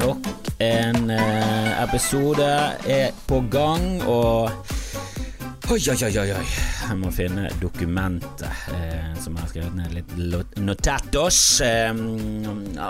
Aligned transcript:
Nok 0.00 0.28
en 0.64 1.10
eh, 1.12 1.82
episode 1.82 2.46
er 2.88 3.10
på 3.28 3.42
gang, 3.52 4.00
og 4.08 4.50
Oi, 5.70 5.76
oi, 5.92 5.98
oi, 6.02 6.30
oi. 6.34 6.46
Jeg 6.88 6.96
må 6.98 7.12
finne 7.14 7.44
dokumentet 7.60 8.72
eh, 8.74 9.12
som 9.22 9.36
jeg 9.36 9.44
har 9.44 9.50
skrevet 9.52 9.76
ned 9.76 9.92
litt 9.94 10.56
notatos. 10.58 11.60
Eh, 11.62 12.00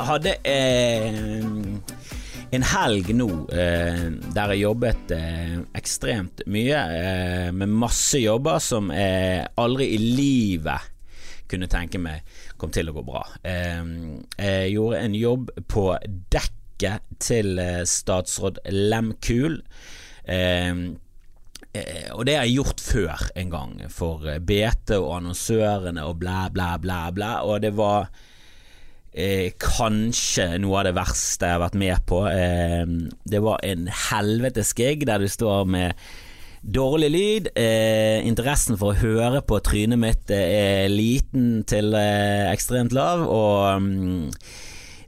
hadde 0.07 0.37
eh, 0.49 1.51
en 2.57 2.69
helg 2.71 3.11
nå 3.19 3.29
eh, 3.53 4.07
der 4.33 4.55
jeg 4.55 4.63
jobbet 4.65 5.13
eh, 5.19 5.59
ekstremt 5.83 6.47
mye, 6.47 6.81
eh, 7.03 7.51
med 7.53 7.75
masse 7.75 8.23
jobber 8.23 8.63
som 8.65 8.89
jeg 8.95 9.45
aldri 9.61 9.91
i 9.99 10.01
livet 10.01 10.89
kunne 11.51 11.69
tenke 11.71 11.99
meg 11.99 12.23
kom 12.61 12.73
til 12.75 12.91
å 12.91 12.97
gå 12.97 13.05
bra. 13.07 13.25
Jeg 13.45 14.73
gjorde 14.75 15.05
en 15.05 15.17
jobb 15.17 15.53
på 15.71 15.87
dekket 16.33 17.07
til 17.21 17.61
eh, 17.61 17.85
statsråd 17.89 18.63
Lemkul. 18.73 19.61
Eh, 20.25 20.75
og 22.17 22.25
det 22.27 22.35
har 22.35 22.49
jeg 22.49 22.57
gjort 22.59 22.81
før 22.83 23.29
en 23.39 23.53
gang, 23.53 23.77
for 23.95 24.27
eh, 24.27 24.41
BT 24.43 24.97
og 24.97 25.13
annonsørene 25.21 26.03
og 26.03 26.19
blæ, 26.23 26.49
blæ, 26.55 26.73
blæ, 26.83 26.99
blæ. 27.15 27.31
Og 27.47 27.63
det 27.63 27.71
var 27.79 28.09
eh, 29.13 29.53
kanskje 29.61 30.57
noe 30.63 30.81
av 30.81 30.89
det 30.89 30.97
verste 30.99 31.47
jeg 31.47 31.59
har 31.59 31.63
vært 31.63 31.79
med 31.79 32.03
på. 32.11 32.25
Eh, 32.31 32.97
det 33.31 33.43
var 33.45 33.63
en 33.67 33.87
helvetes 34.09 34.75
gig 34.79 35.07
der 35.07 35.23
du 35.23 35.31
står 35.31 35.71
med 35.71 36.11
dårlig 36.61 37.11
lyd. 37.11 37.49
Eh, 37.55 38.27
interessen 38.29 38.79
for 38.81 38.93
å 38.93 39.01
høre 39.01 39.43
på 39.47 39.61
trynet 39.65 40.01
mitt 40.01 40.33
eh, 40.35 40.85
er 40.85 40.93
liten 40.93 41.63
til 41.69 41.95
eh, 41.97 42.51
ekstremt 42.53 42.95
lav, 42.97 43.25
og 43.27 43.81
um, 43.81 44.29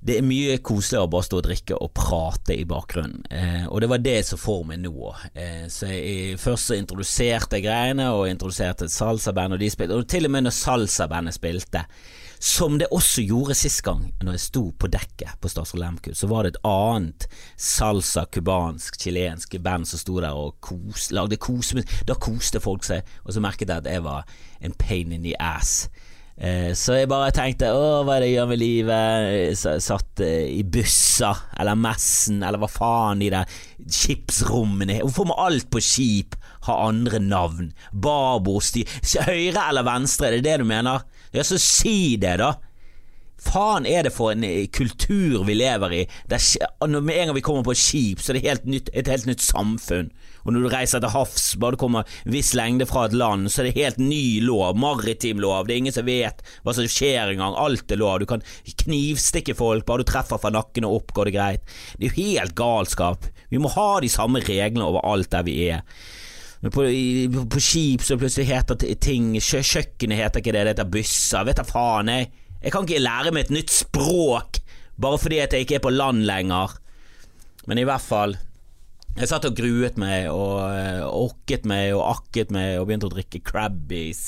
det 0.02 0.16
er 0.18 0.26
mye 0.26 0.56
koseligere 0.66 1.06
å 1.06 1.10
bare 1.12 1.26
stå 1.28 1.38
og 1.38 1.44
drikke 1.46 1.76
og 1.78 1.92
prate 1.94 2.56
i 2.58 2.64
bakgrunnen. 2.66 3.22
Eh, 3.30 3.66
og 3.68 3.84
det 3.84 3.90
var 3.92 4.02
det 4.02 4.16
som 4.26 4.40
får 4.40 4.64
meg 4.72 4.80
nå. 4.82 5.12
Eh, 5.30 5.68
så 5.70 5.92
jeg, 5.92 6.40
først 6.42 6.72
så 6.72 6.78
introduserte 6.78 7.60
jeg 7.60 7.68
greiene, 7.68 8.08
og 8.16 8.26
introduserte 8.26 8.88
et 8.88 8.94
salsaband, 8.94 9.54
og 9.54 9.62
de 9.62 9.70
spilte. 9.70 10.00
Og 10.00 10.08
til 10.10 10.26
og 10.26 10.34
med 10.34 10.48
når 10.48 10.56
salsabandet 10.58 11.38
spilte, 11.38 11.84
som 12.42 12.74
det 12.80 12.88
også 12.90 13.22
gjorde 13.22 13.54
sist 13.54 13.84
gang, 13.86 14.08
når 14.18 14.34
jeg 14.34 14.42
sto 14.48 14.62
på 14.74 14.88
dekket 14.90 15.36
på 15.38 15.50
Statsråd 15.52 15.78
Lemku, 15.78 16.08
så 16.18 16.26
var 16.26 16.42
det 16.42 16.56
et 16.56 16.62
annet 16.66 17.26
salsa, 17.54 18.24
cubansk, 18.34 18.98
chilensk 18.98 19.54
band 19.62 19.86
som 19.86 20.00
sto 20.02 20.16
der 20.18 20.34
og 20.34 20.56
kos, 20.64 21.12
lagde 21.14 21.38
kosemusikk. 21.38 21.92
Da 22.08 22.16
koste 22.18 22.58
folk 22.62 22.82
seg, 22.88 23.06
og 23.22 23.36
så 23.36 23.44
merket 23.44 23.70
jeg 23.70 23.84
at 23.84 23.92
jeg 23.92 24.02
var 24.02 24.26
en 24.58 24.74
pain 24.74 25.14
in 25.14 25.22
the 25.22 25.36
ass. 25.38 25.86
Eh, 26.34 26.72
Så 26.74 26.96
jeg 26.98 27.10
bare 27.12 27.30
tenkte 27.30 27.70
å, 27.70 28.02
hva 28.02 28.16
er 28.16 28.24
det 28.24 28.32
jeg 28.32 28.38
gjør 28.40 28.50
med 28.50 28.62
livet? 28.64 29.62
Satt 29.84 30.22
eh, 30.26 30.48
i 30.50 30.64
busser, 30.66 31.44
eller 31.60 31.78
messen, 31.78 32.42
eller 32.42 32.58
hva 32.58 32.70
faen 32.72 33.22
de 33.22 33.30
der 33.30 33.58
skipsrommene 33.86 34.98
Hvorfor 35.02 35.28
må 35.30 35.36
alt 35.38 35.70
på 35.70 35.82
skip 35.84 36.34
ha 36.66 36.80
andre 36.88 37.22
navn? 37.22 37.70
Babord, 37.92 38.64
styr 38.66 38.88
Høyre 39.28 39.68
eller 39.68 39.86
venstre, 39.86 40.32
er 40.32 40.40
det 40.40 40.46
det 40.48 40.58
du 40.62 40.66
mener? 40.68 41.06
Ja, 41.32 41.44
så 41.44 41.58
si 41.60 42.16
det, 42.20 42.36
da! 42.42 42.54
Faen 43.42 43.86
er 43.90 44.04
det 44.06 44.12
for 44.14 44.30
en 44.30 44.44
eh, 44.46 44.68
kultur 44.70 45.42
vi 45.48 45.56
lever 45.58 45.94
i, 45.96 46.02
med 46.30 47.14
en 47.16 47.30
gang 47.30 47.34
vi 47.34 47.42
kommer 47.42 47.64
på 47.66 47.74
et 47.74 47.80
skip, 47.80 48.20
så 48.22 48.30
er 48.30 48.38
det 48.38 48.44
helt 48.44 48.68
nytt, 48.70 48.90
et 48.94 49.10
helt 49.10 49.26
nytt 49.26 49.42
samfunn. 49.42 50.12
Og 50.44 50.54
når 50.54 50.62
du 50.62 50.70
reiser 50.70 51.02
til 51.02 51.10
havs, 51.10 51.48
bare 51.58 51.74
du 51.74 51.80
kommer 51.82 52.14
viss 52.28 52.52
lengde 52.58 52.86
fra 52.86 53.08
et 53.08 53.16
land, 53.18 53.50
så 53.50 53.62
er 53.62 53.68
det 53.68 53.80
helt 53.80 53.98
ny 54.02 54.38
lov, 54.46 54.78
maritim 54.78 55.42
lov, 55.42 55.66
det 55.66 55.74
er 55.74 55.82
ingen 55.82 55.96
som 55.96 56.06
vet 56.06 56.42
hva 56.62 56.74
som 56.76 56.86
skjer 56.86 57.34
engang, 57.34 57.58
alt 57.58 57.90
er 57.90 57.98
lov, 57.98 58.22
du 58.22 58.28
kan 58.30 58.46
knivstikke 58.84 59.56
folk, 59.58 59.86
bare 59.88 60.04
du 60.04 60.10
treffer 60.12 60.38
fra 60.42 60.54
nakken 60.54 60.86
og 60.86 61.00
opp, 61.00 61.14
går 61.16 61.30
det 61.30 61.36
greit. 61.38 61.76
Det 61.98 62.08
er 62.08 62.12
jo 62.12 62.30
helt 62.30 62.58
galskap. 62.58 63.30
Vi 63.50 63.60
må 63.62 63.70
ha 63.74 63.88
de 64.02 64.10
samme 64.12 64.42
reglene 64.44 64.86
overalt 64.86 65.32
der 65.34 65.46
vi 65.46 65.58
er. 65.70 65.82
På, 66.70 66.84
i, 66.86 67.26
på 67.26 67.58
skip 67.58 68.04
så 68.06 68.14
plutselig 68.14 68.46
heter 68.52 68.78
ting 69.02 69.32
kjø, 69.34 69.64
Kjøkkenet 69.66 70.20
heter 70.20 70.42
ikke 70.42 70.52
det, 70.54 70.60
det 70.62 70.74
heter 70.76 70.92
busser. 70.94 71.46
Vet 71.48 71.58
da 71.58 71.66
faen, 71.66 72.12
jeg. 72.12 72.28
Jeg 72.62 72.70
kan 72.70 72.86
ikke 72.86 73.02
lære 73.02 73.32
meg 73.34 73.48
et 73.48 73.56
nytt 73.56 73.72
språk 73.74 74.60
bare 75.02 75.18
fordi 75.18 75.40
at 75.42 75.54
jeg 75.54 75.66
ikke 75.66 75.80
er 75.80 75.82
på 75.82 75.94
land 75.94 76.22
lenger. 76.28 76.76
Men 77.66 77.78
i 77.78 77.86
hvert 77.86 78.02
fall 78.02 78.36
Jeg 79.12 79.28
satt 79.28 79.44
og 79.44 79.56
gruet 79.58 79.98
meg 80.00 80.30
og 80.32 80.62
eh, 80.72 81.02
orket 81.04 81.66
meg 81.68 81.90
og 81.92 82.06
akket 82.14 82.52
meg 82.54 82.78
og 82.78 82.86
begynte 82.88 83.10
å 83.10 83.12
drikke 83.12 83.42
Crabbies. 83.44 84.22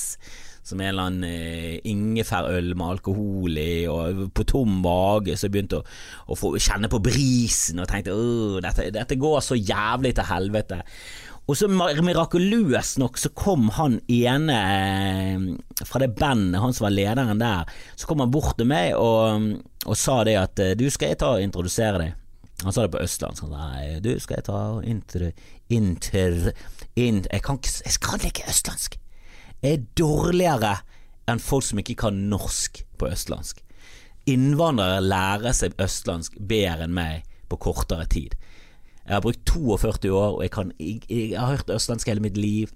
Som 0.65 0.83
en 0.83 0.91
eller 0.91 1.07
annen 1.09 1.25
eh, 1.25 1.79
ingefærøl 1.89 2.75
med 2.77 2.91
alkohol 2.91 3.57
i, 3.63 3.87
og 3.89 4.27
på 4.37 4.45
tom 4.51 4.75
mage. 4.85 5.39
Så 5.39 5.47
jeg 5.47 5.55
begynte 5.55 5.81
å, 5.81 5.87
å 6.29 6.37
få 6.37 6.53
kjenne 6.59 6.91
på 6.93 7.01
brisen 7.05 7.81
og 7.81 7.89
tenkte 7.89 8.13
at 8.13 8.67
dette, 8.67 8.91
dette 8.99 9.19
går 9.21 9.41
så 9.47 9.57
jævlig 9.57 10.13
til 10.19 10.29
helvete. 10.29 10.83
Og 11.45 11.59
så 11.61 11.69
mirakuløst 11.69 12.97
nok 13.03 13.19
så 13.21 13.29
kom 13.37 13.69
han 13.77 13.99
ene 14.09 14.55
eh, 14.57 15.43
fra 15.85 16.01
det 16.01 16.15
bandet, 16.17 16.61
han 16.63 16.73
som 16.73 16.87
var 16.87 16.95
lederen 16.95 17.41
der, 17.43 17.69
så 18.01 18.09
kom 18.09 18.23
han 18.25 18.33
bort 18.33 18.57
til 18.57 18.71
meg 18.71 18.95
og, 18.97 19.51
og 19.85 19.99
sa 20.01 20.23
det 20.25 20.39
at 20.41 20.63
eh, 20.65 20.73
du, 20.79 20.87
skal 20.93 21.13
jeg 21.13 21.21
ta 21.21 21.35
og 21.37 21.45
introdusere 21.45 22.01
deg? 22.01 22.15
Han 22.63 22.73
sa 22.73 22.87
det 22.87 22.95
på 22.95 23.03
østlandsk. 23.03 23.49
Nei, 23.51 23.99
du, 24.01 24.15
skal 24.23 24.39
jeg 24.39 24.47
ta 24.47 24.61
og 24.77 24.89
inter... 24.89 25.27
Inter... 25.75 26.53
In, 26.95 27.25
jeg, 27.27 27.43
kan 27.43 27.59
jeg 27.59 28.01
kan 28.01 28.23
ikke 28.25 28.47
østlandsk. 28.49 28.97
Jeg 29.65 29.73
er 29.81 29.87
dårligere 29.99 30.77
enn 31.29 31.43
folk 31.43 31.67
som 31.67 31.81
ikke 31.83 31.97
kan 32.05 32.23
norsk 32.31 32.85
på 33.01 33.09
østlandsk. 33.11 33.61
Innvandrere 34.31 35.03
lærer 35.05 35.57
seg 35.57 35.77
østlandsk 35.83 36.39
bedre 36.39 36.87
enn 36.87 36.97
meg 36.97 37.27
på 37.51 37.59
kortere 37.67 38.07
tid. 38.09 38.37
Jeg 39.05 39.17
har 39.19 39.25
brukt 39.25 39.45
42 39.51 40.11
år, 40.11 40.37
og 40.39 40.43
jeg, 40.43 40.51
kan, 40.55 40.73
jeg, 40.81 41.01
jeg 41.11 41.37
har 41.37 41.51
hørt 41.53 41.71
østlandsk 41.71 42.09
hele 42.09 42.25
mitt 42.25 42.39
liv. 42.41 42.73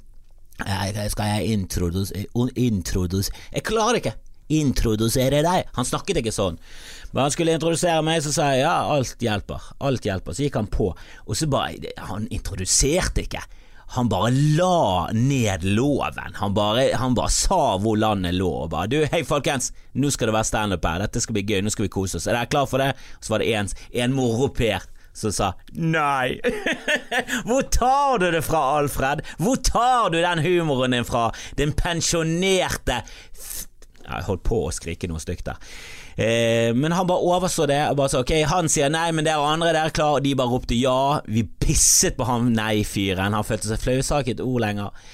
Jeg, 0.58 1.10
skal 1.12 1.30
jeg 1.38 1.52
introdusere 1.54 2.26
introdus, 2.56 3.30
Jeg 3.54 3.62
klarer 3.62 4.00
ikke! 4.00 4.16
Introdusere 4.48 5.42
deg! 5.44 5.68
Han 5.76 5.86
snakket 5.86 6.20
ikke 6.22 6.32
sånn. 6.32 6.56
Men 7.12 7.26
han 7.26 7.32
skulle 7.32 7.54
introdusere 7.56 8.02
meg, 8.04 8.20
så 8.24 8.32
sa 8.32 8.48
jeg 8.52 8.64
ja, 8.64 8.74
alt 8.92 9.22
hjelper. 9.22 9.70
Alt 9.84 10.08
hjelper. 10.08 10.36
Så 10.36 10.44
gikk 10.44 10.56
han 10.56 10.70
på, 10.72 10.90
og 10.96 11.36
så 11.36 11.48
bare 11.52 11.92
Han 12.10 12.28
introduserte 12.32 13.24
ikke. 13.24 13.44
Han 13.96 14.08
bare 14.12 14.32
la 14.58 15.08
ned 15.16 15.64
loven. 15.64 16.34
Han 16.40 16.56
bare, 16.56 16.90
han 17.00 17.16
bare 17.16 17.32
sa 17.32 17.78
hvor 17.80 17.96
landet 17.96 18.36
lå. 18.36 18.50
Og 18.66 18.72
bare 18.74 18.90
Du, 18.92 18.98
hei 19.08 19.22
folkens, 19.24 19.70
nå 19.96 20.10
skal 20.12 20.28
det 20.28 20.36
være 20.36 20.50
standup 20.50 20.84
her. 20.84 21.00
Dette 21.06 21.24
skal 21.24 21.38
bli 21.38 21.46
gøy. 21.48 21.62
Nå 21.64 21.72
skal 21.72 21.86
vi 21.86 21.94
kose 21.96 22.20
oss. 22.20 22.28
Er 22.28 22.36
dere 22.36 22.52
klar 22.52 22.68
for 22.68 22.84
det? 22.84 22.92
Så 23.24 23.32
var 23.32 23.44
det 23.44 23.54
en, 23.56 23.72
en 24.04 24.16
moroper 24.16 24.84
som 25.18 25.34
sa 25.34 25.52
nei. 25.74 26.38
Hvor 27.48 27.66
tar 27.74 28.22
du 28.22 28.28
det 28.34 28.44
fra, 28.46 28.62
Alfred? 28.78 29.24
Hvor 29.42 29.60
tar 29.64 30.12
du 30.14 30.20
den 30.22 30.42
humoren 30.44 30.96
din 30.96 31.06
fra? 31.08 31.28
Den 31.58 31.74
pensjonerte 31.76 33.02
Jeg 34.08 34.26
holdt 34.28 34.44
på 34.46 34.62
å 34.66 34.74
skrike 34.74 35.10
noe 35.10 35.20
stygt 35.20 35.50
der. 35.50 35.58
Eh, 36.18 36.74
men 36.74 36.92
han 36.92 37.06
bare 37.06 37.22
overså 37.22 37.66
det. 37.70 37.78
Og 37.90 37.98
bare 38.00 38.10
sa 38.10 38.22
ok, 38.24 38.32
han 38.50 38.70
sier 38.72 38.90
nei, 38.90 39.10
men 39.14 39.26
dere 39.26 39.44
andre 39.44 39.70
dere 39.70 39.90
er 39.90 39.94
klar. 39.94 40.16
Og 40.18 40.24
de 40.24 40.34
bare 40.38 40.50
ropte 40.50 40.78
ja. 40.78 41.20
Vi 41.28 41.44
pisset 41.60 42.18
på 42.18 42.26
han 42.26 42.50
nei-fyren. 42.56 43.36
Han 43.36 43.46
følte 43.46 43.70
seg 43.70 43.82
flau, 43.82 43.98
sa 44.02 44.22
et 44.24 44.42
ord 44.42 44.62
lenger. 44.64 45.08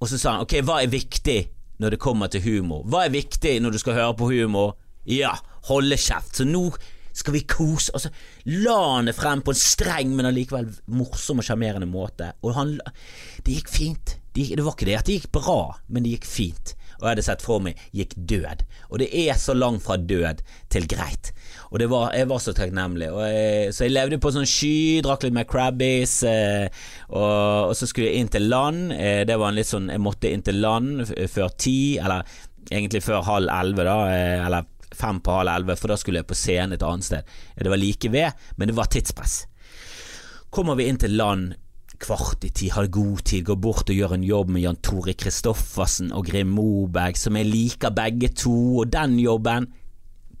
Og 0.00 0.10
så 0.10 0.18
sa 0.20 0.36
han 0.36 0.44
ok, 0.46 0.58
hva 0.66 0.80
er 0.82 0.92
viktig 0.92 1.40
når 1.80 1.94
det 1.94 2.02
kommer 2.02 2.32
til 2.32 2.44
humor? 2.44 2.84
Hva 2.88 3.06
er 3.06 3.14
viktig 3.14 3.56
når 3.62 3.76
du 3.76 3.80
skal 3.80 3.96
høre 3.96 4.16
på 4.18 4.32
humor? 4.32 4.74
Ja, 5.08 5.32
holde 5.70 5.96
kjeft. 6.00 6.36
Så 6.36 6.48
nå 6.48 6.66
skal 7.16 7.34
vi 7.34 7.44
kose 7.48 7.92
Og 7.94 8.02
så 8.04 8.10
la 8.46 8.78
han 8.96 9.10
det 9.10 9.16
frem 9.18 9.42
på 9.44 9.54
en 9.54 9.60
streng, 9.60 10.14
men 10.16 10.28
allikevel 10.30 10.68
morsom 10.86 11.42
og 11.42 11.46
sjarmerende 11.46 11.88
måte. 11.90 12.32
Og 12.42 12.54
han 12.58 12.76
Det 13.44 13.60
gikk 13.60 13.72
fint. 13.72 14.16
Det, 14.34 14.44
gikk, 14.44 14.58
det 14.60 14.66
var 14.66 14.76
ikke 14.76 14.86
det 14.86 14.98
at 14.98 15.08
det 15.08 15.16
gikk 15.18 15.32
bra, 15.34 15.60
men 15.88 16.04
det 16.04 16.14
gikk 16.14 16.28
fint. 16.28 16.74
Og 17.00 17.06
jeg 17.06 17.14
hadde 17.14 17.24
sett 17.24 17.42
for 17.42 17.62
meg 17.64 17.78
gikk 17.96 18.12
død. 18.28 18.62
Og 18.92 19.00
det 19.00 19.08
er 19.16 19.38
så 19.40 19.54
langt 19.56 19.82
fra 19.86 19.96
død 19.96 20.42
til 20.72 20.86
greit. 20.90 21.32
Og 21.70 21.80
det 21.80 21.88
var, 21.90 22.12
jeg 22.14 22.28
var 22.28 22.42
så 22.44 22.52
takknemlig. 22.56 23.08
Jeg, 23.08 23.72
så 23.74 23.86
jeg 23.86 23.94
levde 23.94 24.20
på 24.20 24.32
sånn 24.34 24.48
sky, 24.48 25.00
drakk 25.04 25.24
litt 25.24 25.36
med 25.36 25.48
Crabbies, 25.50 26.18
eh, 26.28 26.68
og, 27.08 27.70
og 27.70 27.74
så 27.78 27.88
skulle 27.88 28.10
jeg 28.10 28.20
inn 28.20 28.32
til 28.32 28.50
land. 28.52 28.92
Eh, 28.94 29.22
det 29.28 29.38
var 29.40 29.50
en 29.50 29.58
litt 29.58 29.70
sånn 29.70 29.88
Jeg 29.90 30.02
måtte 30.04 30.30
inn 30.30 30.44
til 30.44 30.60
land 30.60 31.06
før 31.08 31.54
ti, 31.56 31.96
eller 31.98 32.28
egentlig 32.68 33.02
før 33.06 33.24
halv 33.26 33.50
elleve, 33.54 33.88
da. 33.88 33.96
Eh, 34.12 34.44
eller 34.44 34.68
fem 34.96 35.20
på 35.22 35.38
halv 35.38 35.54
elleve, 35.54 35.78
for 35.78 35.92
da 35.92 35.98
skulle 36.00 36.22
jeg 36.22 36.28
på 36.30 36.38
scenen 36.38 36.76
et 36.76 36.84
annet 36.86 37.06
sted. 37.06 37.34
Det 37.56 37.72
var 37.72 37.80
like 37.80 38.12
ved, 38.12 38.46
men 38.56 38.70
det 38.70 38.76
var 38.76 38.90
tidspress. 38.90 39.44
Kommer 40.50 40.78
vi 40.78 40.88
inn 40.90 40.98
til 40.98 41.14
land 41.18 41.52
kvart 42.00 42.44
i 42.48 42.50
ti, 42.56 42.70
har 42.72 42.88
god 42.92 43.20
tid, 43.28 43.44
går 43.44 43.58
bort 43.60 43.90
og 43.92 43.98
gjør 43.98 44.16
en 44.16 44.24
jobb 44.24 44.54
med 44.54 44.64
Jan 44.64 44.80
Tore 44.84 45.12
Kristoffersen 45.20 46.14
og 46.16 46.30
Grim 46.30 46.48
Moberg, 46.56 47.18
som 47.20 47.36
jeg 47.36 47.50
liker 47.50 47.92
begge 47.94 48.32
to, 48.32 48.80
og 48.80 48.92
den 48.92 49.18
jobben 49.20 49.68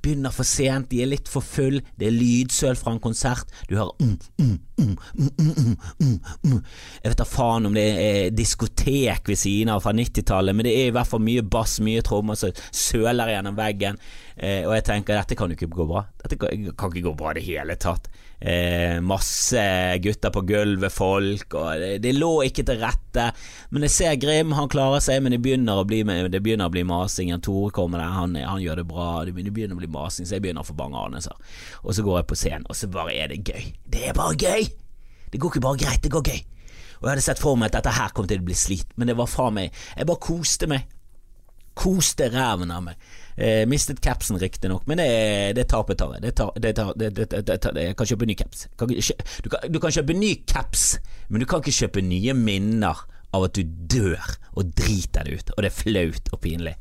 begynner 0.00 0.32
for 0.32 0.48
sent, 0.48 0.88
de 0.90 1.02
er 1.04 1.10
litt 1.10 1.28
for 1.28 1.44
full, 1.44 1.82
det 2.00 2.08
er 2.08 2.16
lydsøl 2.16 2.78
fra 2.80 2.94
en 2.94 3.02
konsert, 3.04 3.50
du 3.68 3.76
hører 3.76 3.92
mm, 4.00 4.16
mm, 4.40 4.54
mm, 4.80 5.30
mm, 5.38 5.50
mm, 5.50 5.76
mm, 6.00 6.16
mm. 6.46 6.62
Jeg 7.02 7.12
vet 7.12 7.20
da 7.20 7.28
faen 7.28 7.68
om 7.68 7.76
det 7.76 7.86
er 7.90 8.32
diskotek 8.34 9.28
ved 9.30 9.40
siden 9.40 9.72
av 9.74 9.84
fra 9.84 9.94
90-tallet, 9.96 10.56
men 10.56 10.68
det 10.68 10.74
er 10.76 10.90
i 10.90 10.96
hvert 10.96 11.10
fall 11.10 11.22
mye 11.24 11.44
bass, 11.44 11.78
mye 11.84 12.04
trommer 12.06 12.38
som 12.38 12.56
søler 12.70 13.34
gjennom 13.34 13.58
veggen, 13.58 14.00
eh, 14.36 14.64
og 14.64 14.74
jeg 14.78 14.88
tenker 14.90 15.18
dette 15.18 15.38
kan 15.38 15.52
jo 15.52 15.58
ikke 15.58 15.72
gå 15.76 15.88
bra. 15.90 16.06
Dette 16.24 16.40
kan, 16.40 16.72
kan 16.74 16.92
ikke 16.92 17.08
gå 17.10 17.16
bra 17.18 17.34
i 17.34 17.40
det 17.40 17.46
hele 17.48 17.78
tatt. 17.80 18.10
Eh, 18.40 19.00
masse 19.00 19.62
gutter 20.00 20.32
på 20.32 20.40
gulvet, 20.48 20.92
folk, 20.92 21.54
og 21.54 21.74
det, 21.76 21.90
det, 22.00 22.14
lå 22.16 22.30
ikke 22.46 22.64
til 22.64 22.80
rette. 22.80 23.26
Men 23.68 23.84
jeg 23.84 23.94
ser 23.98 24.16
Grim, 24.22 24.54
han 24.56 24.70
klarer 24.72 25.04
seg, 25.04 25.20
men 25.20 25.36
det 25.36 25.42
begynner 25.44 25.82
å 25.82 25.84
bli, 25.84 26.00
begynner 26.06 26.70
å 26.70 26.72
bli 26.72 26.86
masing. 26.88 27.34
Tore 27.44 27.68
kommer 27.76 28.00
der, 28.00 28.16
han, 28.16 28.38
han, 28.40 28.62
gjør 28.64 28.80
det 28.80 28.88
bra. 28.88 29.10
Det 29.28 29.36
begynner 29.36 29.76
å 29.76 29.82
bli 29.82 29.92
masing, 29.92 30.24
så 30.24 30.38
jeg 30.38 30.46
begynner 30.46 30.64
å 30.64 30.70
få 30.70 30.78
bange 30.78 31.04
anelser. 31.04 31.36
Og 31.84 31.92
så 31.92 32.06
går 32.06 32.22
jeg 32.22 32.30
på 32.32 32.40
scenen, 32.46 32.68
og 32.70 32.80
så 32.80 32.88
bare 32.92 33.18
er 33.18 33.34
det 33.34 33.42
gøy. 33.44 33.74
Det 33.92 34.08
er 34.08 34.16
bare 34.16 34.38
gøy! 34.40 34.69
Det 35.30 35.40
går 35.40 35.54
ikke 35.54 35.64
bare 35.64 35.80
greit, 35.80 36.02
det 36.04 36.12
går 36.12 36.24
gøy. 36.26 36.40
Og 37.00 37.06
jeg 37.06 37.12
hadde 37.14 37.24
sett 37.24 37.40
for 37.40 37.56
meg 37.56 37.70
at 37.70 37.78
dette 37.78 37.96
her 37.96 38.12
kom 38.14 38.26
til 38.28 38.42
å 38.42 38.46
bli 38.46 38.56
slit, 38.58 38.90
men 39.00 39.08
det 39.08 39.16
var 39.16 39.30
faen 39.30 39.56
meg 39.56 39.70
Jeg 39.96 40.08
bare 40.08 40.20
koste 40.20 40.68
meg. 40.70 40.96
Koste 41.80 42.26
ræven 42.28 42.72
av 42.74 42.82
meg. 42.84 43.06
Eh, 43.40 43.62
mistet 43.70 44.02
capsen 44.04 44.36
riktignok, 44.40 44.84
men 44.90 45.00
det, 45.00 45.06
det 45.56 45.64
tapet 45.70 45.96
tar 46.00 46.16
jeg. 46.16 46.26
Det 46.26 46.34
tar, 46.36 46.50
det 46.60 46.74
tar, 46.76 46.92
det, 46.98 47.86
jeg 47.86 47.96
kan 47.96 48.10
kjøpe 48.10 48.28
ny 48.28 48.36
caps. 48.36 48.66
Du 48.76 49.48
kan, 49.48 49.64
du 49.70 49.80
kan 49.80 49.94
kjøpe 49.96 50.18
ny 50.18 50.34
caps, 50.50 50.90
men 51.30 51.40
du 51.40 51.48
kan 51.48 51.62
ikke 51.62 51.78
kjøpe 51.86 52.04
nye 52.04 52.36
minner 52.36 53.06
av 53.32 53.46
at 53.46 53.56
du 53.56 53.62
dør 53.64 54.34
og 54.58 54.74
driter 54.76 55.24
deg 55.24 55.40
ut, 55.40 55.52
og 55.54 55.62
det 55.62 55.70
er 55.70 55.78
flaut 55.78 56.32
og 56.34 56.42
pinlig. 56.42 56.76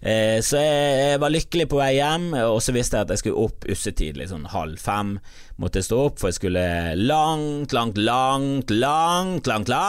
Eh, 0.00 0.40
så 0.40 0.56
jeg, 0.56 0.94
jeg, 0.96 1.20
var 1.20 1.28
lykkelig 1.34 1.66
på 1.68 1.76
vei 1.76 1.90
hjem, 1.98 2.32
og 2.48 2.62
så 2.64 2.72
visste 2.72 2.96
jeg 2.96 3.04
at 3.04 3.10
jeg 3.12 3.20
skulle 3.20 3.42
opp 3.44 3.66
ussetidlig, 3.68 4.30
sånn 4.30 4.46
halv 4.48 4.80
fem. 4.80 5.18
Måtte 5.60 5.78
jeg 5.80 5.86
stå 5.90 5.96
opp, 6.06 6.16
for 6.20 6.28
jeg 6.30 6.38
skulle 6.38 6.64
langt, 6.96 7.74
langt, 7.76 7.98
langt, 8.00 8.70
langt, 8.72 9.46
langt, 9.50 9.68
langt 9.68 9.80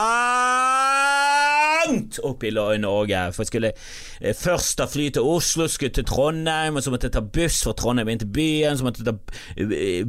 opp 2.22 2.44
i 2.44 2.52
Norge. 2.52 3.32
For 3.32 3.42
jeg 3.42 3.50
skulle 3.50 3.72
eh, 3.72 4.36
først 4.36 4.78
ta 4.78 4.86
fly 4.90 5.06
til 5.16 5.22
Oslo, 5.32 5.64
skulle 5.68 5.96
til 5.96 6.06
Trondheim, 6.08 6.76
og 6.76 6.82
så 6.84 6.90
måtte 6.92 7.08
jeg 7.08 7.16
ta 7.16 7.24
buss 7.24 7.62
fra 7.64 7.72
Trondheim 7.78 8.08
inn 8.12 8.22
til 8.22 8.34
byen. 8.36 8.76
Så 8.78 8.84
måtte 8.86 9.00
jeg 9.00 9.08
ta 9.08 9.16
eh, 9.56 10.02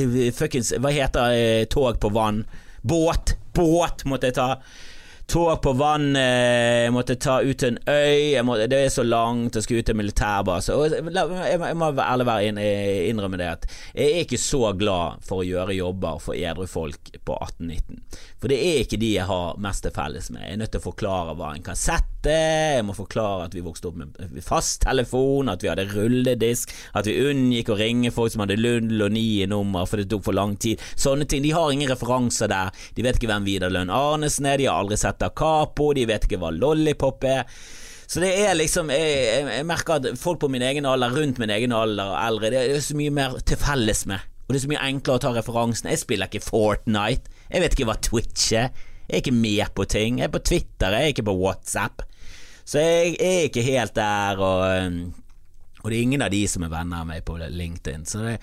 eh, 0.00 0.32
fuckings 0.36 0.72
Hva 0.80 0.90
heter 0.94 1.68
tog 1.72 2.00
på 2.00 2.08
vann? 2.16 2.46
Båt! 2.82 3.36
Båt 3.52 4.06
måtte 4.08 4.26
jeg 4.30 4.38
ta 4.40 4.48
tog 5.26 5.50
på 5.62 5.72
vann, 5.78 6.14
jeg 6.16 6.92
måtte 6.94 7.16
ta 7.20 7.38
ut 7.42 7.62
en 7.66 7.78
øy, 7.88 8.40
måtte, 8.44 8.68
det 8.70 8.80
er 8.86 8.92
så 8.92 9.04
langt, 9.06 9.56
jeg 9.56 9.66
skulle 9.66 9.82
ut 9.82 9.88
til 9.90 9.98
militærbase. 9.98 10.76
Og 10.76 10.92
jeg, 10.92 11.76
må 11.78 11.90
ærlig 11.92 12.28
være 12.28 12.50
inn, 12.50 12.60
innrømme 13.12 13.40
det 13.40 13.50
at 13.50 13.68
jeg 13.94 14.08
er 14.08 14.24
ikke 14.26 14.40
så 14.40 14.72
glad 14.78 15.22
for 15.26 15.42
å 15.42 15.48
gjøre 15.48 15.78
jobber 15.78 16.22
for 16.22 16.38
edru 16.38 16.66
folk 16.70 17.14
på 17.24 17.38
1819. 17.38 18.02
For 18.42 18.52
det 18.52 18.60
er 18.60 18.82
ikke 18.84 19.00
de 19.00 19.14
jeg 19.16 19.28
har 19.30 19.60
mest 19.62 19.86
til 19.86 19.94
felles 19.96 20.32
med. 20.32 20.44
Jeg 20.46 20.56
er 20.56 20.64
nødt 20.64 20.74
til 20.76 20.82
å 20.82 20.90
forklare 20.90 21.36
hva 21.38 21.54
en 21.56 21.64
kassett 21.66 22.11
er, 22.30 22.78
jeg 22.78 22.86
må 22.86 22.94
forklare 22.96 23.48
at 23.48 23.56
vi 23.56 23.64
vokste 23.64 23.90
opp 23.90 23.98
med 23.98 24.44
fasttelefon, 24.46 25.50
at 25.52 25.64
vi 25.64 25.70
hadde 25.70 25.88
rulledisk, 25.90 26.72
at 26.98 27.08
vi 27.08 27.18
unngikk 27.30 27.72
å 27.72 27.78
ringe 27.80 28.12
folk 28.14 28.34
som 28.34 28.44
hadde 28.44 28.60
Lund 28.60 28.94
og 29.02 29.18
i 29.18 29.44
nummer, 29.50 29.86
for 29.88 29.98
det 29.98 30.08
tok 30.12 30.24
for 30.28 30.36
lang 30.36 30.56
tid. 30.62 30.82
Sånne 30.94 31.26
ting. 31.26 31.42
De 31.42 31.54
har 31.56 31.72
ingen 31.72 31.90
referanser 31.90 32.50
der. 32.52 32.72
De 32.96 33.04
vet 33.04 33.18
ikke 33.18 33.30
hvem 33.30 33.46
Vidar 33.48 33.72
Lønn 33.72 33.92
Arnesen 33.92 34.46
er, 34.46 34.60
de 34.60 34.68
har 34.70 34.82
aldri 34.82 35.00
sett 35.00 35.20
Da 35.22 35.32
Capo, 35.34 35.92
de 35.96 36.06
vet 36.08 36.28
ikke 36.28 36.40
hva 36.42 36.52
Lollipop 36.54 37.26
er. 37.28 37.46
Så 38.12 38.20
det 38.20 38.34
er 38.44 38.52
liksom 38.58 38.90
jeg, 38.92 39.12
jeg, 39.24 39.44
jeg, 39.48 39.64
merker 39.64 39.96
at 39.96 40.20
folk 40.20 40.42
på 40.42 40.50
min 40.52 40.64
egen 40.66 40.84
alder, 40.84 41.14
rundt 41.16 41.40
min 41.40 41.52
egen 41.54 41.72
alder 41.72 42.12
og 42.12 42.18
eldre, 42.20 42.50
det 42.52 42.64
er 42.76 42.84
så 42.84 42.96
mye 42.98 43.14
mer 43.14 43.38
til 43.48 43.60
felles 43.60 44.04
med. 44.10 44.28
Og 44.44 44.52
det 44.52 44.58
er 44.58 44.64
så 44.66 44.72
mye 44.72 44.88
enklere 44.90 45.16
å 45.16 45.22
ta 45.22 45.30
referansen. 45.32 45.88
Jeg 45.88 46.02
spiller 46.02 46.28
ikke 46.28 46.44
Fortnite. 46.44 47.30
Jeg 47.48 47.62
vet 47.62 47.76
ikke 47.76 47.86
hva 47.88 47.96
Twitch 48.04 48.50
er. 48.58 48.68
Jeg 49.06 49.14
er 49.14 49.22
ikke 49.22 49.34
med 49.36 49.72
på 49.76 49.86
ting. 49.88 50.20
Jeg 50.20 50.28
er 50.28 50.34
på 50.34 50.42
Twitter, 50.44 50.92
jeg 50.92 51.08
er 51.08 51.14
ikke 51.14 51.24
på 51.30 51.36
WhatsApp. 51.40 52.04
Så 52.64 52.82
jeg 52.82 53.16
er 53.18 53.48
ikke 53.48 53.64
helt 53.66 53.94
der, 53.96 54.40
og, 54.42 54.64
um, 54.86 55.22
og 55.82 55.90
det 55.90 55.96
er 55.96 56.04
ingen 56.06 56.22
av 56.22 56.30
de 56.30 56.42
som 56.46 56.62
er 56.62 56.70
venner 56.70 57.02
av 57.02 57.08
meg 57.08 57.24
på 57.26 57.34
LinkedIn. 57.40 58.04
Så, 58.06 58.20
det, 58.22 58.36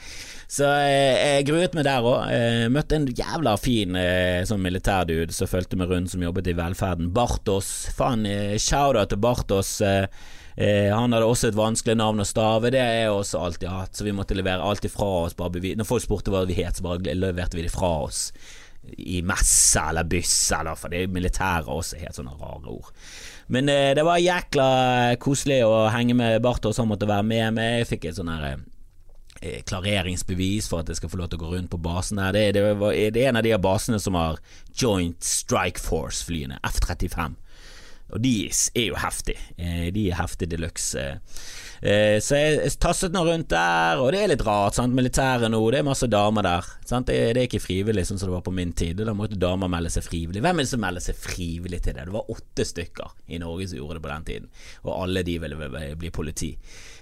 så 0.52 0.74
jeg, 0.84 1.14
jeg 1.24 1.46
gruet 1.48 1.78
meg 1.78 1.88
der 1.88 2.04
òg. 2.04 2.34
Møtte 2.76 3.00
en 3.00 3.08
jævla 3.16 3.56
fin 3.62 3.96
eh, 3.96 4.42
sånn 4.48 4.60
militærdude 4.66 5.36
som 5.36 5.48
fulgte 5.48 5.80
meg 5.80 5.94
rundt, 5.94 6.12
som 6.12 6.26
jobbet 6.26 6.52
i 6.52 6.58
velferden. 6.58 7.14
Bartos. 7.16 7.72
Faen, 7.96 8.28
eh, 8.28 8.58
shout-out 8.60 9.14
til 9.14 9.24
Bartos. 9.24 9.78
Eh, 10.60 10.92
han 10.92 11.16
hadde 11.16 11.24
også 11.24 11.54
et 11.54 11.56
vanskelig 11.56 11.96
navn 11.96 12.20
å 12.20 12.28
stave, 12.28 12.74
det 12.76 12.82
jeg 12.84 13.12
også 13.14 13.40
alltid 13.40 13.70
hatt, 13.72 13.96
så 13.96 14.04
vi 14.04 14.12
måtte 14.16 14.36
levere 14.36 14.66
alt 14.66 14.84
ifra 14.84 15.08
oss. 15.22 15.38
Når 15.40 15.88
folk 15.88 16.04
spurte 16.04 16.34
hva 16.34 16.44
vi 16.50 16.58
het, 16.60 16.76
så 16.76 16.84
bare 16.84 17.16
leverte 17.16 17.56
vi 17.56 17.64
det 17.64 17.72
fra 17.72 17.94
oss 18.10 18.26
i 18.98 19.22
messe 19.24 19.80
eller 19.80 20.08
byss, 20.08 20.38
eller 20.60 20.76
for 20.80 20.92
det 20.92 21.04
er 21.04 21.14
militære 21.14 21.72
også 21.72 22.00
helt 22.02 22.20
sånne 22.20 22.36
rare 22.40 22.74
ord. 22.74 22.92
Men 23.50 23.70
eh, 23.70 23.92
det 23.98 24.06
var 24.06 24.22
jækla 24.22 24.70
koselig 25.22 25.64
å 25.66 25.88
henge 25.94 26.16
med 26.18 26.42
Bartos, 26.46 26.78
han 26.78 26.90
måtte 26.90 27.10
være 27.10 27.26
med 27.26 27.56
meg. 27.58 27.80
Jeg 27.82 27.90
fikk 27.96 28.10
et 28.10 28.20
sånn 28.20 28.30
her 28.30 28.46
eh, 29.42 29.62
klareringsbevis 29.66 30.70
for 30.70 30.84
at 30.84 30.92
jeg 30.92 31.02
skal 31.02 31.12
få 31.12 31.22
lov 31.24 31.32
til 31.32 31.42
å 31.42 31.44
gå 31.48 31.54
rundt 31.56 31.72
på 31.74 31.82
basen 31.82 32.22
her. 32.22 32.36
Det, 32.36 32.46
det, 32.60 32.66
det 33.16 33.24
er 33.24 33.32
en 33.32 33.42
av 33.42 33.48
de 33.48 33.56
basene 33.62 34.02
som 34.02 34.18
har 34.20 34.38
Joint 34.78 35.18
Strike 35.26 35.82
Force-flyene, 35.82 36.62
F-35. 36.70 37.38
Og 38.10 38.22
de 38.24 38.34
er 38.50 38.88
jo 38.88 38.98
heftige. 39.00 39.40
Eh, 39.58 39.90
de 39.94 40.10
er 40.10 40.18
heftige 40.20 40.56
de 40.56 40.62
luxe. 40.64 41.04
Eh, 41.80 42.18
så 42.20 42.36
jeg 42.36 42.72
tasset 42.82 43.14
nå 43.14 43.22
rundt 43.24 43.52
der, 43.54 44.02
og 44.02 44.12
det 44.12 44.24
er 44.24 44.32
litt 44.34 44.44
rart. 44.46 44.76
Sant? 44.76 44.96
Militæret 44.98 45.52
nå, 45.52 45.62
det 45.72 45.80
er 45.80 45.88
masse 45.88 46.10
damer 46.12 46.46
der. 46.46 46.70
Sant? 46.90 47.08
Det, 47.12 47.20
er 47.32 47.44
ikke 47.46 47.62
frivillig, 47.64 48.08
sånn 48.10 48.20
som 48.20 48.32
det 48.32 48.38
var 48.38 48.46
på 48.46 48.56
min 48.56 48.74
tid. 48.74 49.00
Da 49.06 49.16
måtte 49.16 49.40
damer 49.40 49.72
melde 49.72 49.94
seg 49.94 50.08
frivillig. 50.08 50.44
Hvem 50.44 50.60
er 50.60 50.68
det 50.68 50.74
som 50.74 50.84
melder 50.84 51.06
seg 51.06 51.22
frivillig 51.22 51.82
til 51.86 51.96
det? 51.96 52.08
Det 52.10 52.18
var 52.18 52.34
åtte 52.36 52.68
stykker 52.68 53.16
i 53.30 53.42
Norge 53.42 53.70
som 53.70 53.80
gjorde 53.80 54.00
det 54.00 54.06
på 54.08 54.14
den 54.14 54.30
tiden, 54.32 54.54
og 54.84 54.96
alle 54.98 55.26
de 55.28 55.38
ville 55.46 55.72
bli 56.00 56.14
politi. 56.14 56.54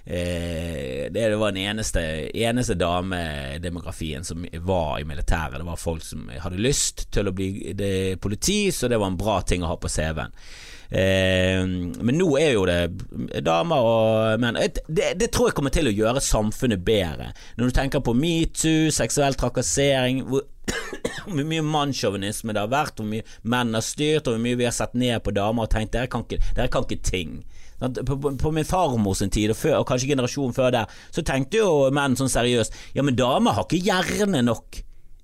Eh, 0.08 1.08
det 1.12 1.28
var 1.40 1.52
den 1.52 1.64
eneste, 1.66 2.02
eneste 2.38 2.78
damedemografien 2.80 4.24
som 4.28 4.46
var 4.68 5.00
i 5.00 5.08
militæret. 5.08 5.58
Det 5.60 5.68
var 5.68 5.80
folk 5.80 6.04
som 6.06 6.30
hadde 6.32 6.62
lyst 6.62 7.08
til 7.16 7.28
å 7.28 7.36
bli 7.36 7.50
politi, 8.22 8.68
så 8.72 8.92
det 8.92 9.00
var 9.00 9.12
en 9.12 9.20
bra 9.20 9.42
ting 9.42 9.64
å 9.64 9.74
ha 9.74 9.80
på 9.80 9.92
CV-en. 9.92 10.36
Eh, 10.90 11.64
men 11.68 12.16
nå 12.16 12.28
er 12.40 12.54
jo 12.56 12.66
det 12.68 13.42
damer 13.46 13.88
og 13.88 14.44
menn. 14.44 14.60
Det, 14.88 15.14
det, 15.20 15.32
tror 15.34 15.50
jeg 15.50 15.58
kommer 15.58 15.74
til 15.74 15.90
å 15.90 15.96
gjøre 15.96 16.24
samfunnet 16.24 16.84
bedre. 16.88 17.34
Når 17.58 17.72
du 17.72 17.76
tenker 17.76 18.04
på 18.06 18.16
metoo, 18.18 18.88
seksuell 18.94 19.38
trakassering 19.40 20.24
hvor, 20.30 20.48
hvor 21.28 21.44
mye 21.44 21.66
mannssjåvinisme 21.66 22.56
det 22.56 22.64
har 22.64 22.74
vært, 22.74 23.02
hvor 23.02 23.10
mye 23.12 23.28
menn 23.44 23.76
har 23.78 23.86
styrt, 23.86 24.28
og 24.28 24.38
hvor 24.38 24.44
mye 24.44 24.60
vi 24.60 24.68
har 24.70 24.76
sett 24.76 24.98
ned 24.98 25.20
på 25.26 25.36
damer 25.36 25.68
og 25.68 25.74
tenkt 25.74 25.96
dere 25.96 26.12
kan 26.12 26.26
ikke, 26.28 26.42
dere 26.56 26.72
kan 26.74 26.88
ikke 26.88 27.04
ting. 27.04 27.40
På, 27.78 27.92
på, 27.94 28.32
på, 28.42 28.52
min 28.56 28.66
farmor 28.66 29.14
sin 29.14 29.30
tid, 29.30 29.52
og, 29.54 29.60
før, 29.60 29.76
og 29.84 29.88
kanskje 29.90 30.10
generasjonen 30.16 30.56
før 30.56 30.72
der, 30.74 31.00
så 31.14 31.22
tenkte 31.22 31.60
jo 31.62 31.72
menn 31.94 32.18
sånn 32.18 32.32
seriøst 32.32 32.74
Ja, 32.98 33.04
men 33.06 33.20
damer 33.20 33.54
har 33.54 33.68
ikke 33.68 33.84
hjerne 33.86 34.42
nok 34.48 34.80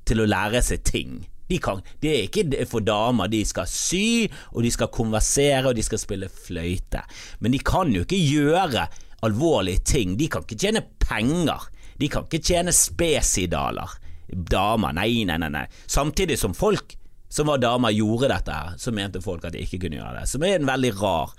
til 0.06 0.22
å 0.22 0.28
lære 0.30 0.62
seg 0.62 0.84
ting. 0.86 1.24
De 1.54 1.60
kan, 1.62 1.84
det 2.02 2.12
er 2.12 2.28
ikke 2.28 2.66
for 2.70 2.86
damer. 2.86 3.30
De 3.30 3.44
skal 3.46 3.70
sy, 3.70 4.26
og 4.54 4.66
de 4.66 4.72
skal 4.74 4.92
konversere, 4.94 5.68
og 5.70 5.78
de 5.78 5.86
skal 5.86 6.02
spille 6.02 6.32
fløyte. 6.34 7.04
Men 7.46 7.54
de 7.54 7.62
kan 7.62 7.94
jo 7.94 8.02
ikke 8.08 8.22
gjøre 8.22 8.88
alvorlige 9.24 9.86
ting. 9.94 10.18
De 10.18 10.28
kan 10.32 10.46
ikke 10.46 10.60
tjene 10.66 10.84
penger. 11.04 11.70
De 12.02 12.10
kan 12.12 12.26
ikke 12.26 12.42
tjene 12.44 12.74
spesidaler. 12.76 14.00
Damer, 14.34 14.96
nei, 14.98 15.24
nei, 15.30 15.38
nei. 15.38 15.52
nei. 15.54 15.68
Samtidig 15.86 16.40
som 16.42 16.58
folk 16.58 16.98
som 17.34 17.50
var 17.50 17.62
damer 17.62 17.94
gjorde 17.94 18.30
dette, 18.30 18.54
her, 18.54 18.76
så 18.78 18.92
mente 18.94 19.22
folk 19.22 19.46
at 19.48 19.56
de 19.56 19.64
ikke 19.64 19.80
kunne 19.86 19.98
gjøre 19.98 20.20
det. 20.20 20.28
Som 20.30 20.44
er 20.46 20.60
en 20.60 20.70
veldig 20.70 20.92
rar 21.00 21.32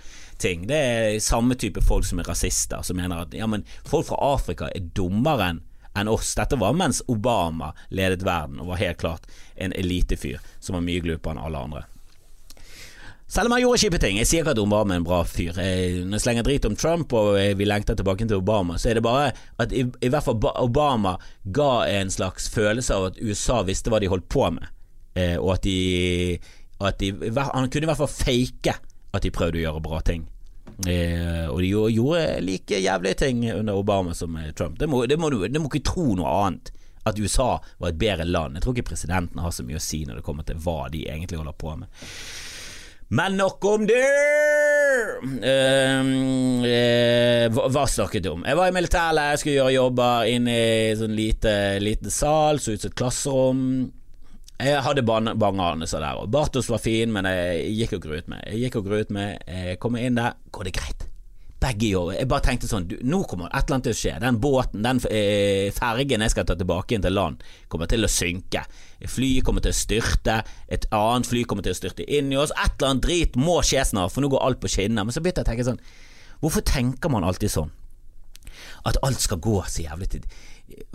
ting. 0.42 0.64
Det 0.66 0.78
er 0.78 1.20
samme 1.22 1.54
type 1.58 1.82
folk 1.86 2.06
som 2.06 2.18
er 2.18 2.26
rasister, 2.26 2.82
som 2.82 2.98
mener 2.98 3.22
at 3.22 3.36
ja, 3.36 3.46
men 3.50 3.62
folk 3.86 4.08
fra 4.08 4.18
Afrika 4.34 4.70
er 4.74 4.88
dummere 4.96 5.52
enn 5.52 5.62
enn 5.94 6.10
oss. 6.10 6.34
Dette 6.34 6.58
var 6.60 6.76
mens 6.76 7.02
Obama 7.08 7.72
ledet 7.88 8.22
verden 8.26 8.60
og 8.60 8.72
var 8.72 8.82
helt 8.82 9.00
klart 9.00 9.26
en 9.54 9.72
elitefyr 9.72 10.42
som 10.60 10.78
var 10.78 10.86
mye 10.86 11.02
glupere 11.04 11.36
enn 11.36 11.44
alle 11.44 11.66
andre. 11.68 11.84
Selv 13.34 13.48
om 13.48 13.52
han 13.56 13.64
gjorde 13.64 13.80
kjipe 13.80 13.98
ting. 13.98 14.18
Jeg 14.20 14.28
sier 14.28 14.44
ikke 14.44 14.52
at 14.52 14.60
Obama 14.62 14.94
er 14.94 15.00
en 15.00 15.06
bra 15.06 15.22
fyr. 15.26 15.56
Når 15.56 16.18
jeg 16.18 16.22
slenger 16.22 16.44
drit 16.46 16.66
om 16.68 16.76
Trump 16.78 17.14
og 17.16 17.38
vi 17.58 17.66
lengter 17.66 17.96
tilbake 17.98 18.28
til 18.28 18.38
Obama, 18.38 18.76
så 18.78 18.92
er 18.92 18.98
det 18.98 19.04
bare 19.06 19.32
at 19.58 19.72
i, 19.74 19.82
i 19.82 20.10
hvert 20.12 20.26
fall 20.26 20.38
Obama 20.60 21.16
ga 21.56 21.72
en 21.96 22.12
slags 22.14 22.46
følelse 22.52 22.94
av 22.94 23.08
at 23.08 23.18
USA 23.18 23.62
visste 23.66 23.90
hva 23.90 23.98
de 24.02 24.12
holdt 24.12 24.28
på 24.30 24.44
med, 24.54 24.68
eh, 25.18 25.34
og 25.40 25.56
at 25.56 25.66
de, 25.66 26.38
at 26.84 27.00
de 27.00 27.10
Han 27.40 27.70
kunne 27.72 27.88
i 27.88 27.90
hvert 27.90 28.02
fall 28.04 28.12
fake 28.12 28.76
at 29.14 29.24
de 29.24 29.34
prøvde 29.34 29.58
å 29.58 29.64
gjøre 29.64 29.82
bra 29.82 30.02
ting. 30.04 30.28
Eh, 30.82 31.44
og 31.48 31.60
de 31.62 31.70
gjorde 31.70 32.22
like 32.42 32.80
jævlige 32.82 33.20
ting 33.22 33.44
under 33.52 33.78
Obama 33.78 34.14
som 34.14 34.38
Trump. 34.56 34.78
Det 34.78 34.88
må, 34.90 35.04
det 35.06 35.18
må, 35.20 35.30
det 35.30 35.60
må 35.60 35.70
ikke 35.70 35.86
tro 35.90 36.14
noe 36.18 36.32
annet. 36.46 36.72
At 37.04 37.18
USA 37.20 37.58
var 37.78 37.92
et 37.92 38.00
bedre 38.00 38.24
land. 38.24 38.56
Jeg 38.56 38.64
tror 38.64 38.74
ikke 38.74 38.90
presidenten 38.94 39.42
har 39.44 39.52
så 39.52 39.64
mye 39.66 39.76
å 39.76 39.84
si 39.84 40.04
når 40.08 40.18
det 40.18 40.26
kommer 40.26 40.46
til 40.48 40.60
hva 40.64 40.86
de 40.92 41.04
egentlig 41.04 41.36
holder 41.40 41.56
på 41.60 41.74
med. 41.76 42.04
Men 43.14 43.36
nok 43.36 43.64
om 43.68 43.84
det! 43.86 44.00
Uh, 45.44 46.64
hva, 47.52 47.66
hva 47.74 47.84
snakket 47.90 48.24
du 48.24 48.30
om? 48.32 48.46
Jeg 48.48 48.56
var 48.56 48.70
i 48.70 48.74
militæret, 48.74 49.34
jeg 49.34 49.42
skulle 49.42 49.58
gjøre 49.58 49.74
jobber 49.76 50.30
inne 50.32 50.54
i 50.54 50.96
sånn 50.96 51.14
lite, 51.16 51.52
liten 51.84 52.14
sal, 52.14 52.62
så 52.62 52.72
ut 52.72 52.80
som 52.80 52.90
et 52.90 52.98
klasserom. 52.98 53.60
Jeg 54.64 54.80
hadde 54.80 55.02
bangeanelser 55.04 56.00
der, 56.00 56.20
òg. 56.20 56.30
Bartos 56.32 56.70
var 56.72 56.80
fin, 56.80 57.10
men 57.12 57.26
jeg 57.28 57.72
gikk 57.82 57.98
og 57.98 58.06
gruet 58.06 58.30
meg. 58.32 58.44
Jeg 58.48 58.66
gikk 58.66 58.78
og 58.80 58.86
gruet 58.86 59.10
meg, 59.12 59.42
jeg 59.44 59.80
kommer 59.82 60.04
inn 60.04 60.16
der, 60.16 60.38
går 60.54 60.68
det 60.70 60.72
greit? 60.78 61.04
Begge 61.64 61.88
gjorde 61.94 62.18
Jeg 62.18 62.28
bare 62.28 62.44
tenkte 62.44 62.68
sånn, 62.68 62.86
du, 62.88 62.96
nå 63.08 63.22
kommer 63.28 63.48
et 63.48 63.62
eller 63.62 63.78
annet 63.78 63.86
til 63.88 63.94
å 63.94 63.98
skje. 63.98 64.14
Den 64.20 64.40
båten, 64.40 64.82
den 64.84 65.00
eh, 65.08 65.68
fergen 65.76 66.24
jeg 66.24 66.32
skal 66.34 66.48
ta 66.48 66.56
tilbake 66.60 66.96
inn 66.96 67.04
til 67.04 67.16
land, 67.16 67.44
kommer 67.72 67.88
til 67.90 68.04
å 68.04 68.10
synke. 68.10 68.64
Flyet 69.04 69.44
kommer 69.46 69.64
til 69.64 69.72
å 69.72 69.78
styrte, 69.78 70.40
et 70.68 70.88
annet 70.96 71.28
fly 71.28 71.44
kommer 71.48 71.64
til 71.64 71.76
å 71.76 71.78
styrte 71.78 72.08
inn 72.08 72.32
i 72.32 72.40
oss. 72.40 72.52
Et 72.56 72.76
eller 72.76 72.94
annet 72.94 73.06
drit 73.06 73.40
må 73.40 73.60
skje 73.64 73.84
snart, 73.92 74.12
for 74.12 74.24
nå 74.24 74.32
går 74.32 74.44
alt 74.44 74.60
på 74.64 74.72
skinner. 74.72 75.04
Men 75.04 75.16
så 75.16 75.24
begynte 75.24 75.44
jeg 75.44 75.48
å 75.48 75.52
tenke 75.52 75.68
sånn, 75.70 75.80
hvorfor 76.44 76.64
tenker 76.68 77.12
man 77.12 77.28
alltid 77.28 77.52
sånn? 77.52 77.72
At 78.88 79.00
alt 79.06 79.22
skal 79.24 79.42
gå 79.44 79.60
så 79.68 79.86
jævlig 79.86 80.10
til 80.16 80.26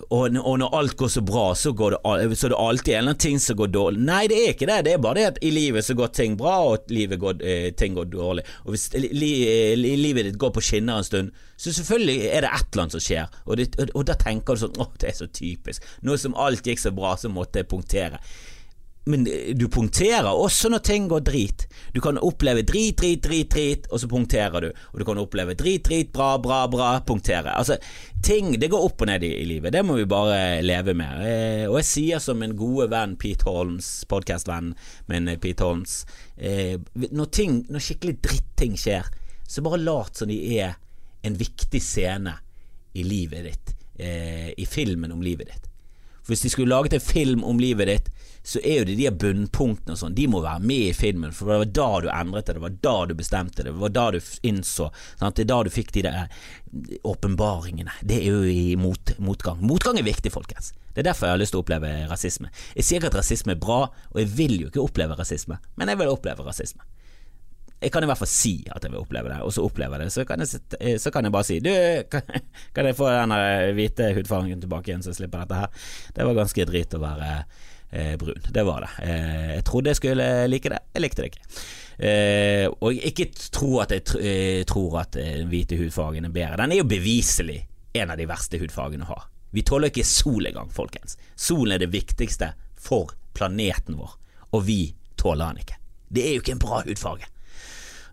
og, 0.09 0.33
og, 0.33 0.55
når 0.59 0.73
alt 0.75 0.95
går 0.97 1.11
så 1.13 1.21
bra, 1.21 1.43
så, 1.55 1.71
går 1.77 1.93
det, 1.93 2.37
så 2.37 2.49
det 2.49 2.57
alltid 2.57 2.93
en 2.93 2.97
eller 2.97 3.11
annen 3.11 3.19
ting 3.21 3.39
som 3.39 3.57
går 3.59 3.69
dårlig. 3.69 4.01
Nei, 4.01 4.23
det 4.31 4.39
er 4.39 4.55
ikke 4.55 4.67
det. 4.69 4.77
Det 4.87 4.93
er 4.95 5.03
bare 5.03 5.19
det 5.19 5.25
at 5.27 5.37
i 5.45 5.51
livet 5.53 5.85
så 5.85 5.93
går 5.97 6.09
ting 6.17 6.37
bra, 6.39 6.55
og 6.65 6.89
går, 6.89 7.43
eh, 7.45 7.69
ting 7.77 7.93
går 7.95 8.09
dårlig. 8.09 8.43
Og 8.65 8.73
hvis 8.73 8.87
li, 8.97 9.29
li, 9.77 9.93
livet 10.01 10.25
ditt 10.25 10.39
går 10.41 10.51
på 10.55 10.63
skinner 10.65 10.99
en 10.99 11.05
stund, 11.05 11.31
så 11.59 11.73
selvfølgelig 11.75 12.17
er 12.25 12.47
det 12.47 12.49
et 12.55 12.65
eller 12.71 12.83
annet 12.83 12.97
som 12.97 13.05
skjer. 13.05 13.39
Og, 13.45 13.57
det, 13.59 13.69
og, 13.77 13.93
og 13.93 14.07
da 14.09 14.17
tenker 14.17 14.57
du 14.57 14.63
sånn 14.63 14.79
Å, 14.81 14.89
det 14.97 15.11
er 15.11 15.17
så 15.21 15.29
typisk. 15.29 15.85
Nå 16.01 16.17
som 16.17 16.37
alt 16.39 16.65
gikk 16.65 16.81
så 16.81 16.93
bra, 16.95 17.13
så 17.19 17.29
måtte 17.29 17.61
jeg 17.61 17.69
punktere. 17.69 18.23
Men 19.09 19.25
eh, 19.27 19.51
du 19.57 19.65
punkterer 19.71 20.29
også 20.29 20.69
når 20.69 20.83
ting 20.85 21.07
går 21.09 21.23
drit. 21.25 21.65
Du 21.93 21.99
kan 22.03 22.19
oppleve 22.21 22.63
drit, 22.67 22.97
drit, 22.99 23.23
drit, 23.25 23.49
drit, 23.49 23.87
og 23.89 24.01
så 24.01 24.09
punkterer 24.11 24.67
du. 24.67 24.83
Og 24.93 25.01
du 25.01 25.05
kan 25.07 25.21
oppleve 25.21 25.55
drit, 25.57 25.83
drit, 25.87 26.11
bra, 26.13 26.35
bra, 26.41 26.61
bra, 26.71 26.91
punktere. 27.05 27.55
Altså, 27.57 27.79
ting 28.23 28.51
Det 28.59 28.69
går 28.69 28.85
opp 28.85 29.01
og 29.01 29.09
ned 29.09 29.23
i, 29.23 29.31
i 29.41 29.47
livet. 29.49 29.73
Det 29.73 29.83
må 29.85 29.95
vi 29.97 30.09
bare 30.09 30.59
leve 30.65 30.93
med. 30.97 31.23
Eh, 31.25 31.65
og 31.69 31.79
jeg 31.81 31.89
sier 31.89 32.23
som 32.23 32.41
min 32.41 32.57
gode 32.59 32.89
venn 32.91 33.17
Pete 33.19 33.47
Holmes, 33.49 33.89
podkastvenn 34.09 34.73
min 35.09 35.31
eh, 35.31 35.39
Pete 35.41 35.65
Holmes, 35.65 36.03
eh, 36.37 36.77
når, 37.09 37.31
ting, 37.33 37.63
når 37.71 37.85
skikkelig 37.87 38.19
dritting 38.25 38.77
skjer, 38.77 39.09
så 39.49 39.65
bare 39.65 39.81
lat 39.81 40.19
som 40.19 40.29
de 40.29 40.37
er 40.59 40.77
en 41.25 41.35
viktig 41.35 41.81
scene 41.81 42.35
i 42.93 43.03
livet 43.03 43.47
ditt. 43.47 43.73
Eh, 43.99 44.53
I 44.57 44.65
filmen 44.69 45.11
om 45.11 45.23
livet 45.25 45.49
ditt. 45.49 45.65
For 46.21 46.33
Hvis 46.33 46.45
de 46.45 46.51
skulle 46.53 46.75
laget 46.75 46.93
en 46.93 47.03
film 47.03 47.43
om 47.43 47.59
livet 47.59 47.89
ditt, 47.89 48.11
så 48.43 48.59
er 48.63 48.79
jo 48.79 48.87
det 48.87 48.97
de 48.99 49.09
bunnpunktene 49.21 49.95
og 49.95 49.99
sånn, 49.99 50.15
de 50.17 50.27
må 50.31 50.41
være 50.43 50.63
med 50.63 50.89
i 50.89 50.95
filmen, 50.95 51.33
for 51.35 51.51
det 51.51 51.59
var 51.61 51.71
da 51.79 51.87
du 52.03 52.09
endret 52.13 52.47
det, 52.47 52.55
det 52.57 52.63
var 52.63 52.77
da 52.87 52.95
du 53.09 53.15
bestemte 53.19 53.63
det, 53.63 53.71
det 53.71 53.81
var 53.81 53.95
da 53.95 54.05
du 54.15 54.19
innså 54.47 54.89
sant? 55.19 55.35
Det 55.35 55.45
er 55.45 55.51
da 55.51 55.61
du 55.65 55.71
fikk 55.73 55.91
de 55.95 56.05
der 56.07 56.19
eh, 56.23 56.99
åpenbaringene. 57.07 57.99
Det 58.01 58.21
er 58.21 58.29
jo 58.29 58.43
i 58.47 58.75
mot, 58.79 59.15
motgang. 59.19 59.59
Motgang 59.65 59.99
er 59.99 60.07
viktig, 60.07 60.31
folkens. 60.33 60.71
Det 60.93 61.03
er 61.03 61.11
derfor 61.11 61.29
jeg 61.29 61.37
har 61.37 61.41
lyst 61.41 61.53
til 61.55 61.61
å 61.61 61.65
oppleve 61.65 61.91
rasisme. 62.09 62.49
Jeg 62.75 62.85
sier 62.87 63.01
ikke 63.01 63.11
at 63.13 63.19
rasisme 63.21 63.53
er 63.55 63.61
bra, 63.61 63.81
og 63.89 64.21
jeg 64.23 64.31
vil 64.37 64.55
jo 64.63 64.71
ikke 64.71 64.83
oppleve 64.83 65.17
rasisme, 65.19 65.59
men 65.79 65.91
jeg 65.91 66.01
vil 66.01 66.11
oppleve 66.11 66.45
rasisme. 66.47 66.85
Jeg 67.79 67.93
kan 67.95 68.03
i 68.03 68.09
hvert 68.09 68.19
fall 68.19 68.27
si 68.27 68.53
at 68.67 68.83
jeg 68.83 68.91
vil 68.91 68.99
oppleve 68.99 69.31
det, 69.31 69.37
og 69.39 69.53
så 69.55 69.63
opplever 69.63 70.01
jeg 70.01 70.09
det. 70.09 70.13
Så 70.17 70.25
kan 70.27 70.43
jeg, 70.43 70.61
eh, 70.81 70.97
så 70.99 71.13
kan 71.15 71.23
jeg 71.23 71.35
bare 71.35 71.47
si 71.47 71.59
Du, 71.63 71.71
kan, 72.75 72.89
jeg 72.89 72.97
få 72.97 73.07
den 73.13 73.35
hvite 73.77 74.09
hudfargen 74.17 74.63
tilbake 74.63 74.91
igjen, 74.91 75.03
så 75.05 75.13
jeg 75.13 75.21
slipper 75.21 75.45
dette 75.45 75.61
her? 75.61 75.91
Det 76.15 76.27
var 76.27 76.41
ganske 76.41 76.67
drit 76.67 76.97
å 76.97 77.03
være 77.03 77.29
eh, 77.91 78.15
brun. 78.17 78.41
Det 78.49 78.63
var 78.65 78.85
det. 78.85 78.91
Eh, 79.05 79.55
jeg 79.55 79.65
trodde 79.67 79.93
jeg 79.93 79.99
skulle 79.99 80.27
like 80.47 80.71
det, 80.71 80.81
jeg 80.93 81.03
likte 81.03 81.23
det 81.23 81.31
ikke. 81.31 81.49
Eh, 81.99 82.65
og 82.79 83.01
ikke 83.09 83.27
tro 83.51 83.81
at 83.83 83.91
jeg 83.91 84.05
tr 84.07 84.21
eh, 84.23 84.61
tror 84.69 85.01
at 85.01 85.17
den 85.17 85.49
hvite 85.51 85.79
hudfargen 85.79 86.29
er 86.29 86.35
bedre. 86.35 86.61
Den 86.61 86.75
er 86.75 86.81
jo 86.81 86.87
beviselig 86.89 87.63
en 87.99 88.13
av 88.13 88.19
de 88.19 88.29
verste 88.29 88.61
hudfargene 88.61 89.07
å 89.07 89.13
ha. 89.13 89.19
Vi 89.51 89.65
tåler 89.65 89.89
ikke 89.89 90.05
sol 90.05 90.45
engang, 90.45 90.69
folkens. 90.71 91.17
Solen 91.35 91.75
er 91.75 91.81
det 91.81 91.91
viktigste 91.93 92.53
for 92.79 93.15
planeten 93.33 93.97
vår, 93.97 94.13
og 94.53 94.63
vi 94.67 94.93
tåler 95.17 95.49
den 95.49 95.63
ikke. 95.65 95.79
Det 96.09 96.25
er 96.25 96.35
jo 96.35 96.43
ikke 96.43 96.55
en 96.57 96.61
bra 96.61 96.81
hudfarge. 96.85 97.27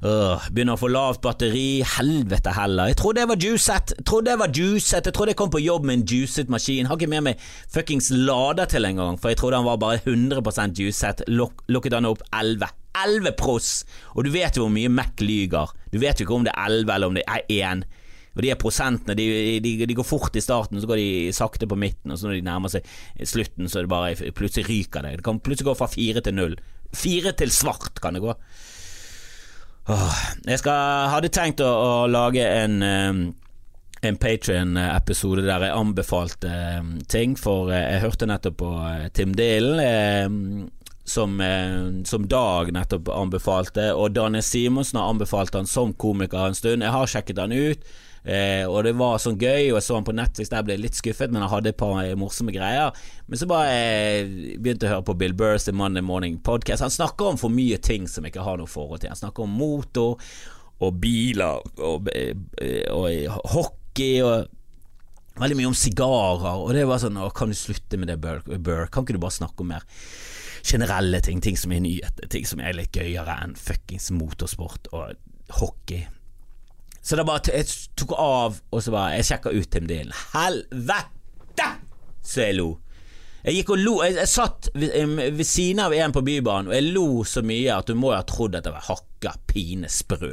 Begynner 0.01 0.77
å 0.77 0.81
få 0.81 0.91
lavt 0.93 1.23
batteri. 1.25 1.83
Helvete 1.97 2.53
heller. 2.57 2.91
Jeg 2.93 2.99
trodde 3.01 3.23
jeg 3.23 3.31
var 3.31 3.43
juicet. 3.43 3.95
Trodde 4.07 4.33
jeg 4.33 4.43
var 4.43 4.53
juicet. 4.53 5.09
Jeg 5.09 5.17
trodde 5.17 5.33
jeg 5.33 5.41
kom 5.41 5.53
på 5.53 5.63
jobb 5.65 5.87
med 5.89 6.01
en 6.01 6.07
juicet 6.07 6.53
maskin. 6.53 6.89
Har 6.91 7.01
ikke 7.01 7.11
med 7.11 7.27
meg 7.31 7.45
fuckings 7.73 8.11
lader 8.13 8.69
til 8.71 8.89
engang, 8.89 9.21
for 9.21 9.33
jeg 9.33 9.41
trodde 9.41 9.61
han 9.61 9.69
var 9.69 9.81
bare 9.83 10.03
100 10.05 10.75
juicet. 10.77 11.25
Luk 11.29 11.65
lukket 11.73 11.97
han 11.97 12.09
opp 12.09 12.25
11. 12.33 12.69
11 12.97 13.37
pros! 13.37 13.71
Og 14.17 14.25
du 14.25 14.33
vet 14.33 14.57
jo 14.57 14.67
hvor 14.67 14.73
mye 14.73 14.93
Mac 14.93 15.21
lyger. 15.21 15.73
Du 15.93 15.99
vet 16.01 16.19
jo 16.19 16.27
ikke 16.27 16.41
om 16.41 16.47
det 16.47 16.55
er 16.55 16.77
11 16.81 16.95
eller 16.95 17.13
om 17.13 17.17
det 17.17 17.25
er 17.29 17.45
1. 17.49 17.87
Og 18.37 18.45
de 18.45 18.53
prosentene, 18.61 19.17
de, 19.17 19.27
de, 19.65 19.73
de, 19.89 19.97
går 19.97 20.05
fort 20.05 20.35
i 20.37 20.45
starten, 20.45 20.77
så 20.81 20.89
går 20.89 21.01
de 21.01 21.11
sakte 21.33 21.69
på 21.69 21.79
midten, 21.81 22.13
og 22.13 22.21
så 22.21 22.29
når 22.29 22.37
de 22.37 22.45
nærmer 22.45 22.73
seg 22.73 22.85
slutten, 23.25 23.69
så 23.73 23.81
er 23.81 23.87
det 23.87 23.93
bare 23.95 24.33
plutselig 24.37 24.67
ryker 24.69 25.07
det. 25.07 25.15
Det 25.19 25.25
kan 25.25 25.41
plutselig 25.41 25.71
gå 25.71 25.77
fra 25.79 25.89
fire 25.89 26.21
til 26.21 26.37
null. 26.37 26.59
Fire 26.93 27.33
til 27.37 27.53
svart 27.55 28.03
kan 28.05 28.17
det 28.17 28.25
gå. 28.27 28.37
Jeg 29.87 30.59
skal, 30.63 31.11
hadde 31.13 31.31
tenkt 31.31 31.63
å, 31.63 31.69
å 31.71 31.91
lage 32.11 32.43
en 32.43 32.81
um, 32.83 33.27
en 34.07 34.19
Patrion-episode 34.21 35.45
der 35.47 35.67
jeg 35.67 35.75
anbefalte 35.75 36.51
ting, 37.11 37.37
for 37.39 37.71
uh, 37.71 37.79
jeg 37.79 38.03
hørte 38.05 38.29
nettopp 38.29 38.59
på 38.61 38.73
uh, 38.83 39.07
Tim 39.17 39.33
um, 39.33 40.67
som, 41.07 41.41
eh, 41.41 42.03
som, 42.05 42.27
Dag 42.29 42.73
nettopp 42.75 43.09
anbefalte, 43.09 43.93
og 43.95 44.15
Daniel 44.17 44.43
Simonsen 44.43 45.01
har 45.01 45.13
anbefalt 45.13 45.55
han 45.55 45.67
som 45.71 45.95
komiker 45.95 46.49
en 46.49 46.59
stund. 46.59 46.83
Jeg 46.83 46.95
har 46.95 47.07
sjekket 47.11 47.39
han 47.39 47.55
ut. 47.55 47.87
Eh, 48.27 48.67
og 48.67 48.81
det 48.83 48.97
var 48.99 49.21
sånn 49.23 49.39
gøy, 49.39 49.69
og 49.71 49.77
jeg 49.77 49.85
så 49.87 49.95
han 50.01 50.07
på 50.07 50.15
Netflix 50.17 50.51
der 50.51 50.65
ble 50.67 50.75
jeg 50.75 50.83
litt 50.83 50.99
skuffet, 50.99 51.31
men 51.31 51.45
han 51.45 51.53
hadde 51.53 51.71
et 51.71 51.79
par 51.79 52.01
morsomme 52.19 52.51
greier. 52.55 52.91
Men 53.31 53.39
så 53.39 53.47
bare 53.47 53.71
eh, 53.71 54.33
begynte 54.59 54.89
å 54.89 54.97
høre 54.97 55.07
på 55.07 55.15
Bill 55.21 55.37
Burrs 55.39 55.69
The 55.69 55.75
Monday 55.77 56.03
Morning 56.03 56.41
Podcast. 56.43 56.83
Han 56.83 56.95
snakker 56.95 57.31
om 57.31 57.39
for 57.39 57.55
mye 57.55 57.79
ting 57.79 58.11
som 58.11 58.27
jeg 58.27 58.35
ikke 58.35 58.47
har 58.49 58.59
noe 58.59 58.71
forhold 58.71 59.05
til. 59.05 59.13
Han 59.15 59.23
snakker 59.23 59.47
om 59.47 59.55
motor 59.55 60.19
og 60.83 60.99
biler 61.01 61.63
og, 61.79 62.11
eh, 62.13 62.35
og, 62.91 63.07
og 63.07 63.53
hockey 63.55 64.19
og 64.27 64.51
veldig 65.39 65.61
mye 65.61 65.71
om 65.71 65.77
sigarer, 65.77 66.65
og 66.65 66.73
det 66.75 66.87
var 66.89 67.01
sånn 67.01 67.19
Kan 67.37 67.53
du 67.53 67.57
slutte 67.59 67.99
med 68.01 68.11
det? 68.11 68.19
Burr? 68.19 68.89
Kan 68.91 69.05
ikke 69.05 69.17
du 69.17 69.23
bare 69.23 69.39
snakke 69.39 69.63
om 69.63 69.71
mer 69.71 69.87
generelle 70.67 71.21
ting, 71.25 71.41
ting 71.41 71.57
som 71.59 71.73
er 71.73 71.83
nyheter, 71.85 72.29
ting 72.33 72.47
som 72.49 72.61
er 72.61 72.77
litt 72.77 72.97
gøyere 72.97 73.39
enn 73.45 73.57
fuckings 73.59 74.11
motorsport 74.15 74.91
og 74.93 75.15
hockey? 75.61 76.07
Så 77.07 77.19
da 77.19 77.23
bare 77.27 77.55
jeg 77.55 77.71
tok 77.95 78.17
av, 78.19 78.57
og 78.75 78.83
så 78.83 78.91
bare 78.91 79.21
Jeg 79.21 79.29
sjekka 79.29 79.53
ut 79.55 79.71
Tim 79.71 79.87
Dylan. 79.87 80.15
Helvete! 80.33 81.69
Så 82.27 82.43
jeg 82.43 82.57
lo. 82.59 82.73
Jeg 83.47 83.61
gikk 83.61 83.71
og 83.77 83.79
lo 83.79 83.93
Jeg, 84.03 84.17
jeg 84.19 84.31
satt 84.33 84.71
ved, 84.75 84.97
ved, 85.37 85.45
siden 85.47 85.85
av 85.85 85.95
en 85.95 86.15
på 86.17 86.25
Bybanen, 86.27 86.73
og 86.73 86.75
jeg 86.75 86.91
lo 86.97 87.23
så 87.23 87.45
mye 87.47 87.77
at 87.77 87.87
du 87.87 87.95
må 87.95 88.11
jo 88.11 88.19
ha 88.19 88.27
trodd 88.27 88.59
at 88.59 88.67
det 88.67 88.75
var 88.75 88.89
hakk 88.89 89.16
hakka 89.27 89.41
pinesprø. 89.47 90.33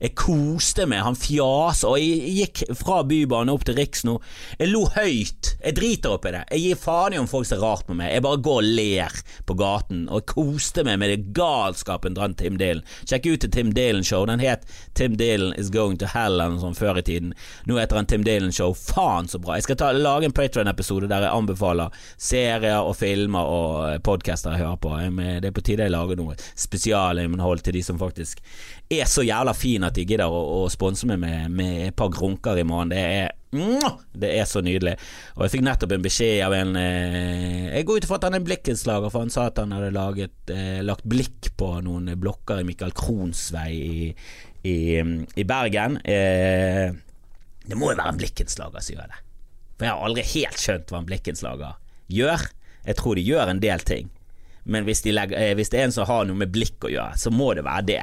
Jeg 0.00 0.14
koste 0.16 0.86
meg, 0.88 1.02
han 1.04 1.16
fjas, 1.18 1.82
og 1.84 1.98
jeg 2.00 2.32
gikk 2.38 2.62
fra 2.78 3.02
Bybanen 3.04 3.52
opp 3.52 3.66
til 3.68 3.76
Riks 3.76 4.04
nå. 4.08 4.18
Jeg 4.58 4.70
lo 4.72 4.86
høyt. 4.94 5.54
Jeg 5.62 5.76
driter 5.76 6.14
opp 6.16 6.26
i 6.26 6.32
det. 6.34 6.42
Jeg 6.50 6.62
gir 6.62 6.80
faen 6.80 7.14
i 7.14 7.20
om 7.20 7.28
folk 7.30 7.46
ser 7.48 7.60
rart 7.62 7.86
på 7.86 7.96
meg. 7.98 8.12
Jeg 8.14 8.24
bare 8.24 8.40
går 8.42 8.60
og 8.62 8.70
ler 8.78 9.18
på 9.48 9.56
gaten, 9.58 10.06
og 10.08 10.22
jeg 10.22 10.30
koste 10.32 10.84
meg 10.86 10.98
med 11.02 11.12
det 11.12 11.34
galskapen 11.36 12.16
til 12.16 12.36
Tim 12.40 12.58
Dylan. 12.60 12.84
Sjekk 13.04 13.28
ut 13.28 13.44
til 13.44 13.52
Tim 13.52 13.74
Dylan 13.76 14.06
Show. 14.06 14.24
Den 14.28 14.42
het 14.42 14.64
Tim 14.98 15.18
Dylan 15.20 15.54
Is 15.60 15.70
Going 15.74 15.98
to 16.00 16.08
Hell 16.10 16.38
eller 16.38 16.54
noe 16.54 16.62
sånt 16.62 16.80
før 16.80 17.02
i 17.02 17.06
tiden. 17.06 17.34
Nå 17.68 17.78
heter 17.78 18.00
han 18.00 18.08
Tim 18.10 18.24
Dylan 18.26 18.54
Show. 18.54 18.74
Faen 18.78 19.28
så 19.28 19.40
bra. 19.42 19.58
Jeg 19.58 19.68
skal 19.68 19.80
ta, 19.82 19.92
lage 19.92 20.28
en 20.28 20.36
Patron-episode 20.36 21.10
der 21.12 21.26
jeg 21.26 21.36
anbefaler 21.36 21.92
serier 22.16 22.80
og 22.80 22.96
filmer 22.98 23.52
og 23.52 24.02
podcaster 24.06 24.56
jeg 24.56 24.64
hører 24.64 24.80
på. 24.80 24.96
Det 25.42 25.50
er 25.50 25.54
på 25.54 25.66
tide 25.66 25.86
jeg 25.86 25.94
lager 25.94 26.18
noe 26.18 26.38
spesialinnhold 26.58 27.62
til 27.66 27.76
de 27.76 27.84
som 27.84 28.00
faktisk 28.00 28.31
faktisk 28.32 28.90
er 28.92 29.06
så 29.08 29.22
jævla 29.24 29.54
fin 29.56 29.84
at 29.84 29.94
de 29.96 30.04
gidder 30.04 30.28
å, 30.28 30.64
å 30.64 30.68
sponse 30.70 31.06
meg 31.08 31.20
med, 31.22 31.50
med, 31.50 31.88
et 31.88 31.96
par 31.96 32.10
grunker 32.12 32.58
i 32.58 32.64
måneden. 32.64 32.92
Det 32.92 33.04
er 33.22 33.38
det 34.16 34.30
er 34.32 34.46
så 34.48 34.62
nydelig. 34.64 34.94
Og 35.36 35.42
jeg 35.44 35.52
fikk 35.52 35.64
nettopp 35.66 35.92
en 35.92 36.04
beskjed 36.04 36.38
av 36.40 36.54
en 36.56 36.70
eh, 36.80 37.66
Jeg 37.68 37.84
går 37.84 37.98
ut 37.98 38.06
ifra 38.06 38.16
at 38.16 38.24
han 38.24 38.36
er 38.38 38.46
blikkenslager, 38.46 39.12
for 39.12 39.26
han 39.26 39.32
sa 39.32 39.50
at 39.50 39.60
han 39.60 39.74
hadde 39.76 39.90
laget, 39.92 40.32
eh, 40.48 40.80
lagt 40.80 41.04
blikk 41.04 41.50
på 41.60 41.68
noen 41.84 42.14
blokker 42.16 42.62
i 42.62 42.64
Michael 42.64 42.94
Krohns 42.96 43.50
vei 43.52 43.68
i, 43.76 44.08
i, 44.64 44.76
i 45.36 45.44
Bergen. 45.44 45.98
Eh, 46.00 46.96
det 47.68 47.76
må 47.76 47.92
jo 47.92 47.98
være 47.98 48.14
en 48.14 48.22
blikkenslager 48.22 48.86
som 48.86 48.96
gjør 48.96 49.12
det. 49.12 49.20
For 49.76 49.84
jeg 49.84 49.92
har 49.92 50.08
aldri 50.08 50.26
helt 50.32 50.64
skjønt 50.64 50.88
hva 50.88 51.02
en 51.02 51.12
blikkenslager 51.12 51.76
gjør. 52.08 52.48
Jeg 52.88 53.00
tror 53.02 53.20
de 53.20 53.28
gjør 53.28 53.52
en 53.52 53.62
del 53.68 53.84
ting. 53.84 54.08
Men 54.64 54.88
hvis, 54.88 55.04
de 55.04 55.12
legger, 55.12 55.36
eh, 55.36 55.52
hvis, 55.58 55.68
det 55.72 55.80
er 55.80 55.90
en 55.90 55.96
som 56.00 56.08
har 56.08 56.24
noe 56.24 56.40
med 56.40 56.56
blikk 56.56 56.88
å 56.88 56.92
gjøre, 56.92 57.20
så 57.20 57.32
må 57.34 57.52
det 57.58 57.68
være 57.68 57.88
det. 57.92 58.02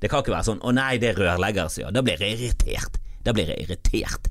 Det 0.00 0.10
kan 0.12 0.22
ikke 0.22 0.34
være 0.34 0.48
sånn 0.50 0.60
'Å 0.60 0.72
nei, 0.76 0.96
det 1.00 1.10
er 1.10 1.20
rørlegger 1.22 1.68
som 1.72 1.84
gjør 1.84 1.92
Da 1.92 2.02
blir 2.02 2.20
jeg 2.20 2.38
irritert. 2.38 2.98
Da 3.24 3.32
blir 3.32 3.48
jeg 3.48 3.64
irritert. 3.64 4.28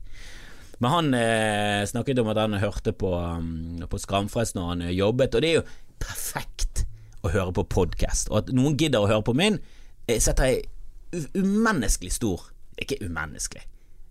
Men 0.80 0.92
han 0.92 1.14
eh, 1.14 1.86
snakket 1.88 2.20
om 2.20 2.30
at 2.32 2.38
han 2.38 2.54
hørte 2.60 2.92
på, 2.92 3.12
um, 3.16 3.84
på 3.90 4.00
Skramfrelst 4.00 4.56
når 4.56 4.68
han 4.68 4.82
eh, 4.82 4.96
jobbet, 4.96 5.36
og 5.36 5.42
det 5.42 5.50
er 5.50 5.60
jo 5.62 5.68
perfekt 6.04 6.84
å 7.24 7.32
høre 7.32 7.54
på 7.56 7.64
podkast. 7.64 8.30
Og 8.32 8.44
at 8.44 8.52
noen 8.56 8.76
gidder 8.78 9.04
å 9.04 9.10
høre 9.10 9.24
på 9.26 9.36
min, 9.38 9.60
eh, 10.08 10.20
setter 10.20 10.52
jeg 10.52 11.30
umenneskelig 11.34 12.12
stor. 12.12 12.50
Ikke 12.82 13.00
umenneskelig. 13.06 13.64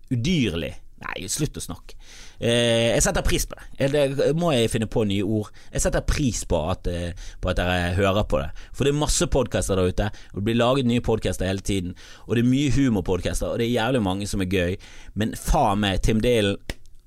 Udyrlig. 0.09 0.73
Nei, 1.05 1.27
slutt 1.29 1.59
å 1.59 1.63
snakke. 1.63 1.97
Eh, 2.39 2.91
jeg 2.93 3.03
setter 3.05 3.25
pris 3.25 3.45
på 3.49 3.57
det. 3.57 4.33
Må 4.37 4.51
jeg 4.55 4.71
finne 4.73 4.89
på 4.91 5.05
nye 5.07 5.23
ord? 5.23 5.51
Jeg 5.73 5.85
setter 5.85 6.05
pris 6.07 6.43
på 6.49 6.61
at, 6.71 6.87
eh, 6.87 7.27
på 7.41 7.51
at 7.51 7.59
dere 7.59 7.93
hører 7.97 8.23
på 8.27 8.41
det. 8.41 8.49
For 8.73 8.85
det 8.85 8.93
er 8.93 8.99
masse 8.99 9.27
podkaster 9.27 9.79
der 9.79 9.91
ute, 9.91 10.09
og 10.33 10.39
det 10.39 10.45
blir 10.47 10.59
laget 10.59 10.89
nye 10.89 11.03
podkaster 11.05 11.47
hele 11.47 11.65
tiden. 11.65 11.95
Og 12.27 12.35
det 12.35 12.45
er 12.45 12.51
mye 12.51 12.71
humorpodkaster, 12.75 13.53
og 13.53 13.59
det 13.59 13.69
er 13.69 13.77
jævlig 13.81 14.03
mange 14.03 14.27
som 14.27 14.41
er 14.41 14.51
gøy. 14.51 14.77
Men 15.15 15.35
faen 15.39 15.79
meg, 15.79 16.01
Tim 16.01 16.21
Dylan 16.23 16.57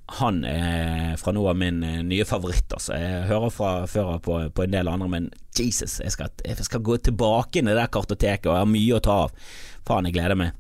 han 0.09 0.41
er 0.49 1.17
fra 1.21 1.35
nå 1.37 1.43
av 1.51 1.57
min 1.61 1.83
eh, 1.85 2.01
nye 2.07 2.25
favoritt. 2.25 2.73
Altså. 2.73 2.97
Jeg 2.97 3.27
hører 3.29 3.53
fra 3.53 3.73
før 3.91 4.15
av 4.15 4.23
på, 4.25 4.39
på 4.55 4.65
en 4.65 4.73
del 4.73 4.89
andre, 4.89 5.09
men 5.13 5.29
Jesus, 5.59 5.99
jeg 6.01 6.15
skal, 6.15 6.33
jeg 6.47 6.65
skal 6.65 6.85
gå 6.85 6.97
tilbake 7.11 7.61
inn 7.61 7.69
i 7.69 7.75
det 7.75 7.83
der 7.83 7.93
kartoteket, 7.93 8.49
og 8.49 8.57
jeg 8.57 8.65
har 8.65 8.73
mye 8.73 8.97
å 8.97 9.05
ta 9.05 9.19
av. 9.27 9.53
Faen, 9.89 10.09
jeg 10.09 10.17
gleder 10.17 10.39
meg. 10.39 10.57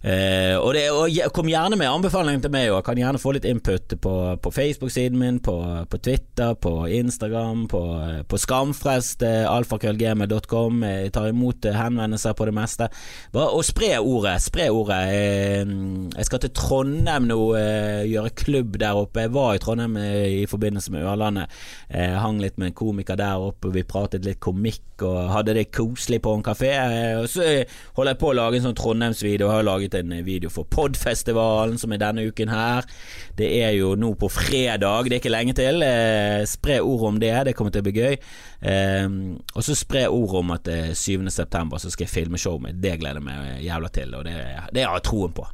Eh, 0.00 0.56
og, 0.56 0.72
det, 0.72 0.86
og 0.96 1.12
Kom 1.36 1.50
gjerne 1.50 1.76
med 1.76 1.90
anbefalinger 1.90 2.40
til 2.40 2.52
meg, 2.54 2.70
jeg 2.70 2.84
kan 2.86 2.96
gjerne 2.96 3.20
få 3.20 3.34
litt 3.36 3.44
input 3.44 3.92
på, 4.00 4.12
på 4.40 4.52
Facebook-siden 4.54 5.18
min, 5.20 5.40
på, 5.44 5.52
på 5.92 5.98
Twitter, 6.00 6.54
på 6.56 6.86
Instagram, 6.88 7.66
på, 7.68 7.82
på 8.28 8.40
skamfrest, 8.40 9.22
eh, 9.22 9.44
Jeg 9.44 11.12
tar 11.12 11.28
imot 11.28 11.68
henvendelser 11.76 12.32
på 12.32 12.48
det 12.48 12.54
meste. 12.56 12.88
Bare, 13.32 13.50
og 13.52 13.64
spre 13.64 13.98
ordet. 13.98 14.38
Spre 14.42 14.70
ordet. 14.72 15.00
Eh, 15.12 15.74
jeg 16.16 16.28
skal 16.30 16.40
til 16.46 16.54
Trondheim 16.56 17.28
nå, 17.28 17.38
eh, 17.58 18.08
gjøre 18.08 18.32
klubb 18.40 18.78
der 18.80 18.96
oppe. 18.96 19.26
Jeg 19.26 19.34
var 19.36 19.54
i 19.54 19.60
Trondheim 19.60 19.98
eh, 20.00 20.40
i 20.40 20.46
forbindelse 20.48 20.94
med 20.94 21.04
Ørlandet. 21.04 21.52
Eh, 21.90 22.16
hang 22.16 22.40
litt 22.40 22.56
med 22.56 22.72
en 22.72 22.78
komiker 22.80 23.20
der 23.20 23.36
oppe, 23.50 23.72
vi 23.74 23.84
pratet 23.84 24.24
litt 24.24 24.40
komikk 24.40 25.04
og 25.04 25.30
hadde 25.32 25.54
det 25.56 25.70
koselig 25.72 26.20
på 26.24 26.32
en 26.36 26.44
kafé. 26.44 26.72
Og 27.20 27.28
så 27.32 27.44
holder 27.96 28.14
jeg 28.14 28.20
på 28.20 28.32
å 28.32 28.36
lage 28.36 28.58
en 28.60 28.66
sånn 28.68 28.76
Trondheimsvideo. 28.76 29.48
Jeg 29.48 29.60
har 29.60 29.64
laget 29.66 29.89
en 29.98 30.12
video 30.26 30.50
for 30.52 30.68
Podfestivalen, 30.70 31.78
som 31.80 31.92
er 31.92 32.02
denne 32.02 32.26
uken 32.28 32.52
her. 32.52 32.86
Det 33.36 33.48
er 33.62 33.74
jo 33.78 33.94
nå 33.98 34.12
på 34.20 34.30
fredag, 34.32 35.08
det 35.08 35.16
er 35.16 35.22
ikke 35.22 35.32
lenge 35.34 35.54
til. 35.58 35.82
Eh, 35.86 36.44
spre 36.48 36.80
ord 36.80 37.06
om 37.10 37.20
det, 37.22 37.32
det 37.48 37.54
kommer 37.58 37.74
til 37.74 37.84
å 37.84 37.88
bli 37.88 37.96
gøy. 37.98 38.18
Eh, 38.72 39.06
og 39.54 39.66
så 39.66 39.78
spre 39.78 40.06
ord 40.08 40.36
om 40.42 40.54
at 40.56 40.70
eh, 40.70 40.92
7. 40.94 41.28
september 41.30 41.82
så 41.82 41.92
skal 41.92 42.06
jeg 42.06 42.14
filme 42.14 42.40
showet 42.40 42.68
mitt. 42.68 42.82
Det 42.82 42.98
gleder 43.00 43.22
jeg 43.22 43.28
meg 43.28 43.64
jævla 43.66 43.94
til, 43.94 44.14
og 44.18 44.28
det, 44.28 44.36
det 44.74 44.86
har 44.86 45.00
jeg 45.00 45.08
troen 45.10 45.34
på. 45.36 45.48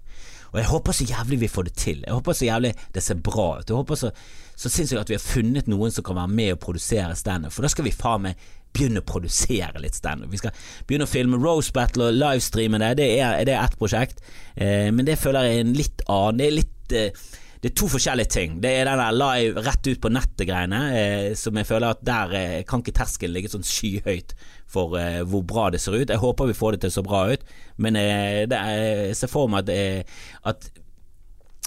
Og 0.53 0.61
jeg 0.61 0.71
håper 0.71 0.95
så 0.97 1.05
jævlig 1.05 1.41
vi 1.41 1.49
får 1.53 1.67
det 1.69 1.75
til. 1.77 2.05
Jeg 2.07 2.15
håper 2.15 2.33
så 2.33 2.47
jævlig 2.47 2.75
det 2.95 3.03
ser 3.03 3.19
bra 3.21 3.49
ut. 3.59 3.69
Jeg 3.69 3.77
håper 3.77 3.99
så, 4.01 4.11
så 4.57 4.71
sinnssykt 4.73 5.03
at 5.03 5.11
vi 5.13 5.19
har 5.19 5.25
funnet 5.25 5.69
noen 5.69 5.93
som 5.93 6.07
kan 6.07 6.17
være 6.17 6.33
med 6.33 6.55
og 6.55 6.63
produsere 6.63 7.17
standup, 7.19 7.53
for 7.53 7.67
da 7.67 7.69
skal 7.73 7.85
vi 7.85 7.93
faen 7.93 8.25
meg 8.29 8.47
begynne 8.77 9.03
å 9.03 9.09
produsere 9.09 9.83
litt 9.83 9.97
standup. 9.99 10.31
Vi 10.33 10.43
skal 10.43 10.55
begynne 10.87 11.09
å 11.09 11.11
filme 11.11 11.41
Rose 11.41 11.73
Battle 11.75 12.11
og 12.11 12.21
livestreame 12.21 12.83
det. 12.83 12.93
Det 13.01 13.09
er, 13.17 13.41
det 13.49 13.57
er 13.57 13.81
prosjekt, 13.81 14.23
eh, 14.55 14.93
men 14.93 15.09
det 15.09 15.19
føler 15.21 15.49
jeg 15.49 15.59
er 15.59 15.67
en 15.67 15.75
litt 15.81 16.07
annen 16.07 16.41
Det 16.41 16.47
er 16.47 16.57
litt 16.61 16.97
eh, 16.97 17.27
det 17.67 17.73
er 17.73 17.79
to 17.81 17.89
forskjellige 17.91 18.31
ting. 18.31 18.59
Det 18.63 18.71
er 18.71 18.87
den 18.87 19.01
der 19.01 19.17
live 19.17 19.63
rett 19.65 19.89
ut 19.89 20.01
på 20.03 20.11
nettet-greiene, 20.13 20.81
eh, 20.95 21.29
som 21.35 21.57
jeg 21.57 21.67
føler 21.67 21.95
at 21.95 22.03
der 22.05 22.35
eh, 22.37 22.65
kan 22.69 22.83
ikke 22.85 22.95
terskelen 23.01 23.35
ligge 23.35 23.51
sånn 23.51 23.65
skyhøyt 23.67 24.37
for 24.71 24.95
eh, 25.01 25.23
hvor 25.27 25.43
bra 25.49 25.71
det 25.73 25.81
ser 25.83 25.97
ut. 25.97 26.13
Jeg 26.13 26.23
håper 26.23 26.51
vi 26.51 26.59
får 26.59 26.77
det 26.77 26.85
til 26.85 26.95
så 26.99 27.05
bra 27.07 27.25
ut, 27.33 27.47
men 27.83 27.99
eh, 27.99 28.45
det 28.51 28.61
jeg 28.61 29.17
ser 29.19 29.33
for 29.33 29.51
meg 29.51 29.65
at, 29.65 29.73
eh, 29.73 30.27
at 30.53 30.69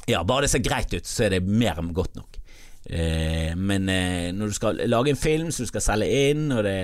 ja, 0.10 0.24
bare 0.24 0.46
det 0.46 0.54
ser 0.54 0.64
greit 0.66 0.94
ut, 0.94 1.06
så 1.06 1.26
er 1.26 1.36
det 1.36 1.44
mer 1.46 1.82
enn 1.82 1.92
godt 1.96 2.16
nok. 2.18 2.29
Eh, 2.90 3.54
men 3.54 3.86
eh, 3.94 4.32
når 4.34 4.50
du 4.50 4.56
skal 4.58 4.80
lage 4.90 5.12
en 5.14 5.20
film 5.20 5.52
som 5.54 5.66
du 5.66 5.70
skal 5.70 5.84
selge 5.86 6.30
inn, 6.32 6.48
og 6.50 6.64
det, 6.66 6.78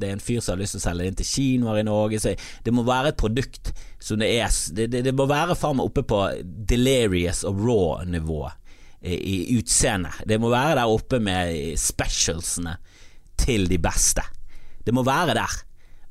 det 0.00 0.08
er 0.08 0.14
en 0.16 0.22
fyr 0.22 0.40
som 0.40 0.54
har 0.54 0.62
lyst 0.62 0.76
til 0.76 0.80
å 0.80 0.86
selge 0.86 1.10
inn 1.10 1.18
til 1.18 1.28
kinoer 1.28 1.80
i 1.82 1.84
Norge, 1.84 2.20
så 2.22 2.32
det 2.64 2.72
må 2.72 2.86
være 2.86 3.12
et 3.12 3.20
produkt 3.20 3.74
som 4.00 4.20
det 4.22 4.30
er 4.38 4.48
Det, 4.72 4.86
det, 4.92 5.02
det 5.04 5.14
må 5.16 5.26
være 5.28 5.58
faen 5.58 5.76
meg 5.76 5.90
oppe 5.90 6.06
på 6.08 6.22
delirious 6.70 7.42
og 7.48 7.60
raw-nivå 7.66 8.40
eh, 8.48 9.18
i 9.18 9.36
utseendet. 9.58 10.24
Det 10.24 10.40
må 10.40 10.52
være 10.54 10.78
der 10.80 10.96
oppe 10.96 11.20
med 11.20 11.76
specialsene 11.80 12.78
til 13.36 13.68
de 13.68 13.76
beste. 13.82 14.24
Det 14.86 14.94
må 14.96 15.04
være 15.04 15.36
der. 15.36 15.60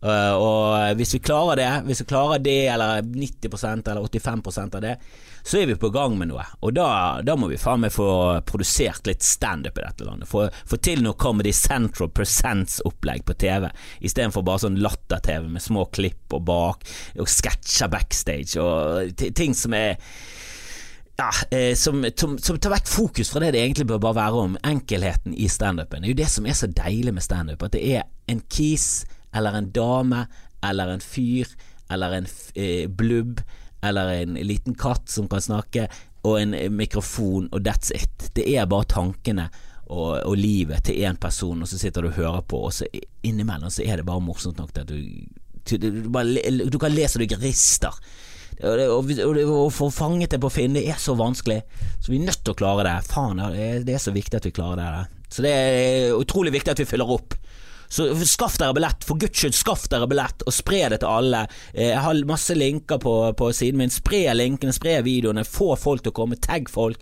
Uh, 0.05 0.33
og 0.37 0.99
hvis 0.99 1.15
vi 1.15 1.23
klarer 1.25 1.57
det, 1.57 1.69
hvis 1.87 2.03
vi 2.03 2.09
klarer 2.11 2.41
det, 2.43 2.59
eller 2.69 3.01
90% 3.01 3.89
eller 3.89 4.05
85% 4.05 4.77
av 4.77 4.83
det, 4.83 4.97
så 5.45 5.59
er 5.59 5.67
vi 5.69 5.75
på 5.77 5.89
gang 5.93 6.15
med 6.17 6.31
noe. 6.31 6.43
Og 6.65 6.73
da, 6.73 6.87
da 7.25 7.35
må 7.37 7.49
vi 7.51 7.59
faen 7.61 7.83
meg 7.83 7.93
få 7.93 8.07
produsert 8.49 9.05
litt 9.05 9.25
standup 9.25 9.77
i 9.77 9.83
dette 9.85 10.07
landet. 10.07 10.29
Få, 10.29 10.47
få 10.65 10.79
til 10.81 11.03
noe 11.05 11.17
Comedy 11.21 11.53
Central 11.53 12.09
Presents-opplegg 12.13 13.25
på 13.27 13.37
TV, 13.41 13.67
istedenfor 14.05 14.45
bare 14.45 14.63
sånn 14.65 14.79
latter-TV 14.81 15.45
med 15.53 15.61
små 15.61 15.85
klipp 15.93 16.33
og 16.33 16.47
bak, 16.49 16.89
og 17.21 17.29
sketsjer 17.29 17.93
backstage, 17.93 18.57
og 18.61 19.13
ting 19.37 19.53
som 19.57 19.77
er 19.77 19.99
ja, 21.15 21.29
eh, 21.53 21.75
som, 21.77 22.01
som, 22.17 22.37
som 22.41 22.57
tar 22.59 22.73
vekk 22.73 22.89
fokus 22.91 23.29
fra 23.31 23.45
det 23.45 23.53
det 23.55 23.61
egentlig 23.63 23.87
bør 23.93 24.01
bare 24.07 24.19
være 24.23 24.41
om, 24.47 24.57
enkelheten 24.67 25.37
i 25.37 25.47
standupen. 25.51 26.01
Det 26.01 26.09
er 26.09 26.15
jo 26.15 26.21
det 26.23 26.31
som 26.33 26.49
er 26.49 26.57
så 26.57 26.73
deilig 26.73 27.13
med 27.15 27.23
standup, 27.23 27.63
at 27.63 27.77
det 27.77 27.85
er 27.99 28.09
en 28.31 28.41
kis 28.49 29.05
eller 29.35 29.59
en 29.59 29.69
dame 29.75 30.25
eller 30.65 30.95
en 30.95 31.03
fyr 31.03 31.51
eller 31.91 32.17
en 32.17 32.27
eh, 32.55 32.87
blubb 32.89 33.41
eller 33.85 34.09
en 34.09 34.33
liten 34.33 34.73
katt 34.73 35.09
som 35.09 35.27
kan 35.29 35.41
snakke, 35.41 35.87
og 36.25 36.39
en 36.41 36.55
eh, 36.57 36.71
mikrofon, 36.73 37.49
og 37.53 37.61
that's 37.67 37.93
it. 37.93 38.31
Det 38.33 38.47
er 38.55 38.69
bare 38.69 38.87
tankene 38.89 39.49
og, 39.85 40.23
og 40.25 40.37
livet 40.39 40.87
til 40.87 41.03
én 41.05 41.19
person, 41.21 41.61
og 41.61 41.69
så 41.69 41.77
sitter 41.77 42.01
du 42.01 42.09
og 42.09 42.17
hører 42.17 42.45
på, 42.49 42.63
og 42.65 42.73
så 42.73 42.87
innimellom 43.25 43.69
så 43.69 43.85
er 43.85 44.01
det 44.01 44.07
bare 44.07 44.23
morsomt 44.25 44.57
nok 44.57 44.73
at 44.81 44.89
du 44.89 44.97
du, 45.65 46.09
bare, 46.13 46.65
du 46.69 46.77
kan 46.77 46.93
lese 46.93 47.17
du 47.17 47.37
rister. 47.41 47.95
Å 48.61 49.69
få 49.73 49.87
fanget 49.91 50.35
det 50.35 50.39
på 50.43 50.51
Finn, 50.53 50.75
det 50.77 50.85
er 50.87 50.99
så 51.01 51.15
vanskelig. 51.17 51.63
Så 51.99 52.11
vi 52.11 52.19
er 52.19 52.27
nødt 52.27 52.43
til 52.45 52.53
å 52.53 52.59
klare 52.59 52.85
det. 52.85 52.93
Faen, 53.09 53.41
det 53.81 53.95
er, 53.95 54.01
så 54.01 54.13
viktig 54.15 54.37
at 54.37 54.45
vi 54.45 54.53
klarer 54.55 54.99
det. 54.99 55.23
Så 55.33 55.43
det 55.43 55.51
er 55.51 56.13
utrolig 56.15 56.53
viktig 56.53 56.75
at 56.75 56.83
vi 56.83 56.87
fyller 56.87 57.11
opp. 57.17 57.33
Så 57.89 58.07
skaff 58.25 58.57
dere 58.57 58.73
billett, 58.75 59.03
for 59.05 59.19
guds 59.21 59.39
skyld, 59.39 59.55
skaff 59.55 59.87
dere 59.91 60.07
billett, 60.09 60.41
og 60.47 60.53
spre 60.53 60.83
det 60.89 60.99
til 61.03 61.11
alle. 61.11 61.45
Eh, 61.73 61.91
Jeg 61.93 62.01
har 62.05 62.21
masse 62.29 62.55
linker 62.57 62.97
på, 62.99 63.15
på 63.37 63.51
siden 63.53 63.77
min. 63.83 63.93
Spre 63.93 64.23
linkene, 64.35 64.73
spre 64.75 64.99
videoene, 65.05 65.45
få 65.45 65.75
folk 65.79 66.03
til 66.03 66.11
å 66.13 66.19
komme, 66.23 66.35
tagg 66.41 66.69
folk. 66.69 66.99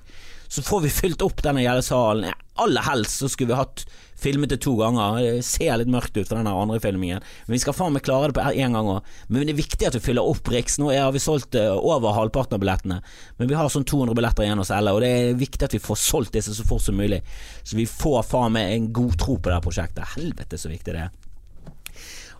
Så 0.53 0.61
får 0.61 0.81
vi 0.85 0.89
fylt 0.93 1.21
opp 1.25 1.41
denne 1.41 1.63
jævla 1.63 1.81
salen. 1.81 2.33
Aller 2.61 2.85
helst 2.85 3.23
så 3.23 3.29
skulle 3.31 3.55
vi 3.55 3.61
hatt 3.63 3.85
filmet 4.23 4.53
det 4.53 4.59
to 4.63 4.75
ganger. 4.79 5.19
Det 5.21 5.45
ser 5.47 5.75
litt 5.79 5.91
mørkt 5.91 6.15
ut 6.17 6.27
for 6.27 6.39
den 6.39 6.49
andre 6.49 6.79
filmingen, 6.83 7.23
men 7.47 7.55
vi 7.55 7.61
skal 7.61 7.75
faen 7.77 7.95
meg 7.95 8.05
klare 8.05 8.31
det 8.31 8.37
på 8.37 8.45
én 8.53 8.77
gang 8.77 8.89
òg. 8.95 9.11
Men 9.27 9.45
det 9.45 9.55
er 9.55 9.59
viktig 9.61 9.89
at 9.89 9.97
vi 9.97 10.03
fyller 10.03 10.29
opp 10.29 10.49
Riks. 10.53 10.79
Nå 10.81 10.91
har 10.93 11.11
vi 11.15 11.23
solgt 11.23 11.57
eh, 11.59 11.71
over 11.73 12.15
halvparten 12.17 12.57
av 12.57 12.63
billettene, 12.63 13.01
men 13.39 13.51
vi 13.51 13.57
har 13.57 13.71
sånn 13.73 13.87
200 13.87 14.17
billetter 14.17 14.47
igjen 14.47 14.63
å 14.63 14.67
selge, 14.67 14.95
og 14.95 15.03
det 15.03 15.11
er 15.11 15.37
viktig 15.39 15.67
at 15.67 15.75
vi 15.75 15.83
får 15.83 15.99
solgt 16.03 16.37
disse 16.37 16.55
så 16.55 16.65
fort 16.67 16.85
som 16.85 16.97
mulig. 16.99 17.21
Så 17.63 17.77
vi 17.79 17.87
får 17.89 18.23
faen 18.31 18.55
meg 18.55 18.73
en 18.73 18.89
god 18.95 19.19
tro 19.19 19.37
på 19.37 19.49
det 19.49 19.59
her 19.59 19.67
prosjektet. 19.67 20.15
Helvete 20.15 20.59
så 20.59 20.71
viktig 20.71 20.95
det 20.95 21.05
er. 21.07 21.13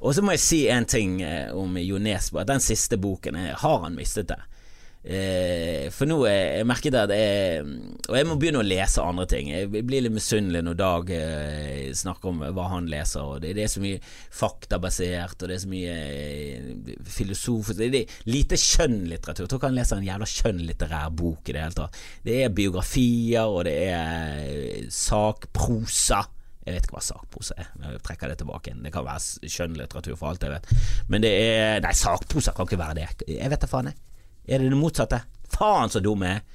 Og 0.04 0.12
så 0.16 0.24
må 0.24 0.34
jeg 0.36 0.44
si 0.44 0.64
en 0.72 0.88
ting 0.90 1.22
eh, 1.24 1.52
om 1.56 1.78
Jo 1.80 2.00
Nesbø. 2.02 2.44
Den 2.48 2.64
siste 2.64 3.00
boken 3.00 3.38
eh, 3.40 3.54
har 3.60 3.84
han 3.86 3.96
mistet 3.96 4.28
det. 4.34 4.42
Eh, 5.04 5.90
for 5.92 6.08
nå 6.08 6.16
er 6.30 6.62
jeg 6.62 6.68
merket 6.70 6.96
at 6.96 7.12
jeg 7.12 7.64
Og 8.08 8.14
jeg 8.16 8.24
må 8.24 8.38
begynne 8.40 8.62
å 8.62 8.64
lese 8.64 9.04
andre 9.04 9.26
ting. 9.28 9.50
Jeg 9.52 9.68
blir 9.74 10.06
litt 10.06 10.16
misunnelig 10.16 10.62
når 10.64 10.78
Dag 10.80 11.10
eh, 11.12 11.90
snakker 11.98 12.32
om 12.32 12.44
hva 12.56 12.70
han 12.72 12.88
leser. 12.92 13.26
Og 13.28 13.42
det, 13.44 13.52
er 13.60 13.72
så 13.72 13.84
mye 13.84 14.00
faktabasert, 14.04 15.44
og 15.44 15.52
det 15.52 15.58
er 15.58 15.64
så 15.66 15.72
mye 15.72 15.98
eh, 15.98 16.94
filosofisk 17.18 17.82
Det 17.82 17.90
er 18.04 18.22
lite 18.32 18.60
skjønnlitteratur. 18.60 19.44
Jeg 19.44 19.52
tror 19.52 19.62
ikke 19.62 19.74
han 19.74 19.82
leser 19.82 20.00
en 20.00 20.08
jævla 20.08 20.30
skjønnlitterær 20.30 21.12
bok 21.20 21.52
i 21.52 21.58
det 21.58 21.66
hele 21.66 21.80
tatt. 21.82 22.00
Det 22.24 22.40
er 22.46 22.56
biografier, 22.56 23.44
og 23.44 23.68
det 23.68 23.76
er 23.90 24.40
eh, 24.46 24.88
sakprosa. 24.88 26.24
Jeg 26.64 26.78
vet 26.78 26.88
ikke 26.88 26.96
hva 26.96 27.04
sakprosa 27.04 27.60
er. 27.60 27.74
Jeg 27.90 28.02
trekker 28.08 28.32
det 28.32 28.40
tilbake. 28.40 28.72
Det 28.80 28.96
kan 28.96 29.04
være 29.04 29.52
skjønnlitteratur 29.52 30.16
for 30.16 30.32
alt 30.32 30.48
jeg 30.48 30.56
vet. 30.56 30.74
Men 31.12 31.28
det 31.28 31.36
er 31.44 31.84
Nei, 31.84 31.92
sakprosa 31.98 32.56
kan 32.56 32.72
ikke 32.72 32.80
være 32.80 33.00
det. 33.02 33.10
Jeg 33.28 33.52
vet 33.52 33.68
da 33.68 33.68
faen, 33.68 33.92
jeg. 33.92 34.13
Er 34.48 34.60
det 34.60 34.72
det 34.72 34.80
motsatte? 34.80 35.24
Faen 35.54 35.92
så 35.94 36.02
dum 36.04 36.26
jeg 36.26 36.40
er. 36.40 36.50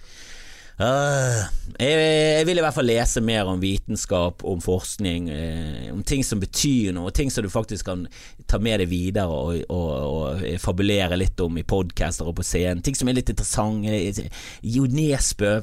Uh, 0.78 1.40
jeg, 1.82 1.94
jeg 2.38 2.46
vil 2.46 2.60
i 2.60 2.62
hvert 2.62 2.76
fall 2.76 2.86
lese 2.86 3.20
mer 3.24 3.48
om 3.50 3.58
vitenskap, 3.58 4.44
om 4.46 4.60
forskning, 4.62 5.24
eh, 5.34 5.88
om 5.90 6.04
ting 6.06 6.22
som 6.22 6.38
betyr 6.38 6.94
noe, 6.94 7.10
ting 7.10 7.32
som 7.34 7.42
du 7.42 7.50
faktisk 7.50 7.88
kan 7.88 8.04
ta 8.46 8.60
med 8.62 8.78
deg 8.84 8.92
videre 8.92 9.26
og, 9.26 9.64
og, 9.74 9.90
og 10.06 10.44
fabulere 10.62 11.18
litt 11.18 11.42
om 11.42 11.58
i 11.58 11.66
podcaster 11.66 12.30
og 12.30 12.38
på 12.38 12.46
scenen. 12.46 12.84
Ting 12.86 12.94
som 12.94 13.10
er 13.10 13.18
litt 13.18 13.34
interessante. 13.34 14.28
Jo 14.62 14.86
Nesbø 14.86 15.56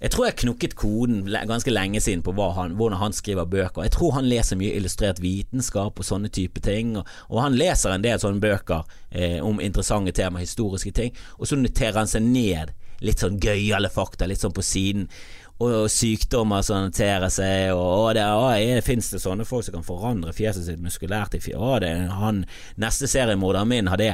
jeg 0.00 0.12
tror 0.12 0.26
jeg 0.28 0.38
knukket 0.42 0.76
koden 0.78 1.22
ganske 1.48 1.72
lenge 1.72 2.00
siden 2.04 2.22
på 2.26 2.34
han, 2.56 2.76
hvordan 2.76 2.98
han 3.00 3.16
skriver 3.16 3.44
bøker. 3.44 3.86
Jeg 3.86 3.94
tror 3.96 4.16
han 4.18 4.28
leser 4.28 4.58
mye 4.60 4.74
illustrert 4.76 5.22
vitenskap 5.22 5.98
og 5.98 6.04
sånne 6.06 6.28
type 6.28 6.60
ting, 6.60 6.96
og, 7.00 7.08
og 7.30 7.42
han 7.42 7.56
leser 7.56 7.94
en 7.94 8.04
del 8.04 8.20
sånne 8.20 8.42
bøker 8.42 8.84
eh, 9.10 9.38
om 9.44 9.60
interessante 9.60 10.12
tema, 10.16 10.42
historiske 10.42 10.92
ting, 10.92 11.16
og 11.38 11.48
så 11.48 11.58
noterer 11.58 12.02
han 12.02 12.10
seg 12.10 12.26
ned 12.26 12.74
litt 13.04 13.20
sånn 13.20 13.40
gøyale 13.40 13.90
fakta, 13.92 14.28
litt 14.28 14.40
sånn 14.40 14.56
på 14.56 14.64
siden. 14.64 15.10
og 15.56 15.86
sykdommer 15.88 16.60
som 16.60 16.82
noterer 16.84 17.30
seg, 17.32 17.70
og, 17.72 17.80
og 17.80 18.08
det, 18.18 18.24
å, 18.28 18.82
finnes 18.84 19.08
det 19.08 19.22
sånne 19.22 19.46
folk 19.48 19.64
som 19.64 19.78
kan 19.78 19.86
forandre 19.86 20.34
fjeset 20.36 20.66
sitt 20.66 20.82
muskulært 20.84 21.38
i 21.38 21.40
fjeset? 21.40 21.86
Han, 22.12 22.42
neste 22.76 23.08
seriemorderen 23.08 23.70
min 23.70 23.88
har 23.88 23.96
det, 23.96 24.10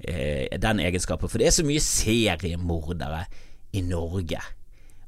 eh, 0.00 0.48
den 0.56 0.80
egenskapen, 0.80 1.28
for 1.28 1.36
det 1.36 1.50
er 1.50 1.58
så 1.58 1.66
mye 1.68 1.84
seriemordere 1.84 3.26
i 3.76 3.84
Norge. 3.84 4.40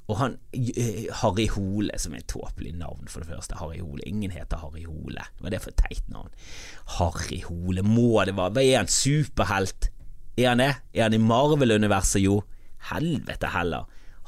Og 0.09 0.17
han 0.23 0.39
eh, 0.57 1.09
Harry 1.21 1.45
Hole, 1.53 1.93
som 2.01 2.15
er 2.17 2.23
et 2.23 2.31
tåpelig 2.33 2.73
navn, 2.81 3.11
for 3.13 3.21
det 3.21 3.29
første. 3.29 3.59
Harry 3.61 3.83
Hole. 3.83 4.05
Ingen 4.09 4.33
heter 4.33 4.63
Harry 4.63 4.87
Hole. 4.89 5.27
Hva 5.39 5.51
er 5.51 5.57
det 5.57 5.61
for 5.65 5.75
et 5.75 5.83
teit 5.83 6.09
navn? 6.13 6.33
Harry 6.97 7.43
Hole, 7.45 7.85
må 7.85 8.25
det 8.25 8.37
være 8.39 8.55
Hva 8.57 8.65
er 8.65 8.81
han, 8.81 8.93
superhelt? 8.93 9.91
Er 10.39 10.55
han 10.55 10.63
det? 10.63 10.73
Er 10.95 11.09
han 11.09 11.19
i 11.19 11.21
Marvel-universet, 11.21 12.23
jo? 12.25 12.41
Helvete 12.89 13.53
heller. 13.53 13.85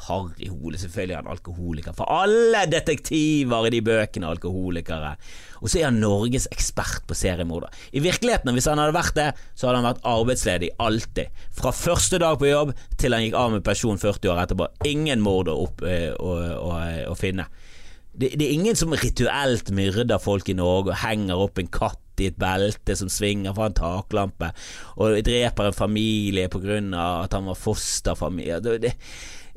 Harry 0.08 0.48
Hole, 0.48 0.78
selvfølgelig 0.80 1.14
er 1.14 1.22
han 1.22 1.30
alkoholiker, 1.32 1.94
for 1.96 2.08
alle 2.12 2.64
detektiver 2.70 3.68
i 3.68 3.72
de 3.74 3.82
bøkene 3.84 4.26
er 4.26 4.36
alkoholikere. 4.36 5.14
Og 5.60 5.68
så 5.68 5.80
er 5.80 5.88
han 5.90 6.00
Norges 6.00 6.48
ekspert 6.52 7.04
på 7.08 7.16
seriemorder. 7.18 7.72
I 7.92 8.02
virkeligheten, 8.04 8.52
hvis 8.56 8.68
han 8.70 8.80
hadde 8.80 8.96
vært 8.96 9.16
det, 9.18 9.28
så 9.54 9.68
hadde 9.68 9.82
han 9.82 9.90
vært 9.90 10.06
arbeidsledig 10.08 10.70
alltid. 10.80 11.42
Fra 11.56 11.74
første 11.76 12.20
dag 12.22 12.38
på 12.40 12.48
jobb 12.48 12.72
til 13.00 13.16
han 13.16 13.26
gikk 13.26 13.36
av 13.38 13.52
med 13.56 13.66
pensjon 13.66 14.00
40 14.00 14.32
år 14.32 14.44
etterpå. 14.44 14.70
Ingen 14.88 15.24
mord 15.24 15.52
å, 15.52 15.58
opp, 15.66 15.84
øh, 15.84 16.14
å, 16.16 16.36
å, 16.70 16.78
å 17.12 17.18
finne. 17.18 17.50
Det, 18.10 18.32
det, 18.34 18.46
er 18.46 18.56
ingen 18.56 18.76
som 18.76 18.94
rituelt 18.96 19.70
myrder 19.74 20.18
folk 20.22 20.48
i 20.50 20.56
Norge 20.58 20.90
og 20.90 21.02
henger 21.04 21.44
opp 21.44 21.60
en 21.60 21.70
katt 21.70 22.00
i 22.20 22.30
et 22.30 22.38
belte 22.40 22.96
som 22.98 23.10
svinger 23.12 23.54
fra 23.56 23.70
en 23.70 23.76
taklampe, 23.76 24.52
og 25.00 25.20
dreper 25.26 25.70
en 25.70 25.76
familie 25.76 26.50
på 26.52 26.62
grunn 26.62 26.94
av 26.94 27.26
at 27.26 27.36
han 27.36 27.48
var 27.50 27.58
fosterfamilie. 27.58 28.60
Det, 28.64 28.78
det, 28.84 28.94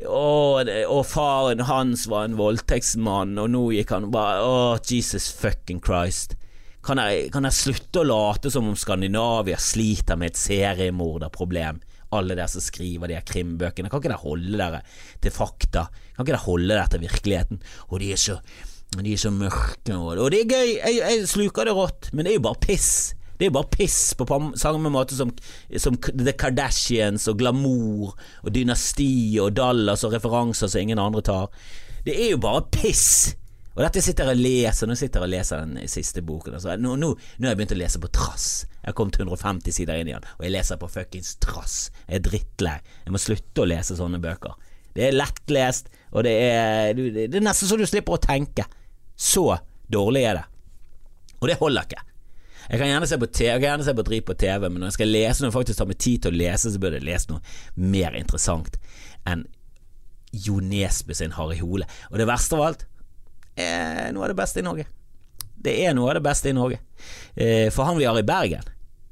og, 0.09 0.69
og, 0.89 1.03
faren 1.05 1.63
hans 1.69 2.07
var 2.09 2.27
en 2.27 2.37
voldtektsmann, 2.39 3.37
og 3.39 3.51
nå 3.53 3.67
gikk 3.75 3.93
han 3.93 4.09
bare 4.13 4.41
Å, 4.41 4.55
Jesus 4.89 5.29
fucking 5.37 5.83
Christ. 5.85 6.37
Kan 6.83 6.99
jeg, 6.99 7.29
kan 7.31 7.45
jeg, 7.47 7.55
slutte 7.55 8.01
å 8.01 8.07
late 8.07 8.51
som 8.51 8.67
om 8.67 8.75
Skandinavia 8.75 9.59
sliter 9.61 10.19
med 10.19 10.33
et 10.33 10.41
seriemorderproblem? 10.41 11.79
Alle 12.13 12.35
dere 12.35 12.49
som 12.51 12.61
skriver 12.61 13.09
de 13.09 13.15
her 13.17 13.25
krimbøkene. 13.25 13.89
Kan 13.89 14.01
ikke 14.01 14.11
dere 14.11 14.21
holde 14.21 14.59
dere 14.59 14.81
til 15.23 15.33
fakta? 15.33 15.87
Kan 16.13 16.25
ikke 16.25 16.33
dere 16.33 16.43
holde 16.43 16.75
dere 16.75 16.91
til 16.91 17.05
virkeligheten? 17.05 17.63
Og 17.89 18.03
de 18.03 18.11
er 18.13 18.19
så, 18.21 18.35
de 19.01 19.15
er 19.15 19.17
så 19.17 19.31
mørke, 19.33 19.97
og, 19.97 20.29
det 20.29 20.43
er 20.43 20.53
gøy. 20.53 20.71
Jeg, 20.77 21.01
jeg 21.01 21.27
sluker 21.31 21.65
det 21.65 21.73
rått, 21.73 22.11
men 22.13 22.27
det 22.27 22.35
er 22.35 22.37
jo 22.37 22.45
bare 22.45 22.61
piss. 22.61 23.15
Det 23.33 23.47
er 23.47 23.49
jo 23.49 23.57
bare 23.57 23.73
piss, 23.73 24.13
på 24.13 24.27
samme 24.61 24.91
måte 24.93 25.17
som, 25.17 25.31
som, 25.81 25.97
The 25.97 26.35
Kardashians 26.37 27.25
og 27.31 27.39
glamour 27.41 28.13
og 28.43 28.53
dynasti 28.53 29.39
og 29.41 29.55
Dallas 29.57 30.05
og 30.05 30.13
referanser 30.13 30.69
som 30.69 30.83
ingen 30.83 31.01
andre 31.01 31.23
tar. 31.25 31.49
Det 32.05 32.13
er 32.13 32.35
jo 32.35 32.43
bare 32.43 32.67
piss! 32.71 33.33
Og 33.73 33.81
dette 33.81 34.03
sitter 34.05 34.29
jeg 34.29 34.37
og 34.37 34.43
leser 34.45 34.89
Nå 34.89 34.95
sitter 34.99 35.23
jeg 35.23 35.25
og 35.25 35.31
leser 35.33 35.63
den 35.65 35.89
siste 35.89 36.21
boken. 36.21 36.59
Altså. 36.59 36.75
Nå, 36.77 36.93
nå, 37.01 37.09
nå, 37.17 37.47
har 37.47 37.55
jeg 37.55 37.59
begynt 37.63 37.73
å 37.73 37.79
lese 37.79 38.01
på 38.03 38.11
trass. 38.13 38.47
Jeg 38.75 38.91
har 38.91 38.97
kommet 38.99 39.17
150 39.17 39.73
sider 39.73 39.97
inn 39.97 40.11
i 40.11 40.13
den, 40.13 40.27
og 40.37 40.45
jeg 40.45 40.53
leser 40.53 40.77
på 40.77 40.91
fuckings 40.93 41.33
trass. 41.41 41.77
Jeg 42.05 42.19
er 42.19 42.25
drittlei. 42.27 42.75
Jeg 43.07 43.15
må 43.15 43.21
slutte 43.21 43.63
å 43.63 43.67
lese 43.71 43.97
sånne 43.97 44.21
bøker. 44.21 44.53
Det 44.93 45.07
er 45.07 45.17
lettlest, 45.17 45.89
og 46.13 46.27
det 46.27 46.33
er, 46.45 46.93
det 46.93 47.33
er 47.33 47.43
nesten 47.43 47.69
så 47.69 47.79
du 47.79 47.85
slipper 47.89 48.19
å 48.19 48.21
tenke. 48.21 48.67
Så 49.23 49.45
dårlig 49.91 50.25
er 50.27 50.41
det. 50.41 50.47
Og 51.39 51.49
det 51.49 51.59
holder 51.59 51.87
ikke. 51.87 52.03
Jeg 52.63 52.79
kan 52.79 52.87
gjerne 52.87 53.07
se 53.07 53.19
på 53.19 53.27
TV, 53.27 53.49
jeg 53.49 53.59
kan 53.59 53.69
gjerne 53.69 53.85
se 53.87 53.95
på 53.97 54.05
drit 54.07 54.25
på 54.27 54.35
TV, 54.39 54.69
men 54.69 54.79
når 54.79 54.91
jeg 54.91 54.97
skal 54.97 55.11
lese 55.11 55.43
noe, 55.43 55.55
faktisk 55.55 55.79
tar 55.79 55.89
meg 55.89 55.99
tid 55.99 56.23
til 56.23 56.31
å 56.31 56.39
lese, 56.39 56.71
så 56.71 56.79
burde 56.79 56.99
jeg 56.99 57.07
lese 57.09 57.31
noe 57.31 57.89
mer 57.91 58.15
interessant 58.15 58.77
enn 59.27 59.43
Jo 60.45 60.57
Nesbø 60.63 61.15
sin 61.17 61.35
Harry 61.35 61.59
Hole. 61.59 61.87
Og 62.11 62.19
det 62.19 62.27
verste 62.29 62.57
av 62.57 62.63
alt 62.69 62.85
er 63.59 64.13
noe 64.15 64.25
av 64.25 64.31
det 64.31 64.39
beste 64.39 64.63
i 64.63 64.65
Norge. 64.65 64.87
Det 65.63 65.75
er 65.83 65.95
noe 65.95 66.11
av 66.11 66.17
det 66.17 66.23
beste 66.25 66.51
i 66.51 66.55
Norge. 66.55 66.79
Eh, 67.35 67.67
for 67.71 67.87
han 67.87 67.99
vi 67.99 68.07
har 68.07 68.17
i 68.19 68.25
Bergen, 68.27 68.71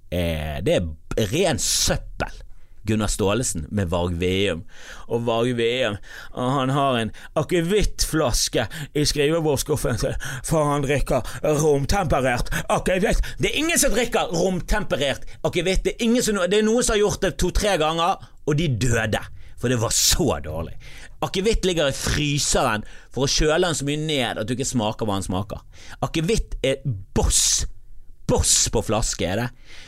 eh, 0.09 0.57
det 0.63 0.79
er 0.79 1.27
ren 1.31 1.59
søppel. 1.61 2.39
Gunnar 2.87 3.11
Staalesen 3.11 3.65
med 3.69 3.91
Varg 3.91 4.17
Veum. 4.21 4.63
Og 5.11 5.25
Varg 5.27 5.55
Veum 5.59 5.97
han 6.33 6.73
har 6.73 6.99
en 6.99 7.11
akevittflaske 7.39 8.67
i 8.97 9.05
skrivebordsskuffen 9.07 9.99
for 10.47 10.69
han 10.69 10.85
drikker 10.85 11.27
romtemperert 11.61 12.51
akevitt. 12.71 13.21
Det 13.39 13.51
er 13.51 13.59
ingen 13.61 13.81
som 13.81 13.93
drikker 13.93 14.33
romtemperert 14.33 15.27
akevitt. 15.47 15.85
Det, 15.85 15.97
det, 15.99 16.57
er 16.59 16.65
noen 16.65 16.83
som 16.83 16.95
har 16.95 17.03
gjort 17.03 17.23
det 17.25 17.35
to-tre 17.41 17.77
ganger, 17.81 18.21
og 18.45 18.57
de 18.57 18.67
døde. 18.81 19.21
For 19.61 19.69
det 19.69 19.77
var 19.81 19.93
så 19.93 20.39
dårlig. 20.41 20.73
Akevitt 21.21 21.67
ligger 21.69 21.91
i 21.91 21.93
fryseren 21.93 22.85
for 23.13 23.27
å 23.27 23.29
kjøle 23.29 23.67
den 23.67 23.77
så 23.77 23.85
mye 23.85 24.01
ned 24.01 24.41
at 24.41 24.49
du 24.49 24.55
ikke 24.55 24.65
smaker 24.65 25.05
hva 25.05 25.19
den 25.19 25.27
smaker. 25.27 25.61
Akevitt 26.01 26.57
er 26.65 26.81
boss 27.13 27.67
boss 28.29 28.69
på 28.71 28.81
flaske, 28.85 29.27
er 29.27 29.39
det. 29.41 29.47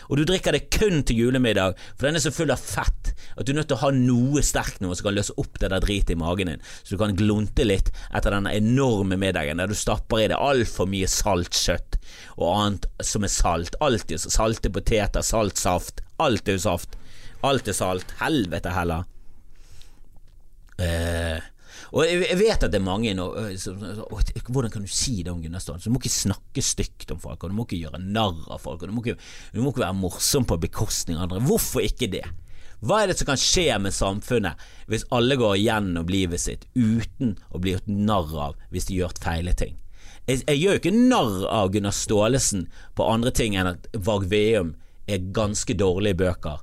Og 0.10 0.19
du 0.19 0.24
drikker 0.28 0.56
det 0.56 0.67
kun 0.74 1.04
til 1.08 1.22
julemiddag, 1.24 1.78
for 1.96 2.08
den 2.08 2.19
er 2.19 2.24
så 2.24 2.34
full 2.34 2.52
av 2.54 2.62
fett 2.62 3.13
at 3.34 3.46
du 3.46 3.54
er 3.54 3.60
nødt 3.60 3.69
til 3.72 3.78
å 3.78 3.84
ha 3.86 3.91
noe 3.96 4.43
sterkt 4.46 4.82
noe 4.84 4.98
som 4.98 5.08
kan 5.08 5.15
løse 5.17 5.36
opp 5.41 5.60
det 5.62 5.72
der 5.74 5.84
dritet 5.84 6.13
i 6.13 6.19
magen 6.19 6.52
din, 6.52 6.65
så 6.84 6.93
du 6.93 7.02
kan 7.02 7.15
glunte 7.17 7.65
litt 7.65 7.89
etter 8.13 8.36
denne 8.36 8.54
enorme 8.54 9.17
middagen 9.19 9.62
der 9.62 9.72
du 9.72 9.78
stapper 9.78 10.22
i 10.22 10.28
deg 10.30 10.38
altfor 10.38 10.89
mye 10.91 11.10
salt 11.10 11.56
kjøtt 11.58 11.98
og 12.38 12.50
annet 12.50 12.89
som 13.06 13.26
er 13.26 13.34
salt. 13.34 13.80
Alltid 13.84 14.22
salte 14.26 14.74
poteter, 14.74 15.26
salt 15.26 15.62
saft. 15.62 16.04
Alt 16.22 16.50
er 16.50 16.58
jo 16.60 16.65
saft. 16.65 16.98
Alt 17.46 17.69
er 17.69 17.78
salt. 17.78 18.13
Helvete 18.22 18.74
heller. 18.76 19.08
Eh 20.82 21.53
og 21.93 22.10
jeg 22.10 22.38
vet 22.39 22.63
at 22.65 22.71
det 22.73 22.79
er 22.79 22.86
mange 22.86 23.12
nå 23.13 23.27
Hvordan 23.38 24.71
kan 24.73 24.86
du 24.86 24.89
si 24.89 25.19
det 25.21 25.29
om 25.29 25.43
Gunnar 25.43 25.62
Staalesen? 25.62 25.91
Du 25.91 25.93
må 25.93 26.01
ikke 26.01 26.10
snakke 26.10 26.63
stygt 26.65 27.12
om 27.13 27.19
folk, 27.21 27.43
og 27.43 27.51
du 27.51 27.58
må 27.58 27.67
ikke 27.67 27.84
gjøre 27.84 28.01
narr 28.01 28.39
av 28.49 28.63
folk, 28.63 28.82
og 28.82 28.89
du 28.89 28.95
må 28.95 29.03
ikke, 29.03 29.19
du 29.53 29.62
må 29.62 29.69
ikke 29.69 29.84
være 29.86 29.99
morsom 29.99 30.47
på 30.49 30.58
bekostning 30.63 31.19
av 31.19 31.27
andre. 31.27 31.43
Hvorfor 31.45 31.86
ikke 31.86 32.10
det? 32.15 32.25
Hva 32.84 33.03
er 33.03 33.12
det 33.12 33.19
som 33.19 33.29
kan 33.29 33.39
skje 33.39 33.77
med 33.79 33.95
samfunnet 33.95 34.60
hvis 34.91 35.06
alle 35.15 35.38
går 35.39 35.56
gjennom 35.62 36.10
livet 36.12 36.41
sitt 36.43 36.65
uten 36.75 37.38
å 37.53 37.62
bli 37.62 37.77
gjort 37.77 37.88
narr 37.88 38.34
av 38.49 38.58
hvis 38.73 38.89
de 38.89 38.97
gjør 38.97 39.13
feile 39.23 39.53
ting? 39.56 39.77
Jeg, 40.25 40.41
jeg 40.47 40.60
gjør 40.60 40.75
jo 40.75 40.82
ikke 40.82 40.95
narr 40.97 41.38
av 41.51 41.71
Gunnar 41.71 41.95
Staalesen 41.95 42.65
på 42.97 43.08
andre 43.08 43.32
ting 43.36 43.56
enn 43.60 43.69
at 43.75 43.88
Varg 43.93 44.25
Veum 44.34 44.73
er 45.08 45.32
ganske 45.36 45.75
dårlige 45.77 46.17
bøker, 46.23 46.60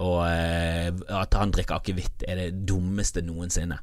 og 0.00 0.18
eh, 0.24 0.88
at 1.20 1.34
han 1.36 1.52
drikker 1.52 1.82
akevitt 1.82 2.24
er 2.24 2.38
det 2.38 2.66
dummeste 2.70 3.22
noensinne. 3.26 3.80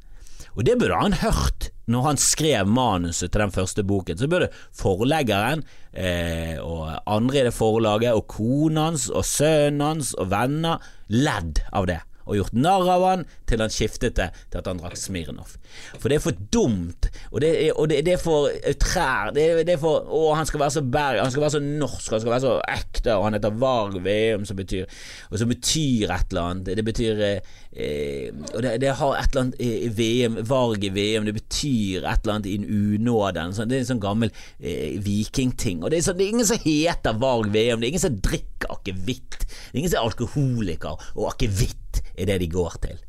Og 0.58 0.66
det 0.66 0.80
burde 0.82 0.98
han 0.98 1.20
hørt 1.22 1.70
når 1.88 2.04
han 2.10 2.20
skrev 2.20 2.68
manuset 2.68 3.32
til 3.32 3.44
den 3.44 3.54
første 3.54 3.86
boken. 3.88 4.18
Så 4.18 4.28
burde 4.28 4.50
forleggeren 4.76 5.62
eh, 5.94 6.58
og 6.58 6.98
andre 7.06 7.44
i 7.44 7.48
det 7.48 7.56
forlaget, 7.56 8.18
og 8.18 8.26
kona 8.28 8.90
hans 8.90 9.08
og 9.14 9.26
sønnen 9.28 9.86
hans 9.86 10.16
og 10.18 10.32
venner 10.34 10.84
ledd 11.14 11.62
av 11.72 11.88
det 11.88 12.02
og 12.28 12.38
gjort 12.40 12.56
narr 12.58 12.90
av 12.92 13.06
han 13.08 13.26
til 13.48 13.64
han 13.64 13.74
skiftet 13.74 14.18
det 14.20 14.30
til 14.52 14.60
at 14.60 14.68
han 14.70 14.82
drakk 14.82 14.98
Smirnov. 15.00 15.56
For 15.98 16.10
det 16.10 16.18
er 16.18 16.24
for 16.24 16.40
dumt, 16.54 17.10
og 17.32 17.42
det 17.44 17.52
er, 17.66 17.72
og 17.76 17.90
det, 17.92 18.02
det 18.08 18.16
er 18.18 18.22
for 18.22 18.52
trær. 18.82 19.32
Det, 19.36 19.46
det, 19.68 19.76
er 19.76 19.82
for 19.82 20.08
Å, 20.08 20.22
han 20.38 20.48
skal 20.50 20.62
være 20.64 20.76
så 20.78 20.84
berg, 20.84 21.22
han 21.22 21.32
skal 21.34 21.46
være 21.46 21.56
så 21.58 21.64
norsk, 21.64 22.12
han 22.14 22.24
skal 22.24 22.34
være 22.34 22.46
så 22.46 22.56
ekte, 22.74 23.16
og 23.16 23.28
han 23.28 23.38
heter 23.38 23.56
Varg 23.62 24.00
Veum, 24.04 24.46
som 24.48 24.60
betyr 24.60 24.86
Og 25.32 25.40
som 25.42 25.52
betyr 25.52 26.12
et 26.14 26.34
eller 26.34 26.52
annet. 26.52 26.72
Det 26.78 26.86
betyr 26.88 27.24
eh, 27.24 28.30
Og 28.54 28.62
det, 28.64 28.76
det, 28.84 28.94
har 29.00 29.16
et 29.16 29.32
eller 29.32 29.46
annet 29.46 29.64
i 29.64 29.92
VM, 30.00 30.40
Varg 30.48 30.84
i 30.84 30.92
VM, 30.94 31.28
det 31.30 31.36
betyr 31.38 32.04
et 32.04 32.24
eller 32.24 32.38
annet 32.38 32.52
i 32.52 32.58
en 32.60 32.68
unåde. 32.68 33.48
Det 33.58 33.80
er 33.80 33.86
en 33.86 33.92
sånn 33.94 34.04
gammel 34.04 34.32
eh, 34.60 34.98
vikingting. 35.04 35.84
Og 35.84 35.92
det 35.94 36.02
er, 36.02 36.08
sånn, 36.10 36.20
det 36.20 36.28
er 36.28 36.36
ingen 36.36 36.52
som 36.52 36.64
heter 36.64 37.20
Varg 37.22 37.52
VM, 37.54 37.82
det 37.82 37.90
er 37.90 37.96
ingen 37.96 38.08
som 38.08 38.22
drikker 38.30 38.78
akevitt. 38.78 39.42
Det 39.48 39.76
er 39.76 39.82
ingen 39.84 39.94
som 39.94 40.02
er 40.02 40.10
alkoholiker 40.10 41.12
og 41.16 41.30
akevitt 41.32 41.87
er 42.16 42.30
det 42.30 42.42
de 42.44 42.52
går 42.52 42.78
til. 42.84 43.02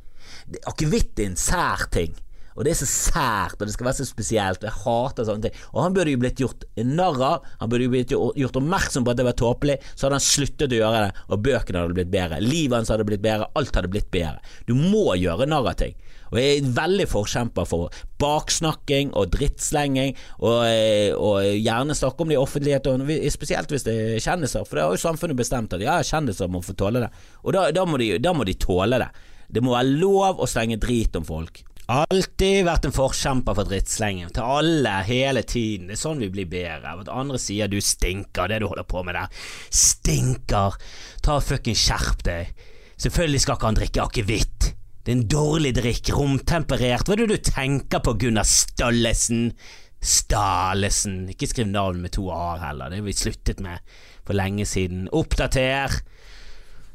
Akevitt 0.68 1.20
er 1.20 1.31
en 1.31 1.38
sær 1.40 1.87
ting. 1.92 2.16
Og 2.59 2.64
det 2.66 2.72
er 2.72 2.79
så 2.81 2.88
sært, 2.90 3.61
og 3.61 3.68
det 3.68 3.74
skal 3.77 3.87
være 3.87 4.01
så 4.01 4.05
spesielt. 4.09 4.64
Jeg 4.66 4.74
hater 4.83 5.27
sånne 5.29 5.46
ting. 5.46 5.59
Og 5.70 5.85
han 5.85 5.94
burde 5.94 6.11
jo 6.11 6.18
blitt 6.18 6.40
gjort 6.42 6.64
narr 6.83 7.20
av, 7.22 7.44
han 7.61 7.70
burde 7.70 7.87
jo 7.87 7.92
blitt 7.92 8.11
gjort 8.11 8.59
oppmerksom 8.59 9.07
på 9.07 9.12
at 9.14 9.20
det 9.20 9.27
var 9.29 9.37
tåpelig, 9.38 9.77
så 9.92 10.09
hadde 10.09 10.18
han 10.18 10.27
sluttet 10.27 10.74
å 10.74 10.81
gjøre 10.81 11.05
det, 11.05 11.22
og 11.29 11.44
bøkene 11.46 11.85
hadde 11.85 11.98
blitt 12.01 12.11
bedre. 12.11 12.40
Livet 12.42 12.81
hans 12.81 12.90
hadde 12.90 13.07
blitt 13.07 13.22
bedre, 13.22 13.46
alt 13.55 13.79
hadde 13.79 13.92
blitt 13.94 14.11
bedre. 14.11 14.42
Du 14.66 14.74
må 14.74 15.14
gjøre 15.20 15.46
narr 15.46 15.70
av 15.70 15.79
ting. 15.79 15.94
Og 16.31 16.41
jeg 16.41 16.59
er 16.59 16.73
veldig 16.77 17.07
forkjemper 17.11 17.69
for 17.69 17.95
baksnakking 18.21 19.14
og 19.19 19.31
drittslenging, 19.35 20.17
og, 20.43 20.59
eh, 20.67 21.14
og 21.14 21.47
gjerne 21.55 21.97
snakke 21.97 22.25
om 22.25 22.33
det 22.33 22.38
i 22.38 22.43
offentlighet, 22.43 22.91
spesielt 23.33 23.73
hvis 23.73 23.87
det 23.87 23.97
er 23.97 24.25
kjendiser, 24.25 24.67
for 24.67 24.79
det 24.79 24.85
har 24.85 24.97
jo 24.97 25.07
samfunnet 25.07 25.38
bestemt 25.38 25.75
at 25.77 25.85
ja, 25.85 26.01
kjendiser 26.05 26.51
må 26.51 26.62
få 26.64 26.77
tåle 26.79 27.07
det. 27.07 27.11
Og 27.45 27.57
da, 27.57 27.69
da, 27.75 27.87
må 27.88 28.01
de, 28.01 28.14
da 28.23 28.35
må 28.37 28.47
de 28.49 28.59
tåle 28.59 29.01
det. 29.01 29.11
Det 29.49 29.64
må 29.64 29.73
være 29.73 29.97
lov 29.97 30.43
å 30.43 30.49
slenge 30.51 30.77
drit 30.81 31.17
om 31.17 31.25
folk. 31.25 31.62
Alltid 31.88 32.67
vært 32.67 32.85
en 32.85 32.93
forkjemper 32.93 33.55
for 33.57 33.69
drittslenging. 33.71 34.29
Til 34.37 34.45
alle, 34.59 34.93
hele 35.09 35.41
tiden. 35.49 35.87
Det 35.88 35.97
er 35.97 36.01
sånn 36.03 36.21
vi 36.21 36.29
blir 36.35 36.49
bedre. 36.51 36.99
At 37.01 37.09
andre 37.09 37.41
sier 37.41 37.71
du 37.73 37.79
stinker, 37.81 38.51
det 38.51 38.61
du 38.61 38.67
holder 38.69 38.85
på 38.85 39.01
med 39.07 39.17
der. 39.17 39.33
Stinker! 39.73 40.77
Ta 41.25 41.38
fucking 41.41 41.79
skjerp 41.79 42.21
deg. 42.29 42.53
Selvfølgelig 43.01 43.41
skal 43.41 43.57
ikke 43.57 43.71
han 43.71 43.79
drikke 43.79 44.05
akevitt. 44.05 44.58
Det 45.05 45.13
er 45.13 45.17
en 45.17 45.29
dårlig 45.31 45.73
drikk, 45.79 46.11
romtemperert. 46.17 47.07
Hva 47.09 47.15
er 47.17 47.23
det 47.23 47.29
du 47.31 47.51
tenker 47.51 48.03
på, 48.05 48.17
Gunnar 48.21 48.49
Stallesen? 48.49 49.53
Stalesen. 49.99 51.25
Ikke 51.33 51.49
skriv 51.51 51.67
navn 51.71 52.03
med 52.03 52.15
to 52.15 52.29
a-er 52.31 52.63
heller, 52.69 52.91
det 52.91 53.01
har 53.01 53.07
vi 53.07 53.17
sluttet 53.17 53.63
med 53.65 53.83
for 54.27 54.37
lenge 54.39 54.67
siden. 54.69 55.09
Oppdater. 55.13 56.01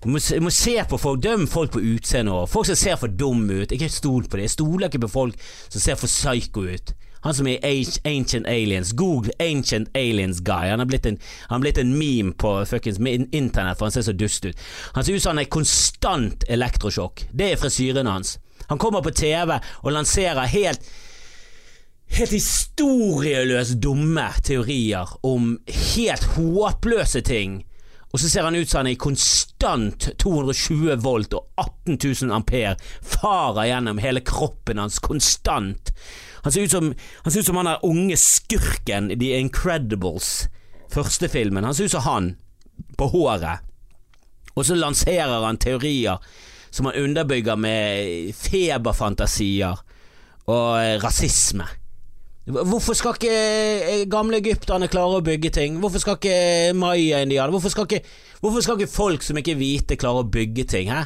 Du 0.04 0.10
må, 0.12 0.20
må 0.44 0.52
se 0.52 0.76
på 0.90 1.00
folk, 1.00 1.24
døm 1.24 1.46
folk 1.48 1.72
på 1.72 1.82
utseendet 1.94 2.52
folk 2.52 2.68
som 2.68 2.80
ser 2.80 3.00
for 3.00 3.12
dumme 3.12 3.64
ut. 3.64 3.72
Ikke 3.72 3.92
stol 3.92 4.28
på 4.28 4.38
det. 4.38 4.50
Jeg 4.50 4.56
stoler 4.58 4.90
ikke 4.90 5.06
på 5.06 5.14
folk 5.16 5.50
som 5.70 5.80
ser 5.80 6.00
for 6.00 6.12
psycho 6.12 6.66
ut. 6.68 6.94
Han 7.24 7.34
som 7.34 7.48
er 7.48 7.64
Ancient 8.04 8.48
Aliens. 8.48 8.92
Google 8.92 9.32
Ancient 9.40 9.90
Aliens 9.98 10.40
Guy. 10.40 10.70
Han 10.70 10.80
har 10.80 10.86
blitt 10.86 11.06
en, 11.06 11.20
blitt 11.62 11.78
en 11.78 11.96
meme 11.98 12.34
på 12.34 12.66
fuckings 12.66 13.00
internett, 13.32 13.78
for 13.78 13.86
han 13.86 13.96
ser 13.96 14.02
så 14.10 14.14
dust 14.14 14.46
ut. 14.46 14.60
Han 14.94 15.04
ser 15.04 15.14
ut 15.14 15.24
som 15.24 15.36
han 15.36 15.46
er 15.46 15.52
konstant 15.52 16.44
elektrosjokk. 16.50 17.28
Det 17.32 17.52
er 17.52 17.62
frisyren 17.62 18.12
hans. 18.12 18.38
Han 18.68 18.80
kommer 18.80 19.02
på 19.02 19.12
TV 19.12 19.60
og 19.84 19.92
lanserer 19.92 20.52
helt 20.52 20.94
Helt 22.14 22.30
historieløst 22.36 23.80
dumme 23.82 24.28
teorier 24.46 25.10
om 25.26 25.56
helt 25.96 26.26
håpløse 26.36 27.24
ting. 27.26 27.64
Og 28.14 28.20
så 28.22 28.30
ser 28.30 28.46
han 28.46 28.56
ut 28.56 28.70
som 28.70 28.84
han 28.84 28.92
er 28.92 28.94
i 28.94 29.00
konstant 29.02 30.12
220 30.22 31.00
volt 31.02 31.34
og 31.34 31.48
18 31.58 31.98
000 32.28 32.36
ampere. 32.36 32.76
Farer 33.02 33.72
gjennom 33.72 34.02
hele 34.04 34.22
kroppen 34.22 34.84
hans 34.84 35.00
konstant. 35.02 35.90
Han 36.44 36.52
ser 36.52 36.66
ut 36.68 36.72
som 36.72 36.90
han, 36.94 37.32
ser 37.32 37.40
ut 37.40 37.46
som 37.46 37.60
han 37.60 37.70
der 37.72 37.86
unge 37.88 38.18
skurken 38.20 39.12
i 39.12 39.20
The 39.20 39.38
Incredibles, 39.40 40.48
første 40.92 41.30
filmen. 41.32 41.64
Han 41.64 41.76
ser 41.76 41.88
ut 41.88 41.96
som 41.96 42.08
han, 42.08 42.34
på 42.98 43.08
håret. 43.14 43.64
Og 44.54 44.66
så 44.66 44.76
lanserer 44.78 45.46
han 45.46 45.58
teorier 45.58 46.20
som 46.74 46.90
han 46.90 47.00
underbygger 47.06 47.56
med 47.56 48.34
feberfantasier 48.36 49.80
og 50.50 50.68
eh, 50.82 50.98
rasisme. 51.04 51.66
Hvorfor 52.44 52.98
skal 52.98 53.16
ikke 53.16 53.34
eh, 53.34 54.06
gamle 54.12 54.42
egypterne 54.42 54.90
klare 54.92 55.22
å 55.22 55.24
bygge 55.24 55.54
ting? 55.56 55.78
Hvorfor 55.80 56.02
skal 56.04 56.18
ikke 56.20 56.74
maya-indianere 56.76 57.54
hvorfor, 57.54 57.86
hvorfor 58.42 58.66
skal 58.66 58.82
ikke 58.82 58.92
folk 58.92 59.24
som 59.24 59.40
ikke 59.40 59.54
er 59.56 59.62
hvite, 59.62 60.00
klare 60.02 60.26
å 60.26 60.32
bygge 60.34 60.66
ting? 60.74 60.92
Hæ? 60.92 61.06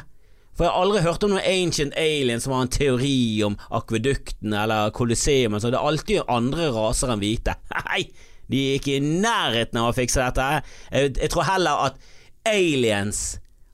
For 0.58 0.66
jeg 0.66 0.74
har 0.74 0.82
aldri 0.82 1.04
hørt 1.04 1.22
om 1.22 1.30
noen 1.36 1.44
ancient 1.46 1.94
alien 1.94 2.42
som 2.42 2.56
har 2.56 2.64
en 2.64 2.72
teori 2.74 3.44
om 3.46 3.54
akvedukten 3.78 4.56
eller 4.58 4.90
Colosseum. 4.96 5.54
Altså. 5.54 5.70
Det 5.70 5.78
er 5.78 5.86
alltid 5.92 6.32
andre 6.34 6.72
raser 6.74 7.14
enn 7.14 7.22
hvite. 7.22 7.54
Nei, 7.78 8.02
de 8.50 8.64
er 8.64 8.80
ikke 8.80 8.96
i 8.96 9.04
nærheten 9.22 9.78
av 9.78 9.92
å 9.92 9.94
fikse 9.94 10.24
dette. 10.24 10.48
Jeg, 10.90 11.14
jeg 11.14 11.30
tror 11.30 11.46
heller 11.46 11.86
at 11.86 12.02
aliens 12.48 13.22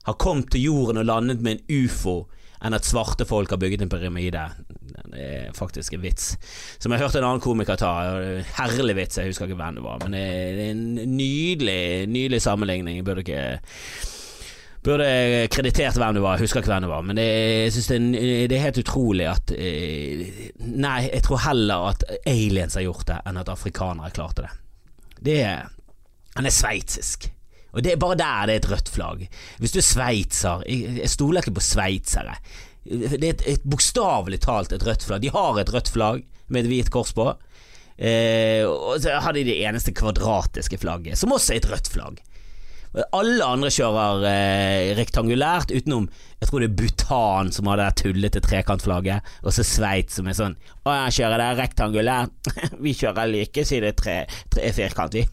har 0.05 0.19
kommet 0.21 0.53
til 0.53 0.67
jorden 0.67 1.01
og 1.01 1.09
landet 1.09 1.41
med 1.41 1.57
en 1.57 1.83
ufo 1.87 2.19
enn 2.65 2.77
at 2.77 2.85
svarte 2.85 3.25
folk 3.27 3.49
har 3.49 3.59
bygget 3.61 3.81
en 3.81 3.91
pyramide. 3.91 4.45
Det 5.09 5.25
er 5.25 5.55
faktisk 5.57 5.95
en 5.95 6.03
vits 6.03 6.35
som 6.77 6.93
jeg 6.93 7.01
hørte 7.01 7.17
en 7.19 7.27
annen 7.27 7.43
komiker 7.43 7.81
ta. 7.81 7.93
Herlig 8.59 8.97
vits, 8.97 9.17
jeg 9.17 9.33
husker 9.33 9.49
ikke 9.49 9.57
hvem 9.59 9.79
det 9.79 9.85
var, 9.85 10.05
men 10.05 10.13
det 10.13 10.21
er 10.21 10.61
en 10.69 10.85
nydelig, 11.17 11.81
nydelig 12.13 12.41
sammenligning. 12.45 13.01
Jeg 13.01 13.07
burde 13.07 13.25
ikke 13.25 13.41
Burde 14.85 15.05
kreditert 15.49 15.97
hvem 15.97 16.13
det 16.13 16.21
var, 16.21 16.35
jeg 16.37 16.45
husker 16.45 16.61
ikke 16.61 16.69
hvem 16.69 16.83
det 16.85 16.91
var, 16.91 17.05
men 17.05 17.17
det, 17.17 17.25
jeg 17.25 17.71
synes 17.73 17.87
det, 17.89 17.97
er, 17.97 18.41
det 18.51 18.57
er 18.57 18.65
helt 18.67 18.81
utrolig 18.83 19.25
at 19.31 19.53
eh, 19.55 20.43
Nei, 20.61 20.99
jeg 21.07 21.23
tror 21.25 21.41
heller 21.47 21.87
at 21.89 22.05
aliens 22.29 22.77
har 22.77 22.85
gjort 22.85 23.07
det, 23.09 23.17
enn 23.25 23.39
at 23.41 23.49
afrikanere 23.49 24.13
klarte 24.13 24.45
det. 24.45 24.51
Det 25.25 25.39
er 25.41 25.71
Han 26.35 26.45
er 26.45 26.53
sveitsisk. 26.53 27.29
Og 27.75 27.83
det 27.83 27.93
er 27.93 27.99
bare 27.99 28.17
der 28.19 28.47
det 28.47 28.53
er 28.53 28.61
et 28.61 28.69
rødt 28.71 28.89
flagg. 28.91 29.25
Hvis 29.59 29.73
du 29.73 29.79
er 29.79 29.87
sveitser 29.87 30.63
jeg 30.67 31.11
stoler 31.11 31.43
ikke 31.43 31.57
på 31.57 31.63
sveitsere. 31.63 32.37
Det 32.85 33.17
er 33.17 33.29
et, 33.33 33.43
et 33.55 33.65
bokstavelig 33.65 34.41
talt 34.45 34.75
et 34.75 34.85
rødt 34.85 35.03
flagg. 35.07 35.23
De 35.23 35.33
har 35.33 35.59
et 35.59 35.73
rødt 35.73 35.91
flagg 35.91 36.23
med 36.47 36.63
et 36.63 36.69
hvit 36.71 36.91
kors 36.93 37.15
på. 37.15 37.31
Eh, 37.95 38.63
og 38.67 38.99
så 39.01 39.17
har 39.23 39.35
de 39.35 39.45
det 39.47 39.57
eneste 39.63 39.95
kvadratiske 39.95 40.77
flagget, 40.77 41.17
som 41.19 41.33
også 41.35 41.55
er 41.55 41.63
et 41.63 41.69
rødt 41.71 41.91
flagg. 41.91 42.19
Alle 42.95 43.43
andre 43.43 43.69
kjører 43.73 44.23
eh, 44.29 44.93
rektangulært, 44.95 45.73
utenom 45.75 46.05
jeg 46.39 46.49
tror 46.49 46.61
det 46.61 46.67
er 46.69 46.75
Bhutan 46.79 47.51
som 47.51 47.67
har 47.67 47.79
det 47.79 47.87
der 47.87 47.97
tullete 47.99 48.41
trekantflagget, 48.43 49.25
og 49.43 49.55
så 49.55 49.65
Sveits 49.67 50.19
som 50.19 50.29
er 50.29 50.37
sånn 50.37 50.55
Å, 50.85 50.93
jeg 50.93 51.15
kjører 51.17 51.41
det 51.41 51.49
rektangulært. 51.59 52.49
vi 52.85 52.93
kjører 52.95 53.31
likesidet 53.31 53.95
tre, 53.99 54.17
tre 54.53 54.71
firkant, 54.75 55.15
vi. 55.17 55.25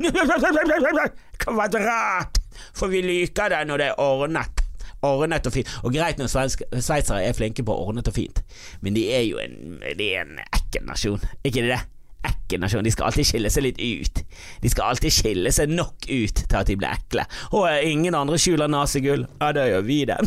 Kvadrat! 1.44 2.42
For 2.74 2.90
vi 2.92 3.02
liker 3.04 3.52
det 3.52 3.62
når 3.68 3.82
det 3.82 3.88
er 3.92 4.02
ordnet. 4.02 4.62
Ordnet 5.02 5.46
og 5.50 5.54
fint. 5.54 5.70
Og 5.82 5.94
greit 5.94 6.20
når 6.20 6.30
sveitsere 6.32 7.22
er 7.26 7.36
flinke 7.36 7.64
på 7.66 7.74
ordnet 7.74 8.10
og 8.10 8.16
fint, 8.16 8.42
men 8.80 8.94
de 8.96 9.08
er 9.12 9.26
jo 9.26 9.42
en, 9.42 9.80
de 9.82 10.12
er 10.14 10.24
en 10.24 10.38
ekkel 10.46 10.86
nasjon, 10.86 11.22
ikke 11.46 11.66
det? 11.66 11.82
Ekkel 12.26 12.62
nasjon. 12.62 12.84
De 12.86 12.92
skal 12.94 13.08
alltid 13.08 13.28
skille 13.28 13.50
seg 13.52 13.66
litt 13.66 13.80
ut. 13.80 14.22
De 14.62 14.70
skal 14.72 14.92
alltid 14.92 15.14
skille 15.14 15.52
seg 15.54 15.72
nok 15.72 16.06
ut 16.08 16.42
til 16.42 16.58
at 16.58 16.70
de 16.70 16.78
blir 16.78 16.94
ekle. 16.94 17.26
Og 17.56 17.66
ingen 17.88 18.16
andre 18.18 18.38
skjuler 18.40 18.70
nasegull. 18.72 19.26
Ja, 19.40 19.52
da 19.56 19.66
gjør 19.68 19.86
vi 19.88 20.00
det. 20.08 20.18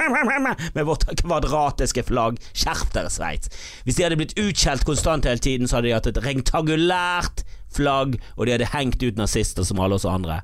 Med 0.76 0.84
vårt 0.88 1.06
kvadratiske 1.22 2.04
flagg. 2.08 2.40
Skjerp 2.52 2.94
dere, 2.96 3.12
Sveits. 3.12 3.52
Hvis 3.86 3.98
de 3.98 4.06
hadde 4.06 4.20
blitt 4.20 4.38
utskjelt 4.40 4.86
konstant 4.88 5.28
hele 5.28 5.42
tiden, 5.42 5.70
så 5.70 5.78
hadde 5.78 5.90
de 5.90 5.96
hatt 5.96 6.10
et 6.10 6.22
rektangulært 6.24 7.44
flagg, 7.70 8.16
og 8.36 8.46
de 8.46 8.56
hadde 8.56 8.72
hengt 8.72 9.02
ut 9.04 9.20
nazister 9.20 9.66
som 9.66 9.80
alle 9.82 9.98
oss 10.00 10.08
andre. 10.08 10.40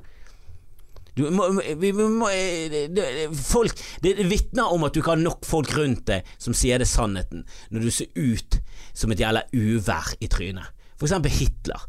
Du 1.17 1.25
må, 1.33 1.49
vi, 1.81 1.91
vi 1.97 2.07
må, 2.13 2.29
det, 2.93 3.07
folk, 3.33 3.79
det 4.05 4.19
vitner 4.29 4.69
om 4.69 4.85
at 4.85 4.93
du 4.93 5.01
ikke 5.01 5.15
har 5.15 5.23
nok 5.23 5.47
folk 5.49 5.73
rundt 5.79 6.05
deg 6.11 6.27
som 6.37 6.53
sier 6.57 6.83
det 6.83 6.91
sannheten, 6.91 7.47
når 7.73 7.87
du 7.87 7.93
ser 7.95 8.11
ut 8.21 8.59
som 8.93 9.13
et 9.15 9.23
jævla 9.23 9.47
uvær 9.57 10.13
i 10.21 10.29
trynet. 10.29 10.76
Eksempel 11.03 11.35
Hitler. 11.37 11.85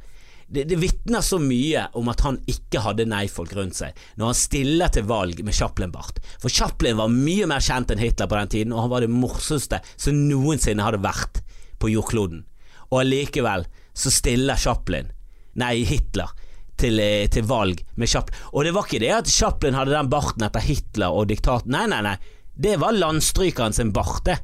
Det, 0.47 0.63
det 0.63 0.77
vitner 0.79 1.23
så 1.23 1.39
mye 1.43 1.89
om 1.99 2.07
at 2.07 2.21
han 2.23 2.37
ikke 2.47 2.79
hadde 2.85 3.07
nei-folk 3.11 3.51
rundt 3.57 3.75
seg 3.75 3.97
når 4.15 4.29
han 4.29 4.37
stiller 4.39 4.91
til 4.95 5.03
valg 5.09 5.41
med 5.43 5.55
Chaplin-bart. 5.55 6.21
For 6.39 6.51
Chaplin 6.51 6.99
var 6.99 7.11
mye 7.11 7.49
mer 7.51 7.63
kjent 7.63 7.91
enn 7.91 7.99
Hitler 7.99 8.29
på 8.31 8.39
den 8.39 8.53
tiden, 8.53 8.75
og 8.75 8.85
han 8.85 8.93
var 8.93 9.03
det 9.03 9.11
morsomste 9.11 9.81
som 9.95 10.21
noensinne 10.29 10.85
hadde 10.85 11.03
vært 11.03 11.41
på 11.83 11.91
jordkloden. 11.91 12.45
Og 12.87 13.01
allikevel 13.01 13.67
så 13.97 14.13
stiller 14.13 14.59
Chaplin, 14.59 15.11
nei 15.59 15.81
Hitler, 15.87 16.31
til, 16.77 16.99
eh, 17.01 17.27
til 17.27 17.43
valg 17.49 17.81
med 17.95 18.07
Chaplin. 18.07 18.37
Og 18.53 18.63
det 18.63 18.73
var 18.75 18.85
ikke 18.87 19.03
det 19.03 19.13
at 19.15 19.31
Chaplin 19.33 19.75
hadde 19.75 19.95
den 19.95 20.11
barten 20.11 20.45
etter 20.45 20.63
Hitler 20.63 21.11
og 21.11 21.27
diktaten. 21.31 21.73
Nei, 21.73 21.87
nei, 21.89 22.03
nei. 22.05 22.15
Det 22.53 22.77
var 22.79 22.95
landstrykeren 22.95 23.73
sin 23.73 23.91
bart, 23.93 24.23
det. 24.25 24.37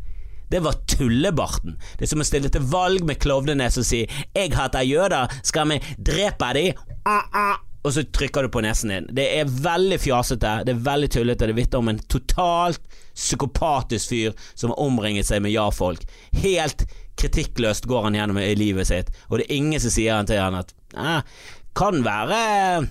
Det 0.54 0.60
var 0.60 0.76
tullebarten. 0.86 1.80
Det 1.98 2.06
er 2.06 2.10
som 2.12 2.22
å 2.22 2.26
stille 2.28 2.50
til 2.54 2.62
valg 2.70 3.02
med 3.10 3.18
klovnenes 3.18 3.80
og 3.82 3.86
si 3.88 4.04
'Jeg 4.06 4.52
hater 4.54 4.86
jøder, 4.86 5.32
skal 5.42 5.66
vi 5.72 5.80
drepe 5.98 6.50
de?' 6.54 6.74
Ah, 7.10 7.26
ah. 7.34 7.56
Og 7.84 7.94
så 7.94 8.04
trykker 8.06 8.46
du 8.46 8.50
på 8.50 8.62
nesen 8.62 8.90
din. 8.90 9.08
Det 9.10 9.26
er 9.40 9.50
veldig 9.50 9.98
fjasete, 9.98 10.64
det 10.66 10.76
er 10.76 10.84
veldig 10.86 11.10
tullete. 11.10 11.48
Det 11.48 11.56
vitner 11.56 11.80
om 11.80 11.90
en 11.90 12.00
totalt 12.00 12.80
psykopatisk 13.16 14.10
fyr 14.10 14.36
som 14.54 14.70
har 14.70 14.80
omringet 14.80 15.26
seg 15.26 15.42
med 15.42 15.52
ja-folk. 15.52 16.06
Helt 16.34 16.86
kritikkløst 17.18 17.88
går 17.90 18.04
han 18.04 18.16
gjennom 18.16 18.38
i 18.38 18.54
livet 18.56 18.88
sitt, 18.88 19.10
og 19.30 19.40
det 19.40 19.48
er 19.50 19.56
ingen 19.56 19.82
som 19.82 19.90
sier 19.90 20.14
han 20.16 20.30
til 20.30 20.38
han 20.38 20.54
at 20.54 20.74
eh, 20.94 21.22
kan 21.74 22.04
være 22.06 22.88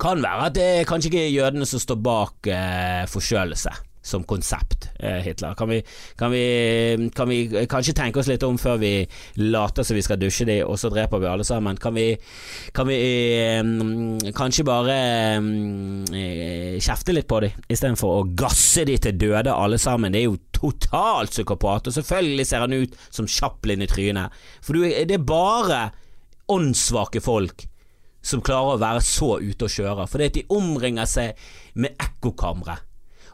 kan 0.00 0.22
være 0.22 0.46
at 0.46 0.54
det 0.54 0.64
er 0.64 0.88
kanskje 0.88 1.12
ikke 1.12 1.36
jødene 1.36 1.66
som 1.66 1.80
står 1.80 2.00
bak 2.00 2.46
eh, 2.46 3.04
forkjølelse 3.06 3.76
som 4.08 4.24
konsept, 4.28 4.88
eh, 4.98 5.20
Hitler. 5.24 5.54
Kan 5.58 5.68
vi, 5.68 5.82
kan, 6.18 6.32
vi, 6.32 7.10
kan 7.14 7.28
vi 7.28 7.66
kanskje 7.70 7.94
tenke 7.98 8.22
oss 8.22 8.30
litt 8.30 8.44
om 8.46 8.58
før 8.60 8.80
vi 8.80 8.92
later 9.42 9.86
som 9.86 9.98
vi 9.98 10.04
skal 10.06 10.20
dusje 10.20 10.48
de, 10.48 10.58
og 10.64 10.78
så 10.80 10.90
dreper 10.92 11.22
vi 11.22 11.30
alle 11.30 11.46
sammen? 11.46 11.78
Kan 11.80 11.96
vi, 11.98 12.08
kan 12.76 12.88
vi 12.88 12.98
eh, 13.38 14.32
kanskje 14.36 14.66
bare 14.68 14.98
eh, 16.16 16.78
kjefte 16.82 17.16
litt 17.16 17.28
på 17.30 17.42
de, 17.44 17.52
istedenfor 17.68 18.18
å 18.18 18.26
gasse 18.38 18.86
de 18.88 18.98
til 19.02 19.18
døde 19.20 19.54
alle 19.54 19.80
sammen? 19.82 20.14
Det 20.14 20.24
er 20.24 20.30
jo 20.30 20.38
totalt 20.58 21.36
psykopat, 21.36 21.88
og 21.88 21.98
selvfølgelig 22.00 22.48
ser 22.48 22.66
han 22.66 22.76
ut 22.76 23.00
som 23.10 23.28
Chaplin 23.30 23.84
i 23.84 23.90
trynet. 23.90 24.34
For 24.64 24.76
du, 24.78 24.88
det 24.88 25.18
er 25.20 25.26
bare 25.28 25.88
åndssvake 26.48 27.20
folk 27.20 27.68
som 28.24 28.42
klarer 28.44 28.76
å 28.76 28.82
være 28.82 29.04
så 29.04 29.36
ute 29.40 29.68
og 29.68 29.72
kjøre, 29.72 30.06
fordi 30.10 30.28
at 30.28 30.36
de 30.36 30.44
omringer 30.54 31.08
seg 31.08 31.48
med 31.78 31.96
ekkokamre. 32.02 32.76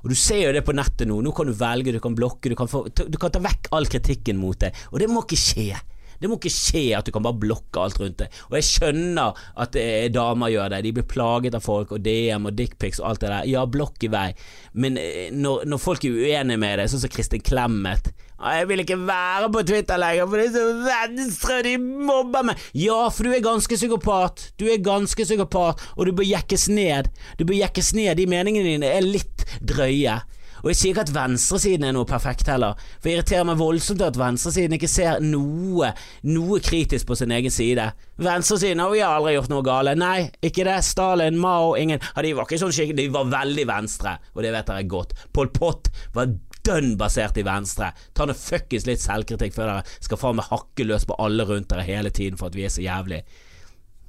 Og 0.04 0.12
Du 0.12 0.16
ser 0.18 0.42
jo 0.44 0.52
det 0.52 0.64
på 0.66 0.74
nettet 0.76 1.08
nå. 1.08 1.16
Nå 1.24 1.32
kan 1.32 1.48
du 1.48 1.54
velge, 1.56 1.94
du 1.96 2.00
kan 2.04 2.14
blokke, 2.16 2.52
du 2.52 2.56
kan, 2.58 2.68
få, 2.68 2.84
du 2.92 3.18
kan 3.20 3.32
ta 3.32 3.40
vekk 3.40 3.72
all 3.72 3.88
kritikken 3.88 4.36
mot 4.36 4.58
deg. 4.60 4.76
Og 4.92 5.00
det 5.00 5.08
må 5.08 5.24
ikke 5.24 5.40
skje. 5.40 5.80
Det 6.20 6.30
må 6.30 6.38
ikke 6.38 6.52
skje 6.54 6.84
at 6.98 7.06
du 7.06 7.12
kan 7.14 7.24
bare 7.24 7.40
blokke 7.40 7.82
alt 7.82 8.00
rundt 8.00 8.18
deg. 8.22 8.40
Og 8.50 8.58
jeg 8.58 8.68
skjønner 8.70 9.40
at 9.64 9.78
eh, 9.80 10.08
damer 10.14 10.52
gjør 10.54 10.74
det. 10.74 10.82
De 10.86 10.92
blir 10.98 11.08
plaget 11.10 11.56
av 11.58 11.64
folk 11.64 11.94
og 11.96 12.04
DM 12.04 12.50
og 12.50 12.58
dickpics 12.58 13.00
og 13.02 13.10
alt 13.12 13.24
det 13.24 13.32
der. 13.32 13.48
Ja, 13.50 13.64
blokk 13.66 14.04
i 14.06 14.12
vei. 14.12 14.28
Men 14.74 14.98
eh, 15.00 15.32
når, 15.34 15.66
når 15.70 15.82
folk 15.82 16.04
er 16.06 16.14
uenige 16.20 16.60
med 16.60 16.78
deg, 16.80 16.92
sånn 16.92 17.04
som 17.04 17.12
Kristin 17.14 17.44
Clemet 17.44 18.12
«Ah, 18.34 18.58
Jeg 18.58 18.66
vil 18.68 18.82
ikke 18.82 18.96
være 19.06 19.46
på 19.54 19.60
Twitter 19.64 19.96
lenger, 20.00 20.26
for 20.28 20.40
det 20.40 20.48
er 20.48 20.54
så 20.56 20.64
venstre, 20.84 21.58
de 21.64 21.74
mobber 21.78 22.42
meg. 22.50 22.64
Ja, 22.76 23.06
for 23.14 23.24
du 23.24 23.32
er 23.32 23.44
ganske 23.44 23.78
psykopat. 23.78 24.48
Du 24.60 24.66
er 24.68 24.82
ganske 24.84 25.24
psykopat, 25.24 25.80
og 25.94 26.08
du 26.08 26.12
bør 26.18 26.26
jekkes 26.26 26.66
ned. 26.74 27.08
Du 27.38 27.46
bør 27.46 27.56
jekkes 27.62 27.92
ned. 27.96 28.18
De 28.18 28.26
meningene 28.28 28.74
dine 28.74 28.90
er 28.90 29.06
litt 29.06 29.46
drøye. 29.64 30.18
Og 30.64 30.70
jeg 30.72 30.78
sier 30.80 30.94
ikke 30.94 31.02
at 31.04 31.12
venstresiden 31.12 31.84
er 31.84 31.92
noe 31.92 32.08
perfekt 32.08 32.48
heller, 32.48 32.78
for 32.96 33.10
jeg 33.10 33.18
irriterer 33.18 33.44
meg 33.44 33.58
voldsomt 33.60 34.00
at 34.06 34.16
venstresiden 34.16 34.78
ikke 34.78 34.88
ser 34.88 35.20
noe, 35.20 35.90
noe 36.24 36.60
kritisk 36.64 37.10
på 37.10 37.18
sin 37.20 37.34
egen 37.36 37.52
side. 37.52 37.84
Venstresiden 38.24 38.80
har 38.80 38.94
vi 38.94 39.02
aldri 39.04 39.34
gjort 39.36 39.52
noe 39.52 39.66
gale. 39.66 39.92
Nei, 40.00 40.30
ikke 40.40 40.64
det. 40.64 40.78
Stalin, 40.88 41.36
Mao, 41.40 41.74
ingen 41.76 42.00
ja, 42.00 42.24
De 42.24 42.32
var 42.32 42.48
ikke 42.48 42.62
sånn 42.62 42.72
skikkelig, 42.72 43.04
de 43.04 43.12
var 43.12 43.28
veldig 43.34 43.68
venstre, 43.68 44.16
og 44.32 44.40
det 44.46 44.54
vet 44.56 44.72
dere 44.72 44.88
godt. 44.88 45.12
Pol 45.36 45.52
Pot 45.52 45.92
var 46.16 46.32
dønn 46.64 46.94
basert 46.96 47.36
i 47.36 47.44
venstre. 47.44 47.90
Ta 48.16 48.24
nå 48.24 48.36
fuckings 48.38 48.88
litt 48.88 49.02
selvkritikk 49.04 49.52
før 49.56 49.68
dere 49.68 49.98
skal 50.00 50.20
faen 50.20 50.40
meg 50.40 50.48
hakke 50.48 50.88
løs 50.88 51.04
på 51.08 51.18
alle 51.20 51.44
rundt 51.48 51.68
dere 51.74 51.84
hele 51.84 52.12
tiden 52.14 52.40
for 52.40 52.48
at 52.48 52.56
vi 52.56 52.64
er 52.64 52.72
så 52.72 52.84
jævlig. 52.84 53.20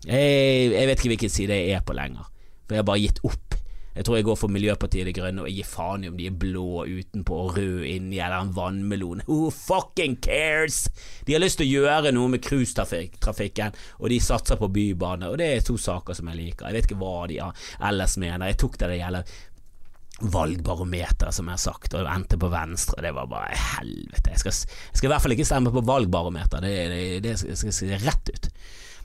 Jeg, 0.05 0.71
jeg 0.71 0.87
vet 0.87 1.01
ikke 1.01 1.13
hvilken 1.17 1.35
side 1.35 1.59
jeg 1.59 1.75
er 1.75 1.83
på 1.85 1.97
lenger, 1.97 2.31
for 2.63 2.77
jeg 2.77 2.83
har 2.85 2.87
bare 2.87 3.03
gitt 3.03 3.21
opp. 3.27 3.44
Jeg 3.95 4.05
tror 4.05 4.17
jeg 4.17 4.27
går 4.27 4.37
for 4.39 4.51
Miljøpartiet 4.51 5.07
De 5.07 5.13
Grønne 5.15 5.43
og 5.43 5.47
jeg 5.47 5.61
gir 5.61 5.69
faen 5.69 6.03
i 6.03 6.09
om 6.11 6.17
de 6.19 6.27
er 6.27 6.35
blå 6.35 6.83
utenpå 6.83 7.37
og 7.45 7.55
rød 7.55 7.85
inni 7.87 8.19
eller 8.19 8.43
en 8.43 8.53
vannmelon. 8.55 9.23
Who 9.29 9.49
fucking 9.55 10.17
cares? 10.23 10.85
De 11.25 11.35
har 11.35 11.43
lyst 11.43 11.61
til 11.61 11.69
å 11.69 11.81
gjøre 11.85 12.11
noe 12.15 12.33
med 12.33 12.43
cruisetrafikken, 12.43 13.75
og 14.01 14.11
de 14.11 14.19
satser 14.23 14.59
på 14.59 14.71
bybane, 14.75 15.31
og 15.31 15.39
det 15.39 15.47
er 15.53 15.65
to 15.65 15.77
saker 15.79 16.17
som 16.17 16.31
jeg 16.31 16.41
liker. 16.41 16.67
Jeg 16.67 16.77
vet 16.77 16.89
ikke 16.89 16.99
hva 16.99 17.17
de 17.31 17.39
ellers 17.39 18.17
mener. 18.19 18.51
Jeg 18.51 18.59
tok 18.65 18.79
det 18.81 18.91
det 18.91 18.99
gjelder 18.99 19.35
valgbarometer, 20.21 21.31
som 21.35 21.49
jeg 21.49 21.57
har 21.57 21.63
sagt, 21.63 21.95
og 21.95 22.07
endte 22.11 22.39
på 22.39 22.51
venstre. 22.51 23.01
Det 23.03 23.13
var 23.15 23.31
bare 23.31 23.55
helvete. 23.75 24.31
Jeg 24.31 24.43
skal, 24.43 24.59
jeg 24.91 24.99
skal 24.99 25.09
i 25.09 25.13
hvert 25.13 25.25
fall 25.25 25.35
ikke 25.35 25.47
stemme 25.47 25.73
på 25.75 25.83
valgbarometer, 25.87 26.63
det, 26.63 26.75
det, 27.23 27.35
det 27.39 27.59
skal 27.59 27.75
se 27.75 27.99
rett 28.03 28.31
ut. 28.31 28.51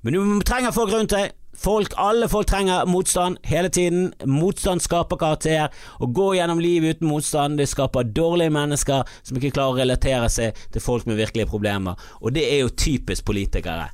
Men 0.03 0.17
du 0.17 0.43
trenger 0.47 0.75
folk 0.75 0.95
rundt 0.95 1.15
deg. 1.15 1.35
Folk, 1.57 1.93
alle 1.99 2.29
folk 2.31 2.47
trenger 2.49 2.87
motstand 2.87 3.37
hele 3.45 3.69
tiden. 3.69 4.13
Motstand 4.25 4.81
skaper 4.81 5.19
karakter. 5.21 5.69
Å 6.01 6.07
gå 6.07 6.31
gjennom 6.39 6.63
livet 6.63 6.97
uten 6.97 7.11
motstand, 7.11 7.59
det 7.59 7.69
skaper 7.69 8.07
dårlige 8.17 8.55
mennesker 8.55 9.09
som 9.21 9.37
ikke 9.37 9.53
klarer 9.59 9.75
å 9.75 9.81
relatere 9.83 10.31
seg 10.33 10.61
til 10.73 10.85
folk 10.85 11.09
med 11.11 11.21
virkelige 11.21 11.51
problemer. 11.51 11.99
Og 12.23 12.33
det 12.37 12.47
er 12.49 12.63
jo 12.63 12.73
typisk 12.73 13.27
politikere. 13.29 13.91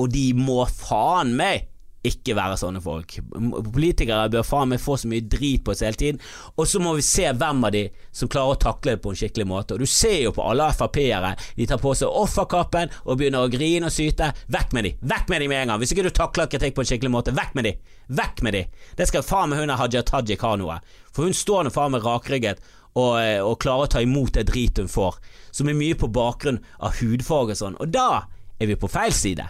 Og 0.00 0.10
de 0.10 0.30
må 0.34 0.64
faen 0.66 1.34
meg 1.36 1.69
ikke 2.06 2.34
være 2.36 2.56
sånne 2.60 2.80
folk. 2.80 3.18
Politikere 3.30 4.30
bør 4.32 4.46
faen 4.46 4.70
meg 4.72 4.80
få 4.80 4.96
så 5.00 5.08
mye 5.10 5.24
drit 5.28 5.64
på 5.66 5.74
seg 5.76 5.90
hele 5.90 6.00
tiden, 6.00 6.22
og 6.56 6.68
så 6.68 6.80
må 6.80 6.94
vi 6.96 7.04
se 7.04 7.26
hvem 7.28 7.66
av 7.68 7.74
de 7.74 7.82
som 8.16 8.30
klarer 8.32 8.56
å 8.56 8.60
takle 8.62 8.94
det 8.96 9.02
på 9.04 9.12
en 9.12 9.20
skikkelig 9.20 9.46
måte. 9.50 9.76
Og 9.76 9.84
Du 9.84 9.90
ser 9.90 10.16
jo 10.22 10.32
på 10.36 10.46
alle 10.46 10.70
Frp-ere, 10.76 11.34
de 11.56 11.68
tar 11.68 11.82
på 11.82 11.92
seg 11.98 12.08
offerkappen 12.08 12.92
og 13.04 13.20
begynner 13.20 13.44
å 13.44 13.52
grine 13.52 13.90
og 13.90 13.94
syte. 13.94 14.32
Vekk 14.48 14.74
med 14.76 14.88
de! 14.88 14.94
Vekk 15.12 15.32
med 15.32 15.44
de 15.44 15.50
med 15.52 15.62
en 15.62 15.74
gang! 15.74 15.82
Hvis 15.82 15.94
ikke 15.94 16.08
du 16.08 16.12
takler 16.16 16.50
kritikk 16.50 16.78
på 16.78 16.84
en 16.86 16.90
skikkelig 16.92 17.12
måte, 17.12 17.36
vekk 17.36 17.54
med 17.58 17.68
de! 17.68 17.76
Vekk 18.20 18.42
med 18.46 18.56
de! 18.56 18.64
Det 18.96 19.08
skal 19.10 19.26
faen 19.26 19.52
meg 19.52 19.60
hun 19.60 19.76
Haja 19.76 20.02
Tajik 20.06 20.42
ha 20.46 20.56
noe, 20.58 20.80
for 21.12 21.28
hun 21.28 21.36
står 21.36 21.68
nå 21.68 21.74
faen 21.74 21.92
meg 21.92 22.06
rakrygget 22.06 22.64
og, 22.96 23.20
eh, 23.20 23.38
og 23.44 23.60
klarer 23.62 23.86
å 23.86 23.92
ta 23.92 24.02
imot 24.02 24.34
det 24.34 24.48
drit 24.48 24.80
hun 24.80 24.90
får, 24.90 25.20
som 25.54 25.68
er 25.68 25.78
mye 25.78 25.98
på 25.98 26.08
bakgrunn 26.10 26.62
av 26.80 26.96
hudfarge 26.98 27.54
og 27.54 27.60
sånn, 27.60 27.78
og 27.78 27.92
da 27.92 28.24
er 28.60 28.70
vi 28.70 28.78
på 28.80 28.90
feil 28.90 29.12
side. 29.14 29.46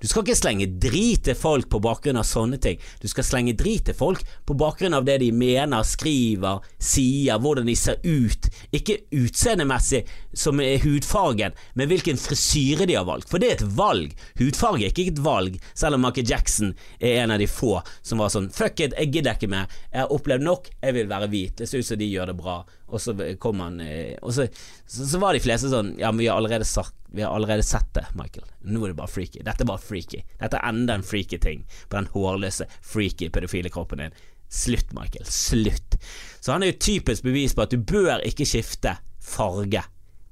Du 0.00 0.06
skal 0.08 0.24
ikke 0.24 0.38
slenge 0.38 0.68
drit 0.82 1.24
til 1.26 1.36
folk 1.38 1.68
på 1.72 1.80
bakgrunn 1.84 2.18
av 2.20 2.26
sånne 2.28 2.58
ting. 2.62 2.80
Du 3.02 3.08
skal 3.10 3.26
slenge 3.26 3.56
drit 3.58 3.86
til 3.88 3.96
folk 3.96 4.22
på 4.46 4.56
bakgrunn 4.58 4.96
av 4.96 5.06
det 5.06 5.18
de 5.22 5.30
mener, 5.34 5.86
skriver, 5.86 6.64
sier, 6.78 7.40
hvordan 7.42 7.68
de 7.68 7.76
ser 7.78 8.00
ut. 8.04 8.50
Ikke 8.74 9.00
utseendemessig 9.14 10.04
som 10.34 10.60
er 10.62 10.82
hudfargen, 10.84 11.56
men 11.74 11.90
hvilken 11.90 12.20
frisyre 12.20 12.88
de 12.90 12.98
har 12.98 13.08
valgt. 13.08 13.30
For 13.30 13.42
det 13.42 13.50
er 13.50 13.58
et 13.58 13.76
valg. 13.78 14.14
Hudfarge 14.40 14.84
er 14.84 14.92
ikke 14.92 15.14
et 15.14 15.24
valg, 15.24 15.58
selv 15.74 15.98
om 15.98 16.04
Michael 16.06 16.30
Jackson 16.30 16.74
er 17.00 17.22
en 17.22 17.34
av 17.34 17.42
de 17.42 17.48
få 17.50 17.78
som 18.02 18.20
var 18.22 18.32
sånn 18.32 18.50
fuck 18.54 18.80
it, 18.84 18.96
jeg 18.98 19.12
gidder 19.14 19.38
ikke 19.38 19.50
mer. 19.50 19.70
Jeg 19.90 20.04
har 20.04 20.14
opplevd 20.14 20.46
nok, 20.46 20.70
jeg 20.82 20.96
vil 20.98 21.10
være 21.10 21.30
hvit. 21.32 21.58
Det 21.60 21.68
ser 21.70 21.82
ut 21.82 21.88
som 21.88 22.00
de 22.00 22.10
gjør 22.10 22.32
det 22.32 22.38
bra. 22.38 22.62
Og 22.94 23.02
så 23.02 23.14
kom 23.42 23.58
han 23.64 23.80
eh, 23.82 24.14
Og 24.22 24.34
så, 24.36 24.46
så, 24.86 25.06
så, 25.08 25.18
var 25.18 25.34
de 25.34 25.42
fleste 25.42 25.70
sånn 25.72 25.94
Ja, 25.98 26.12
men 26.12 26.22
vi 26.22 26.28
har 26.30 26.38
allerede 26.38 26.66
sagt 26.68 26.94
Vi 27.10 27.24
har 27.24 27.34
allerede 27.34 27.64
sett 27.66 27.90
det, 27.96 28.04
Michael. 28.18 28.46
Nå 28.66 28.84
er 28.84 28.92
det 28.92 28.98
bare 28.98 29.10
freaky. 29.10 29.42
Dette 29.46 29.62
er 29.62 29.70
bare 29.70 29.82
freaky. 29.82 30.22
Dette 30.40 30.58
er 30.58 30.70
enda 30.70 30.96
en 30.98 31.06
freaky 31.06 31.38
ting 31.42 31.60
på 31.86 31.98
den 31.98 32.08
hårløse, 32.10 32.66
freaky 32.82 33.28
pedofile 33.34 33.70
kroppen 33.70 34.02
din. 34.02 34.16
Slutt, 34.50 34.90
Michael. 34.96 35.28
Slutt. 35.30 35.94
Så 36.40 36.52
han 36.52 36.62
er 36.62 36.72
jo 36.72 36.80
typisk 36.88 37.22
bevis 37.22 37.54
på 37.54 37.62
at 37.62 37.70
du 37.70 37.78
bør 37.78 38.24
ikke 38.26 38.46
skifte 38.48 38.96
farge 39.22 39.84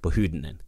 på 0.02 0.10
huden 0.16 0.42
din. 0.48 0.58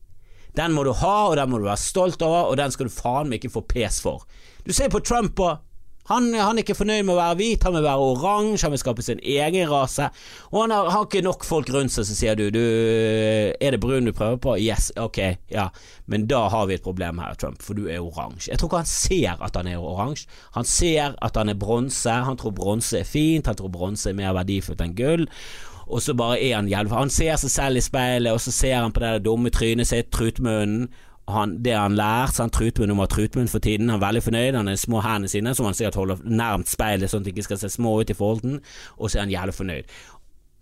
Den 0.54 0.74
må 0.74 0.84
du 0.86 0.92
ha, 0.94 1.14
og 1.32 1.36
den 1.38 1.50
må 1.50 1.58
du 1.58 1.66
være 1.66 1.82
stolt 1.82 2.22
over, 2.22 2.52
og 2.52 2.58
den 2.62 2.70
skal 2.70 2.86
du 2.86 2.94
faen 2.94 3.30
meg 3.30 3.42
ikke 3.42 3.56
få 3.56 3.64
pes 3.74 3.98
for. 4.04 4.22
Du 4.62 4.70
ser 4.74 4.92
på 4.92 5.02
Trump 5.02 5.40
og 5.42 5.64
han, 6.10 6.26
han, 6.36 6.58
er 6.58 6.64
ikke 6.64 6.76
fornøyd 6.76 7.06
med 7.06 7.14
å 7.14 7.16
være 7.16 7.36
hvit, 7.38 7.64
han 7.64 7.76
vil 7.78 7.86
være 7.86 8.08
oransje, 8.10 8.66
han 8.66 8.74
vil 8.74 8.82
skape 8.82 9.04
sin 9.06 9.22
egen 9.24 9.70
rase. 9.70 10.10
Og 10.50 10.58
han 10.62 10.74
har, 10.74 10.90
har 10.92 11.06
ikke 11.06 11.24
nok 11.24 11.46
folk 11.48 11.70
rundt 11.72 11.94
seg 11.94 12.04
som 12.08 12.18
sier 12.18 12.36
du, 12.36 12.44
du 12.52 12.60
Er 12.60 13.72
det 13.72 13.80
brun 13.80 14.04
du 14.04 14.12
prøver 14.12 14.36
på? 14.44 14.56
Yes, 14.60 14.90
ok, 15.00 15.20
ja. 15.52 15.70
Men 16.04 16.26
da 16.28 16.42
har 16.52 16.68
vi 16.68 16.76
et 16.76 16.84
problem 16.84 17.22
her, 17.24 17.36
Trump, 17.40 17.62
for 17.64 17.78
du 17.78 17.88
er 17.88 18.04
oransje. 18.04 18.50
Jeg 18.52 18.60
tror 18.60 18.68
ikke 18.68 18.82
han 18.82 18.90
ser 18.92 19.44
at 19.48 19.56
han 19.56 19.70
er 19.70 19.80
oransje. 19.80 20.28
Han 20.58 20.68
ser 20.68 21.16
at 21.24 21.40
han 21.40 21.52
er 21.52 21.60
bronse, 21.60 22.18
han 22.28 22.36
tror 22.40 22.52
bronse 22.58 23.00
er 23.00 23.08
fint, 23.08 23.48
han 23.48 23.56
tror 23.56 23.72
bronse 23.72 24.12
er 24.12 24.18
mer 24.18 24.36
verdifullt 24.36 24.84
enn 24.84 24.98
gull. 24.98 25.24
Og 25.84 26.04
så 26.04 26.14
bare 26.16 26.40
er 26.40 26.54
han 26.56 26.68
jævlig 26.68 26.92
Han 26.96 27.10
ser 27.12 27.36
seg 27.40 27.50
selv 27.52 27.80
i 27.80 27.84
speilet, 27.84 28.32
og 28.32 28.40
så 28.40 28.52
ser 28.52 28.80
han 28.80 28.92
på 28.92 29.00
det 29.04 29.24
dumme 29.24 29.52
trynet 29.52 29.88
sitt, 29.88 30.12
trutmunnen, 30.12 30.88
han, 31.30 31.56
det 31.64 31.74
han 31.76 31.96
lærer. 31.96 32.32
Sant? 32.34 32.54
Trutmunn 32.56 32.96
ha 32.98 33.06
trutmunn 33.10 33.50
for 33.50 33.62
tiden. 33.64 33.88
Han 33.88 34.00
er 34.00 34.06
veldig 34.06 34.24
fornøyd. 34.26 34.58
Han 34.58 34.70
har 34.70 34.80
små 34.80 35.02
hendene 35.04 35.30
sine 35.32 35.54
som 35.56 35.68
han 35.68 35.76
sikkert 35.76 36.00
holder 36.00 36.24
nærmt 36.24 36.70
speilet, 36.70 37.10
sånn 37.10 37.24
at 37.24 37.28
de 37.28 37.34
ikke 37.34 37.46
skal 37.48 37.62
se 37.62 37.72
små 37.72 37.96
ut 38.00 38.12
i 38.12 38.18
forhold 38.18 38.44
til 38.44 38.56
den, 38.56 38.60
og 38.98 39.08
så 39.08 39.18
er 39.18 39.26
han 39.26 39.34
jævlig 39.34 39.56
fornøyd. 39.56 39.96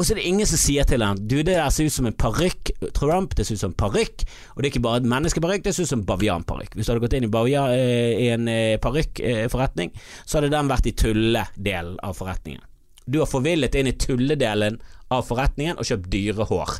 Og 0.00 0.06
så 0.06 0.14
er 0.14 0.18
det 0.18 0.26
ingen 0.26 0.48
som 0.48 0.58
sier 0.58 0.86
til 0.88 1.02
han 1.04 1.20
Du, 1.28 1.36
det 1.44 1.52
der 1.52 1.68
ser 1.70 1.86
ut 1.86 1.94
som 1.94 2.08
en 2.08 2.16
parykk, 2.16 2.72
Trump. 2.96 3.36
Det 3.36 3.44
ser 3.46 3.58
ut 3.58 3.62
som 3.62 3.74
en 3.74 3.78
parykk. 3.78 4.24
Og 4.54 4.62
det 4.62 4.66
er 4.66 4.72
ikke 4.72 4.84
bare 4.86 5.02
et 5.02 5.10
menneskeparykk, 5.12 5.64
det 5.66 5.74
ser 5.76 5.86
ut 5.86 5.92
som 5.92 6.00
en 6.02 6.08
bavianparykk. 6.08 6.74
Hvis 6.74 6.88
du 6.88 6.92
hadde 6.92 7.04
gått 7.04 7.16
inn 7.18 7.28
i, 7.28 7.32
bavia, 7.32 7.66
eh, 7.76 8.22
i 8.24 8.30
en 8.32 8.48
eh, 8.50 8.78
parykkforretning, 8.82 9.92
så 10.24 10.38
hadde 10.38 10.50
den 10.54 10.72
vært 10.72 10.88
i 10.88 10.94
tulledelen 10.96 12.00
av 12.02 12.16
forretningen. 12.18 12.64
Du 13.06 13.20
har 13.20 13.30
forvillet 13.30 13.76
inn 13.78 13.90
i 13.90 13.96
tulledelen 13.98 14.80
av 15.12 15.26
forretningen 15.28 15.78
og 15.78 15.86
kjøpt 15.86 16.10
dyrehår. 16.10 16.78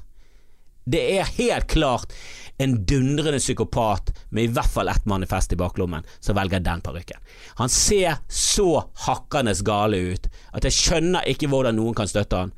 Det 0.83 1.03
er 1.18 1.35
helt 1.37 1.68
klart 1.71 2.14
en 2.59 2.75
dundrende 2.87 3.41
psykopat 3.41 4.12
med 4.31 4.45
i 4.45 4.53
hvert 4.53 4.71
fall 4.71 4.91
ett 4.93 5.07
manifest 5.09 5.53
i 5.53 5.59
baklommen, 5.59 6.05
som 6.21 6.37
velger 6.37 6.62
den 6.62 6.83
parykken. 6.85 7.21
Han 7.61 7.73
ser 7.73 8.21
så 8.29 8.85
hakkende 9.07 9.55
gale 9.65 10.03
ut 10.12 10.29
at 10.53 10.67
jeg 10.69 10.79
skjønner 10.79 11.29
ikke 11.33 11.51
hvordan 11.53 11.79
noen 11.79 11.97
kan 11.97 12.11
støtte 12.11 12.45
han. 12.45 12.53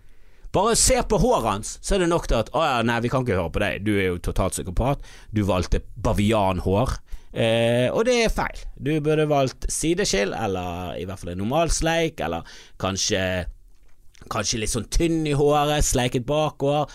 Bare 0.54 0.76
se 0.78 1.00
på 1.02 1.18
håret 1.18 1.48
hans, 1.48 1.72
så 1.83 1.96
er 1.96 2.04
det 2.04 2.12
nok 2.12 2.28
til 2.30 2.38
at 2.38 2.52
å 2.54 2.61
ja, 2.62 2.83
nei, 2.87 3.00
vi 3.02 3.11
kan 3.11 3.24
ikke 3.24 3.40
høre 3.40 3.54
på 3.57 3.62
deg, 3.62 3.80
du 3.83 3.96
er 3.96 4.12
jo 4.12 4.20
totalt 4.22 4.54
psykopat, 4.54 5.02
du 5.35 5.42
valgte 5.48 5.83
bavianhår. 5.98 6.94
Eh, 7.35 7.88
og 7.90 8.04
det 8.07 8.20
er 8.22 8.30
feil. 8.30 8.61
Du 8.78 8.92
burde 9.02 9.26
valgt 9.26 9.66
sideskill, 9.72 10.30
eller 10.38 10.94
i 11.00 11.09
hvert 11.09 11.18
fall 11.18 11.33
en 11.33 11.42
normal 11.42 11.74
sleik, 11.74 12.22
eller 12.22 12.46
kanskje, 12.78 13.24
kanskje 14.30 14.61
litt 14.62 14.74
sånn 14.76 14.87
tynn 14.94 15.24
i 15.26 15.35
håret, 15.35 15.83
sleiket 15.83 16.26
bakover. 16.28 16.87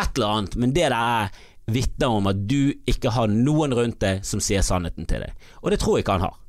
Et 0.00 0.16
eller 0.16 0.38
annet, 0.38 0.56
men 0.58 0.72
det 0.74 0.88
der 0.88 0.96
er 0.96 1.44
vitner 1.66 2.12
om 2.12 2.26
at 2.28 2.40
du 2.48 2.74
ikke 2.90 3.12
har 3.14 3.30
noen 3.30 3.74
rundt 3.76 4.00
deg 4.04 4.24
som 4.26 4.42
sier 4.42 4.64
sannheten 4.64 5.08
til 5.08 5.24
deg. 5.24 5.46
Og 5.62 5.72
det 5.72 5.80
tror 5.82 5.98
jeg 5.98 6.04
ikke 6.04 6.18
han 6.18 6.26
har. 6.28 6.40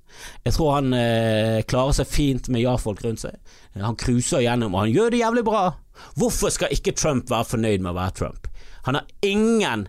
Jeg 0.46 0.56
tror 0.56 0.76
han 0.78 0.94
eh, 0.96 1.62
klarer 1.68 1.96
seg 1.98 2.08
fint 2.10 2.50
med 2.54 2.64
ja-folk 2.64 3.02
rundt 3.04 3.24
seg. 3.26 3.36
Han 3.82 3.98
cruiser 4.00 4.44
gjennom, 4.46 4.76
og 4.76 4.86
han 4.86 4.94
gjør 4.94 5.12
det 5.12 5.22
jævlig 5.24 5.44
bra. 5.48 5.66
Hvorfor 6.20 6.54
skal 6.54 6.74
ikke 6.76 6.96
Trump 6.96 7.32
være 7.32 7.50
fornøyd 7.52 7.84
med 7.84 7.94
å 7.94 7.98
være 7.98 8.18
Trump? 8.20 8.50
Han 8.88 9.00
har 9.00 9.12
ingen, 9.26 9.88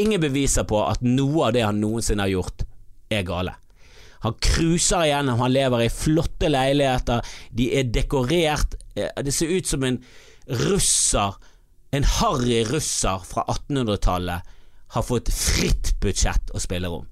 ingen 0.00 0.22
beviser 0.22 0.66
på 0.68 0.80
at 0.86 1.02
noe 1.06 1.48
av 1.48 1.56
det 1.56 1.64
han 1.66 1.80
noensinne 1.82 2.26
har 2.26 2.34
gjort, 2.34 2.66
er 3.14 3.26
gale. 3.26 3.56
Han 4.24 4.36
cruiser 4.40 5.04
igjennom, 5.04 5.40
han 5.42 5.52
lever 5.52 5.84
i 5.84 5.92
flotte 5.92 6.48
leiligheter, 6.48 7.34
de 7.52 7.70
er 7.76 7.90
dekorert, 7.92 8.78
eh, 8.96 9.10
det 9.24 9.34
ser 9.36 9.52
ut 9.52 9.68
som 9.68 9.84
en 9.84 9.98
russer, 10.64 11.36
en 11.94 12.06
harry 12.18 12.62
russer 12.68 13.26
fra 13.28 13.44
1800-tallet 13.52 14.53
har 14.94 15.04
fått 15.06 15.32
fritt 15.34 15.94
budsjett 16.02 16.54
å 16.54 16.62
spille 16.62 16.90
om. 16.90 17.06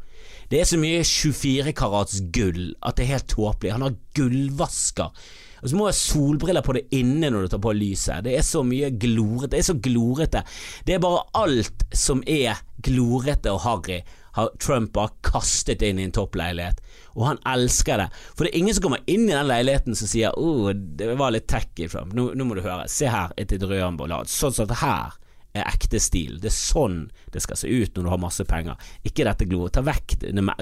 Det 0.52 0.60
er 0.60 0.68
så 0.68 0.78
mye 0.78 1.04
24 1.06 1.72
karats 1.76 2.20
gull 2.34 2.74
at 2.84 2.98
det 2.98 3.06
er 3.06 3.14
helt 3.14 3.30
tåpelig. 3.32 3.72
Han 3.72 3.86
har 3.86 3.96
gullvasker. 4.16 5.24
Og 5.62 5.70
så 5.70 5.78
må 5.78 5.86
jeg 5.86 5.94
ha 5.94 5.98
solbriller 5.98 6.64
på 6.66 6.74
det 6.74 6.88
inne 6.98 7.30
når 7.30 7.46
du 7.46 7.52
tar 7.52 7.62
på 7.62 7.74
lyset. 7.78 8.24
Det 8.26 8.34
er 8.34 8.42
så 8.46 8.64
mye 8.66 8.90
glorete. 9.00 9.52
Det 9.54 9.60
er 9.60 9.68
så 9.68 9.78
glorete. 9.78 10.42
Det 10.86 10.96
er 10.96 11.04
bare 11.04 11.22
alt 11.38 11.86
som 11.94 12.24
er 12.26 12.58
glorete 12.82 13.52
og 13.54 13.62
harry, 13.62 14.00
har 14.35 14.50
Trump 14.60 14.94
bare 14.96 15.12
kastet 15.22 15.85
inn 15.87 16.00
i 16.00 16.06
en 16.08 16.14
toppleilighet. 16.16 16.80
Og 17.14 17.26
han 17.28 17.40
elsker 17.46 18.00
det. 18.00 18.08
For 18.33 18.44
det 18.44 18.52
er 18.52 18.62
ingen 18.62 18.74
som 18.74 18.88
kommer 18.88 19.04
inn 19.06 19.28
i 19.28 19.35
den 19.35 19.48
leiligheten 19.48 19.96
som 19.96 20.08
sier 20.10 20.33
'Å, 20.33 20.40
oh, 20.40 20.72
det 20.72 21.14
var 21.20 21.30
litt 21.30 21.46
tacky, 21.46 21.87
Trump'. 21.87 22.14
Nå, 22.16 22.33
nå, 22.35 22.44
må 22.44 22.56
du 22.56 22.62
høre. 22.64 22.88
Se 22.88 23.06
her, 23.06 23.33
et 23.37 23.52
rødambålad. 23.52 24.28
Sånn 24.33 24.52
som 24.52 24.66
at 24.70 24.80
her 24.80 25.21
er 25.55 25.69
ekte 25.69 26.00
stil. 26.03 26.38
Det 26.40 26.50
er 26.50 26.57
sånn 26.57 27.05
det 27.33 27.42
skal 27.44 27.59
se 27.61 27.71
ut 27.71 27.96
når 27.96 28.07
du 28.07 28.13
har 28.13 28.23
masse 28.23 28.46
penger. 28.48 28.81
Ikke 29.07 29.27
dette 29.29 29.48
glo. 29.48 29.69
Ta 29.73 29.85
vekk, 29.85 30.19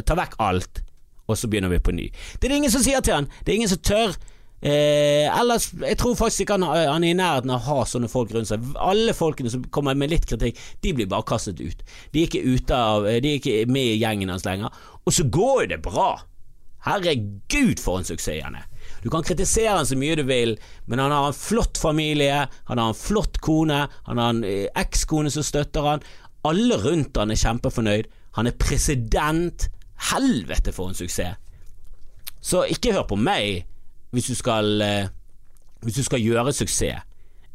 ta 0.06 0.18
vekk 0.18 0.36
alt, 0.42 0.82
og 1.30 1.38
så 1.38 1.50
begynner 1.50 1.72
vi 1.72 1.82
på 1.82 1.94
ny. 1.94 2.10
Det 2.10 2.48
er 2.48 2.54
det 2.54 2.60
ingen 2.62 2.74
som 2.74 2.84
sier 2.84 3.04
til 3.04 3.20
han. 3.20 3.30
Det 3.44 3.52
er 3.52 3.60
ingen 3.60 3.72
som 3.72 3.82
tør. 3.86 4.16
Eh, 4.60 5.24
ellers, 5.40 5.70
jeg 5.72 5.96
tror 5.96 6.16
faktisk 6.18 6.44
ikke 6.44 6.58
han, 6.58 6.66
han 6.68 7.04
er 7.06 7.14
i 7.14 7.16
nærheten 7.16 7.52
av 7.54 7.62
å 7.62 7.78
ha 7.78 7.84
sånne 7.88 8.10
folk 8.12 8.34
rundt 8.34 8.50
seg. 8.50 8.64
Alle 8.76 9.14
folkene 9.16 9.52
som 9.52 9.62
kommer 9.72 9.96
med 9.96 10.12
litt 10.12 10.26
kritikk, 10.28 10.58
de 10.84 10.92
blir 10.96 11.08
bare 11.08 11.26
kastet 11.28 11.62
ut. 11.62 11.84
De 12.12 12.20
er 12.20 12.28
ikke, 12.28 12.42
ute 12.44 12.76
av, 12.76 13.08
de 13.08 13.36
er 13.36 13.38
ikke 13.38 13.62
med 13.72 13.94
i 13.94 14.00
gjengen 14.02 14.32
hans 14.32 14.44
lenger. 14.44 14.74
Og 15.06 15.16
så 15.16 15.24
går 15.32 15.64
jo 15.64 15.70
det 15.72 15.80
bra. 15.86 16.10
Herregud, 16.84 17.80
for 17.80 18.00
en 18.00 18.08
suksess 18.08 18.44
han 18.44 18.58
er. 18.60 18.68
Du 19.02 19.08
kan 19.12 19.24
kritisere 19.24 19.78
han 19.78 19.88
så 19.88 19.96
mye 19.96 20.16
du 20.18 20.24
vil, 20.28 20.56
men 20.86 21.00
han 21.00 21.12
har 21.14 21.30
en 21.30 21.36
flott 21.36 21.78
familie, 21.80 22.46
han 22.68 22.80
har 22.80 22.92
en 22.92 22.98
flott 22.98 23.40
kone, 23.40 23.86
han 24.06 24.20
har 24.20 24.34
en 24.34 24.42
eh, 24.44 24.66
ekskone 24.76 25.32
som 25.32 25.46
støtter 25.46 25.86
han. 25.86 26.04
Alle 26.44 26.76
rundt 26.80 27.16
han 27.20 27.32
er 27.32 27.40
kjempefornøyd. 27.40 28.10
Han 28.38 28.48
er 28.48 28.58
president. 28.60 29.68
Helvete, 30.10 30.72
for 30.72 30.88
en 30.88 30.96
suksess. 30.96 31.36
Så 32.40 32.62
ikke 32.72 32.94
hør 32.96 33.04
på 33.08 33.18
meg 33.20 33.66
hvis 34.14 34.30
du 34.30 34.36
skal, 34.38 34.80
eh, 34.80 35.10
hvis 35.84 36.00
du 36.00 36.04
skal 36.06 36.22
gjøre 36.24 36.54
suksess. 36.56 37.04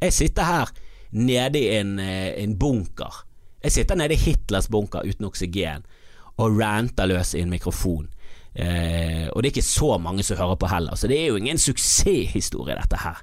Jeg 0.01 0.13
sitter 0.13 0.45
her 0.45 0.73
nede 1.15 1.59
i 1.59 1.77
en, 1.79 1.99
eh, 1.99 2.43
en 2.43 2.57
bunker. 2.59 3.25
Jeg 3.63 3.71
sitter 3.71 3.95
nede 3.95 4.13
i 4.13 4.21
Hitlers 4.21 4.67
bunker 4.69 5.01
uten 5.01 5.25
oksygen 5.25 5.85
og 6.37 6.59
ranter 6.59 7.05
løs 7.05 7.33
i 7.33 7.41
en 7.41 7.49
mikrofon. 7.49 8.09
Eh, 8.55 9.27
og 9.31 9.43
det 9.43 9.49
er 9.49 9.53
ikke 9.53 9.67
så 9.67 9.97
mange 9.99 10.23
som 10.23 10.39
hører 10.39 10.59
på 10.59 10.69
heller, 10.71 10.95
så 10.95 11.09
det 11.11 11.19
er 11.19 11.27
jo 11.27 11.39
ingen 11.41 11.59
suksesshistorie, 11.59 12.77
dette 12.79 13.01
her. 13.03 13.21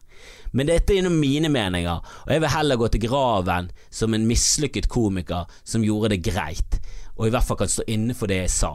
Men 0.53 0.69
dette 0.69 0.95
er 0.99 1.09
mine 1.09 1.49
meninger, 1.49 2.05
og 2.27 2.33
jeg 2.33 2.45
vil 2.45 2.53
heller 2.53 2.81
gå 2.81 2.89
til 2.93 3.07
graven 3.07 3.71
som 3.91 4.15
en 4.15 4.29
mislykket 4.29 4.91
komiker 4.93 5.49
som 5.65 5.85
gjorde 5.85 6.13
det 6.15 6.25
greit, 6.29 6.81
og 7.17 7.27
i 7.27 7.33
hvert 7.33 7.49
fall 7.49 7.63
kan 7.63 7.73
stå 7.73 7.89
inne 7.89 8.17
for 8.17 8.29
det 8.29 8.45
jeg 8.45 8.57
sa 8.61 8.75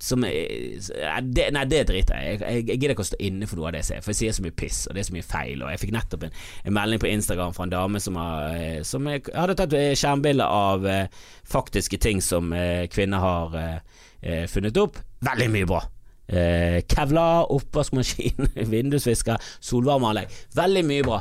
som 0.00 0.24
det, 0.24 1.46
Nei, 1.52 1.64
det 1.68 1.82
driter 1.90 2.16
jeg 2.16 2.38
i. 2.38 2.38
Jeg, 2.40 2.64
jeg 2.70 2.78
gidder 2.80 2.94
ikke 2.94 3.04
å 3.04 3.08
stå 3.10 3.18
inne 3.20 3.48
for 3.48 3.60
noe 3.60 3.68
av 3.68 3.74
det 3.74 3.82
jeg 3.82 3.88
sier, 3.90 4.04
for 4.04 4.14
jeg 4.14 4.20
sier 4.20 4.36
så 4.36 4.44
mye 4.46 4.56
piss, 4.56 4.78
og 4.88 4.96
det 4.96 5.02
er 5.02 5.08
så 5.10 5.16
mye 5.16 5.26
feil. 5.28 5.60
Og 5.62 5.72
Jeg 5.74 5.82
fikk 5.82 5.92
nettopp 5.96 6.26
en, 6.26 6.38
en 6.64 6.76
melding 6.76 7.02
på 7.02 7.10
Instagram 7.10 7.56
fra 7.56 7.66
en 7.66 7.74
dame 7.74 8.00
som, 8.02 8.16
har, 8.20 8.54
eh, 8.56 8.78
som 8.88 9.08
jeg, 9.10 9.26
hadde 9.36 9.56
tatt 9.60 9.76
eh, 9.76 9.92
skjermbilde 10.00 10.46
av 10.46 10.88
eh, 10.88 11.26
faktiske 11.52 12.00
ting 12.00 12.24
som 12.24 12.54
eh, 12.56 12.86
kvinner 12.92 13.24
har 13.24 13.58
eh, 13.60 14.06
eh, 14.22 14.44
funnet 14.50 14.76
opp. 14.80 15.00
Veldig 15.26 15.48
mye 15.54 15.70
bra. 15.70 15.82
Kevlar, 16.30 17.48
oppvaskmaskin, 17.50 18.52
vindusvisker, 18.70 19.40
solvarmeanlegg. 19.66 20.30
Veldig 20.54 20.84
mye 20.86 21.02
bra, 21.02 21.16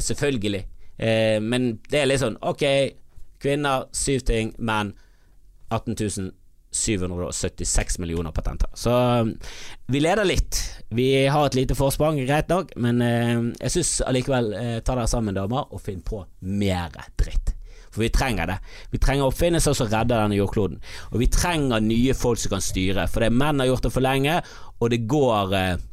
selvfølgelig. 0.00 0.62
men 1.44 1.66
det 1.92 1.98
er 2.00 2.08
litt 2.08 2.22
sånn 2.22 2.38
ok, 2.40 2.64
kvinner, 3.44 3.84
syv 3.92 4.24
ting, 4.24 4.54
menn 4.56 4.94
18 5.68 6.32
776 6.76 7.98
millioner 7.98 8.30
patenter. 8.30 8.68
Så 8.74 8.90
um, 8.90 9.32
vi 9.86 10.00
leder 10.00 10.24
litt. 10.24 10.60
Vi 10.88 11.26
har 11.26 11.46
et 11.46 11.58
lite 11.58 11.76
forsprang, 11.78 12.18
greit 12.26 12.50
nok, 12.52 12.74
men 12.76 13.02
eh, 13.02 13.34
jeg 13.64 13.74
syns 13.78 13.92
allikevel 14.06 14.52
eh, 14.54 14.78
ta 14.86 14.94
dere 14.94 15.08
sammen, 15.10 15.36
damer, 15.36 15.66
og 15.72 15.82
finn 15.82 16.02
på 16.04 16.22
mer 16.46 16.94
dritt. 17.18 17.45
For 17.96 18.04
vi 18.04 18.12
trenger 18.12 18.52
det. 18.52 18.60
Vi 18.92 19.00
trenger 19.00 19.30
oppfinnelser 19.30 19.76
som 19.76 19.88
redder 19.88 20.26
denne 20.26 20.36
jordkloden. 20.36 20.80
Og 21.14 21.20
vi 21.22 21.32
trenger 21.32 21.80
nye 21.80 22.16
folk 22.16 22.40
som 22.42 22.56
kan 22.56 22.64
styre, 22.64 23.08
for 23.08 23.24
det 23.24 23.32
menn 23.32 23.64
har 23.64 23.72
gjort 23.72 23.88
det 23.88 23.94
for 23.94 24.04
lenge, 24.04 24.40
og 24.76 24.92
det 24.92 25.06
går 25.08 25.56
eh, 25.56 25.86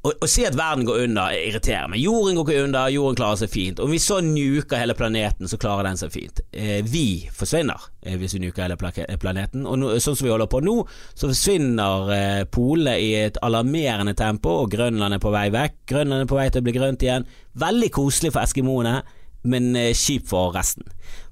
å, 0.00 0.12
å 0.24 0.28
si 0.30 0.44
at 0.48 0.56
verden 0.56 0.86
går 0.88 1.02
under, 1.04 1.34
irriterer 1.36 1.90
meg. 1.92 2.00
Jorden 2.00 2.38
går 2.38 2.46
ikke 2.46 2.64
under, 2.64 2.92
jorden 2.92 3.18
klarer 3.18 3.40
seg 3.42 3.52
fint. 3.52 3.82
Om 3.84 3.92
vi 3.92 4.00
så 4.00 4.20
nuker 4.24 4.80
hele 4.80 4.96
planeten, 4.96 5.48
så 5.50 5.58
klarer 5.60 5.90
den 5.90 6.00
seg 6.00 6.14
fint. 6.14 6.40
Eh, 6.50 6.80
vi 6.88 7.28
forsvinner 7.36 7.88
eh, 8.00 8.16
hvis 8.20 8.38
vi 8.38 8.42
nuker 8.46 8.64
hele 8.64 8.78
planeten. 8.80 9.66
Og 9.68 9.76
no, 9.80 9.92
sånn 10.00 10.16
som 10.16 10.26
vi 10.26 10.32
holder 10.32 10.48
på 10.50 10.62
nå, 10.64 10.76
så 11.12 11.28
forsvinner 11.28 12.12
eh, 12.16 12.42
polene 12.48 12.96
i 12.96 13.12
et 13.26 13.40
alarmerende 13.44 14.16
tempo, 14.18 14.62
og 14.62 14.72
Grønland 14.72 15.18
er 15.18 15.22
på 15.22 15.34
vei 15.34 15.48
vekk. 15.52 15.80
Grønland 15.92 16.24
er 16.24 16.32
på 16.32 16.40
vei 16.40 16.48
til 16.48 16.64
å 16.64 16.68
bli 16.70 16.76
grønt 16.78 17.04
igjen. 17.04 17.28
Veldig 17.60 17.92
koselig 18.00 18.32
for 18.32 18.46
eskimoene 18.46 19.02
men 19.42 19.72
kjip 19.96 20.28
for 20.28 20.54
resten. 20.54 20.84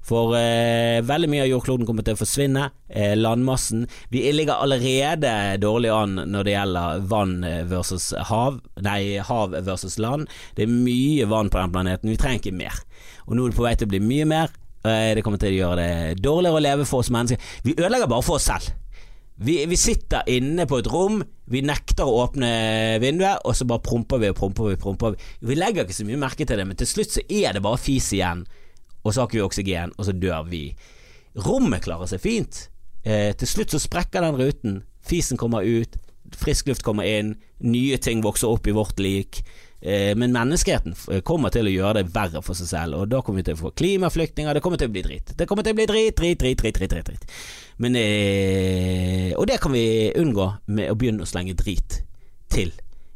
For 0.09 0.33
eh, 0.37 0.99
veldig 1.05 1.27
mye 1.29 1.43
av 1.43 1.51
jordkloden 1.51 1.85
kommer 1.85 2.05
til 2.05 2.15
å 2.17 2.19
forsvinne. 2.19 2.69
Eh, 2.89 3.13
landmassen 3.17 3.85
Vi 4.09 4.23
ligger 4.33 4.57
allerede 4.63 5.59
dårlig 5.61 5.91
an 5.93 6.15
når 6.31 6.47
det 6.47 6.55
gjelder 6.55 7.03
vann 7.11 7.35
versus 7.69 8.09
hav. 8.31 8.57
Nei, 8.81 9.19
hav 9.21 9.53
versus 9.67 9.99
land. 10.01 10.31
Det 10.57 10.65
er 10.65 10.73
mye 10.73 11.29
vann 11.29 11.53
på 11.53 11.61
den 11.61 11.75
planeten. 11.75 12.09
Vi 12.09 12.17
trenger 12.17 12.41
ikke 12.41 12.57
mer. 12.57 12.81
Og 13.27 13.37
nå 13.37 13.45
er 13.45 13.53
det 13.53 13.59
på 13.59 13.67
vei 13.67 13.75
til 13.77 13.89
å 13.89 13.93
bli 13.93 14.01
mye 14.01 14.27
mer. 14.29 14.57
Eh, 14.87 15.13
det 15.15 15.23
kommer 15.25 15.41
til 15.41 15.53
å 15.53 15.59
gjøre 15.59 15.83
det 15.83 16.21
dårligere 16.23 16.57
å 16.57 16.63
leve 16.63 16.85
for 16.87 17.03
oss 17.03 17.11
mennesker. 17.13 17.41
Vi 17.65 17.75
ødelegger 17.75 18.09
bare 18.09 18.25
for 18.25 18.39
oss 18.39 18.47
selv. 18.47 18.71
Vi, 19.39 19.65
vi, 19.71 19.77
sitter 19.79 20.27
inne 20.27 20.65
på 20.67 20.81
et 20.81 20.87
rom, 20.91 21.21
vi 21.47 21.61
nekter 21.63 22.07
å 22.07 22.25
åpne 22.25 22.49
vinduet, 22.99 23.39
og 23.47 23.55
så 23.55 23.67
bare 23.69 23.83
promper 23.85 24.19
vi 24.19 24.31
og 24.33 24.35
promper 24.35 24.73
vi. 24.73 24.79
promper 24.81 25.15
Vi 25.15 25.47
Vi 25.47 25.55
legger 25.55 25.85
ikke 25.85 25.95
så 25.95 26.07
mye 26.07 26.19
merke 26.19 26.43
til 26.45 26.59
det, 26.59 26.65
men 26.67 26.79
til 26.79 26.89
slutt 26.89 27.15
så 27.15 27.23
er 27.23 27.55
det 27.55 27.63
bare 27.63 27.79
fis 27.79 28.11
igjen, 28.15 28.43
og 28.99 29.13
så 29.13 29.21
har 29.21 29.29
ikke 29.29 29.39
vi 29.39 29.45
oksygen, 29.45 29.95
og 29.95 30.09
så 30.09 30.11
dør 30.11 30.43
vi. 30.51 30.65
Rommet 31.39 31.85
klarer 31.85 32.09
seg 32.11 32.19
fint. 32.23 32.65
Eh, 33.07 33.31
til 33.39 33.47
slutt 33.47 33.71
så 33.71 33.79
sprekker 33.79 34.27
den 34.27 34.35
ruten, 34.35 34.81
fisen 35.07 35.39
kommer 35.39 35.63
ut, 35.63 35.95
frisk 36.35 36.67
luft 36.67 36.83
kommer 36.83 37.07
inn, 37.07 37.37
nye 37.63 37.97
ting 37.97 38.19
vokser 38.25 38.51
opp 38.51 38.67
i 38.67 38.75
vårt 38.75 38.99
lik. 38.99 39.39
Eh, 39.79 40.11
men 40.19 40.35
menneskeheten 40.35 40.97
kommer 41.23 41.55
til 41.55 41.69
å 41.69 41.71
gjøre 41.71 42.01
det 42.01 42.11
verre 42.11 42.43
for 42.43 42.59
seg 42.59 42.73
selv, 42.73 42.99
og 42.99 43.11
da 43.13 43.23
kommer 43.23 43.39
vi 43.39 43.47
til 43.47 43.55
å 43.55 43.63
få 43.63 43.71
klimaflyktninger, 43.79 44.51
det 44.51 44.63
kommer 44.65 44.81
til 44.81 44.91
å 44.91 44.95
bli 44.97 45.05
drit. 45.07 45.31
Det 45.39 45.47
kommer 45.47 45.63
til 45.63 45.77
å 45.77 45.79
bli 45.79 45.87
drit, 45.87 46.15
drit, 46.19 46.43
drit, 46.43 46.59
drit, 46.59 46.83
drit, 46.83 47.07
drit. 47.07 47.27
Drit. 47.79 47.85
Men, 47.85 47.95
eh, 47.95 49.37
og 49.37 49.47
det 49.47 49.59
kan 49.61 49.71
vi 49.71 50.11
unngå 50.15 50.53
med 50.67 50.91
å 50.91 50.95
begynne 50.95 51.23
å 51.23 51.25
slenge 51.25 51.53
drit 51.53 52.03
til 52.49 52.71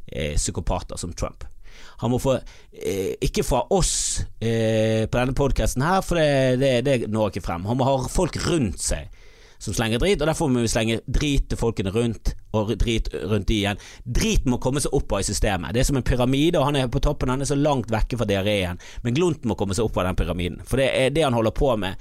eh, 0.06 0.36
psykopater 0.36 0.96
som 0.96 1.12
Trump. 1.12 1.44
Han 1.98 2.10
må 2.10 2.18
få 2.18 2.38
eh, 2.72 3.14
Ikke 3.20 3.44
fra 3.44 3.64
oss 3.70 4.20
eh, 4.40 5.06
på 5.06 5.18
denne 5.18 5.34
podkasten 5.34 5.82
her, 5.82 6.02
for 6.02 6.16
det, 6.16 6.56
det, 6.60 6.84
det 6.84 7.10
når 7.10 7.30
ikke 7.30 7.46
frem. 7.46 7.64
Han 7.66 7.76
må 7.76 7.84
ha 7.84 8.08
folk 8.08 8.36
rundt 8.46 8.80
seg 8.80 9.10
som 9.64 9.72
slenger 9.72 9.98
drit, 9.98 10.20
og 10.20 10.28
derfor 10.28 10.50
må 10.52 10.60
vi 10.60 10.68
slenge 10.68 10.98
drit 11.06 11.46
til 11.48 11.56
folkene 11.56 11.92
rundt, 11.94 12.34
og 12.52 12.74
drit 12.76 13.08
rundt 13.14 13.48
de 13.48 13.62
igjen. 13.62 13.80
Driten 14.04 14.52
må 14.52 14.58
komme 14.60 14.82
seg 14.82 14.92
opp 14.92 15.14
av 15.14 15.22
i 15.22 15.24
systemet. 15.24 15.72
Det 15.72 15.80
er 15.80 15.88
som 15.88 15.96
en 15.96 16.04
pyramide, 16.04 16.58
og 16.60 16.66
han 16.68 16.76
er 16.76 16.90
på 16.92 17.00
toppen, 17.00 17.32
han 17.32 17.40
er 17.40 17.48
så 17.48 17.56
langt 17.56 17.88
vekke 17.94 18.18
fra 18.20 18.28
diareen, 18.28 18.82
men 19.06 19.16
glunten 19.16 19.48
må 19.48 19.56
komme 19.56 19.72
seg 19.76 19.86
opp 19.86 19.96
av 19.96 20.10
den 20.10 20.18
pyramiden, 20.20 20.60
for 20.68 20.82
det 20.82 20.90
er 20.92 21.14
det 21.14 21.24
han 21.24 21.38
holder 21.38 21.54
på 21.56 21.70
med. 21.80 21.96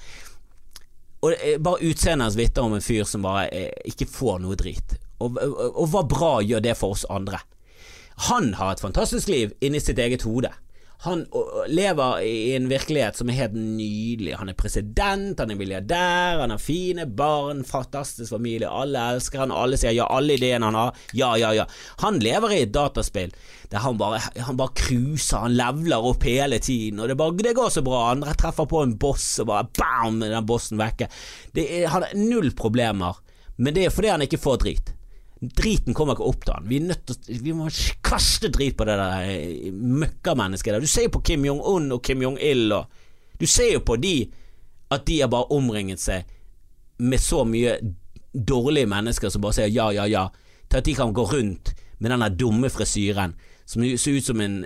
Og 1.24 1.34
Bare 1.63 1.88
utseendet 1.88 2.36
vitner 2.36 2.67
om 2.67 2.76
en 2.76 2.84
fyr 2.84 3.07
som 3.07 3.24
bare 3.24 3.47
eh, 3.55 3.71
ikke 3.88 4.09
får 4.11 4.41
noe 4.43 4.57
drit. 4.59 4.97
Og, 5.24 5.38
og, 5.39 5.61
og 5.71 5.89
hva 5.93 6.03
bra 6.03 6.34
gjør 6.43 6.63
det 6.65 6.76
for 6.76 6.97
oss 6.97 7.05
andre? 7.11 7.39
Han 8.28 8.53
har 8.59 8.74
et 8.74 8.84
fantastisk 8.84 9.32
liv 9.32 9.53
inni 9.63 9.80
sitt 9.82 10.01
eget 10.03 10.26
hode. 10.28 10.51
Han 11.04 11.26
lever 11.68 12.22
i 12.24 12.54
en 12.56 12.70
virkelighet 12.72 13.18
som 13.20 13.28
er 13.28 13.36
helt 13.41 13.58
nydelig. 13.58 14.38
Han 14.39 14.51
er 14.51 14.56
president, 14.56 15.39
han 15.39 15.51
er 15.51 15.60
milliardær, 15.60 16.39
han 16.39 16.54
har 16.54 16.62
fine 16.64 17.04
barn, 17.12 17.66
fantastisk 17.68 18.32
familie, 18.32 18.70
alle 18.72 19.01
elsker 19.12 19.43
han, 19.43 19.51
alle 19.51 19.80
sier 19.80 19.91
ja, 19.97 20.08
alle 20.08 20.38
ideene 20.38 20.70
han 20.70 20.80
har, 20.80 21.04
ja, 21.12 21.34
ja, 21.41 21.51
ja. 21.58 21.68
Han 22.06 22.22
lever 22.24 22.56
i 22.56 22.62
et 22.64 22.72
dataspill 22.76 23.36
der 23.74 23.84
han 23.84 23.97
bare, 23.97 24.22
han 24.47 24.58
bare 24.58 24.76
cruiser, 24.78 25.43
han 25.43 25.58
levler 25.58 26.08
opp 26.08 26.24
hele 26.30 26.60
tiden, 26.64 27.01
og 27.01 27.10
det, 27.10 27.18
bare, 27.20 27.36
det 27.41 27.56
går 27.58 27.72
så 27.74 27.82
bra. 27.84 28.04
Han 28.12 28.24
treffer 28.38 28.70
på 28.70 28.84
en 28.86 28.95
boss, 29.01 29.28
og 29.41 29.49
bare 29.49 29.68
bam, 29.76 30.22
den 30.22 30.45
bossen 30.47 30.80
vekke. 30.80 31.10
Er, 31.58 31.88
han 31.89 32.06
har 32.06 32.14
null 32.16 32.54
problemer, 32.56 33.18
men 33.58 33.76
det 33.76 33.88
er 33.88 33.95
fordi 33.95 34.14
han 34.14 34.24
ikke 34.24 34.39
får 34.39 34.62
drit. 34.62 34.93
Driten 35.44 35.96
kommer 35.96 36.16
ikke 36.16 36.28
opp 36.30 36.46
til 36.46 36.56
han. 36.56 36.68
Vi, 36.70 36.78
er 36.80 36.91
nødt 36.94 37.10
til, 37.10 37.39
vi 37.44 37.56
må 37.56 37.68
kaste 38.06 38.48
drit 38.54 38.78
på 38.80 38.86
det 38.88 38.96
der 39.00 39.26
eh, 39.28 39.74
møkkamennesket 39.74 40.76
der. 40.76 40.84
Du 40.84 40.88
ser 40.88 41.10
jo 41.10 41.16
på 41.18 41.24
Kim 41.28 41.44
Jong-un 41.48 41.89
og 41.91 42.04
Kim 42.06 42.24
Jong-il 42.24 42.72
og 42.72 43.02
Du 43.39 43.48
ser 43.50 43.74
jo 43.74 43.82
på 43.84 43.98
de 44.00 44.30
at 44.94 45.08
de 45.08 45.20
har 45.20 45.28
bare 45.28 45.52
omringet 45.52 46.00
seg 46.00 46.30
med 47.02 47.20
så 47.20 47.41
mye 47.44 47.74
dårlige 48.34 48.88
mennesker 48.88 49.30
som 49.34 49.41
bare 49.44 49.58
sier 49.58 49.74
ja, 49.74 49.89
ja, 49.91 50.06
ja, 50.08 50.28
til 50.70 50.80
at 50.80 50.86
de 50.86 50.94
kan 50.96 51.14
gå 51.14 51.26
rundt 51.28 51.74
med 52.00 52.14
den 52.14 52.38
dumme 52.38 52.70
frisyren 52.70 53.34
som 53.66 53.84
ser 53.98 54.20
ut 54.20 54.26
som 54.26 54.41
en 54.41 54.62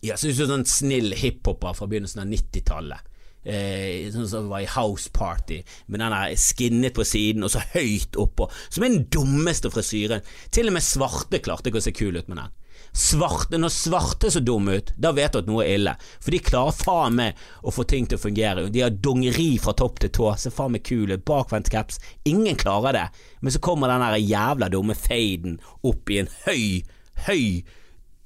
ja, 0.00 0.16
ser 0.16 0.30
ut 0.30 0.36
som 0.38 0.54
en 0.60 0.64
snill 0.64 1.12
hiphoper 1.18 1.74
fra 1.76 1.88
begynnelsen 1.90 2.22
av 2.22 2.30
90-tallet 2.32 3.11
eh, 3.44 4.08
sånn 4.12 4.28
som 4.30 4.48
var 4.50 4.64
i 4.64 4.70
House 4.70 5.10
Party, 5.12 5.62
med 5.86 6.02
den 6.02 6.14
der 6.14 6.34
skinnet 6.40 6.96
på 6.96 7.06
siden 7.06 7.46
og 7.46 7.52
så 7.54 7.62
høyt 7.74 8.18
oppå, 8.20 8.48
som 8.68 8.84
er 8.84 8.94
den 8.94 9.06
dummeste 9.12 9.72
frisyren. 9.72 10.24
Til 10.54 10.70
og 10.70 10.76
med 10.76 10.86
svarte 10.86 11.42
klarte 11.42 11.70
ikke 11.70 11.82
å 11.82 11.86
se 11.86 11.94
kul 11.96 12.18
ut 12.18 12.28
med 12.30 12.38
den. 12.42 12.58
Svarte, 12.92 13.56
når 13.56 13.72
svarte 13.72 14.28
så 14.32 14.40
dum 14.44 14.66
ut, 14.68 14.90
da 15.00 15.14
vet 15.16 15.32
du 15.32 15.38
at 15.40 15.46
noe 15.48 15.64
er 15.64 15.78
ille. 15.78 15.94
For 16.20 16.34
de 16.34 16.42
klarer 16.44 16.76
faen 16.76 17.16
meg 17.16 17.38
å 17.64 17.72
få 17.72 17.86
ting 17.88 18.04
til 18.08 18.18
å 18.18 18.24
fungere. 18.26 18.66
De 18.72 18.82
har 18.84 18.92
dongeri 18.92 19.54
fra 19.62 19.72
topp 19.76 20.02
til 20.02 20.12
tå, 20.12 20.26
ser 20.36 20.52
faen 20.52 20.74
meg 20.76 20.84
kul 20.84 21.08
ut, 21.08 21.24
bakvendt 21.28 21.70
caps. 21.72 22.02
Ingen 22.28 22.58
klarer 22.60 22.98
det. 22.98 23.06
Men 23.40 23.54
så 23.54 23.62
kommer 23.64 23.88
den 23.88 24.04
der 24.04 24.18
jævla 24.20 24.68
dumme 24.72 24.96
faden 24.98 25.56
opp 25.88 26.12
i 26.12 26.20
en 26.20 26.28
høy, 26.44 26.82
høy, 27.24 27.46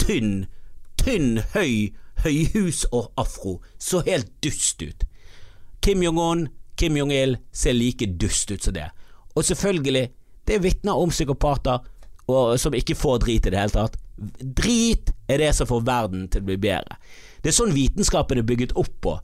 tynn, 0.03 0.35
tynn, 0.99 1.45
høy 1.55 1.95
høyhus 2.25 2.85
og 2.93 3.11
afro. 3.21 3.59
Så 3.79 4.03
helt 4.07 4.31
dust 4.45 4.83
ut. 4.83 5.05
Kim 5.85 6.03
Jong-un, 6.03 6.49
Kim 6.77 6.97
Jong-il 6.97 7.37
ser 7.53 7.77
like 7.77 8.07
dust 8.21 8.51
ut 8.51 8.62
som 8.62 8.75
det. 8.77 8.89
Og 9.37 9.45
selvfølgelig, 9.45 10.09
det 10.47 10.62
vitner 10.62 10.97
om 10.97 11.11
psykopater 11.11 11.85
og, 12.27 12.57
som 12.59 12.75
ikke 12.75 12.97
får 12.99 13.23
drit 13.23 13.47
i 13.47 13.53
det 13.55 13.61
hele 13.61 13.75
tatt. 13.75 13.97
Drit 14.41 15.12
er 15.29 15.43
det 15.43 15.53
som 15.55 15.69
får 15.69 15.87
verden 15.87 16.27
til 16.33 16.43
å 16.43 16.49
bli 16.51 16.59
bedre. 16.61 16.99
Det 17.43 17.53
er 17.53 17.57
sånn 17.57 17.75
vitenskapen 17.77 18.41
er 18.41 18.47
bygget 18.47 18.75
opp 18.81 18.95
på. 19.05 19.17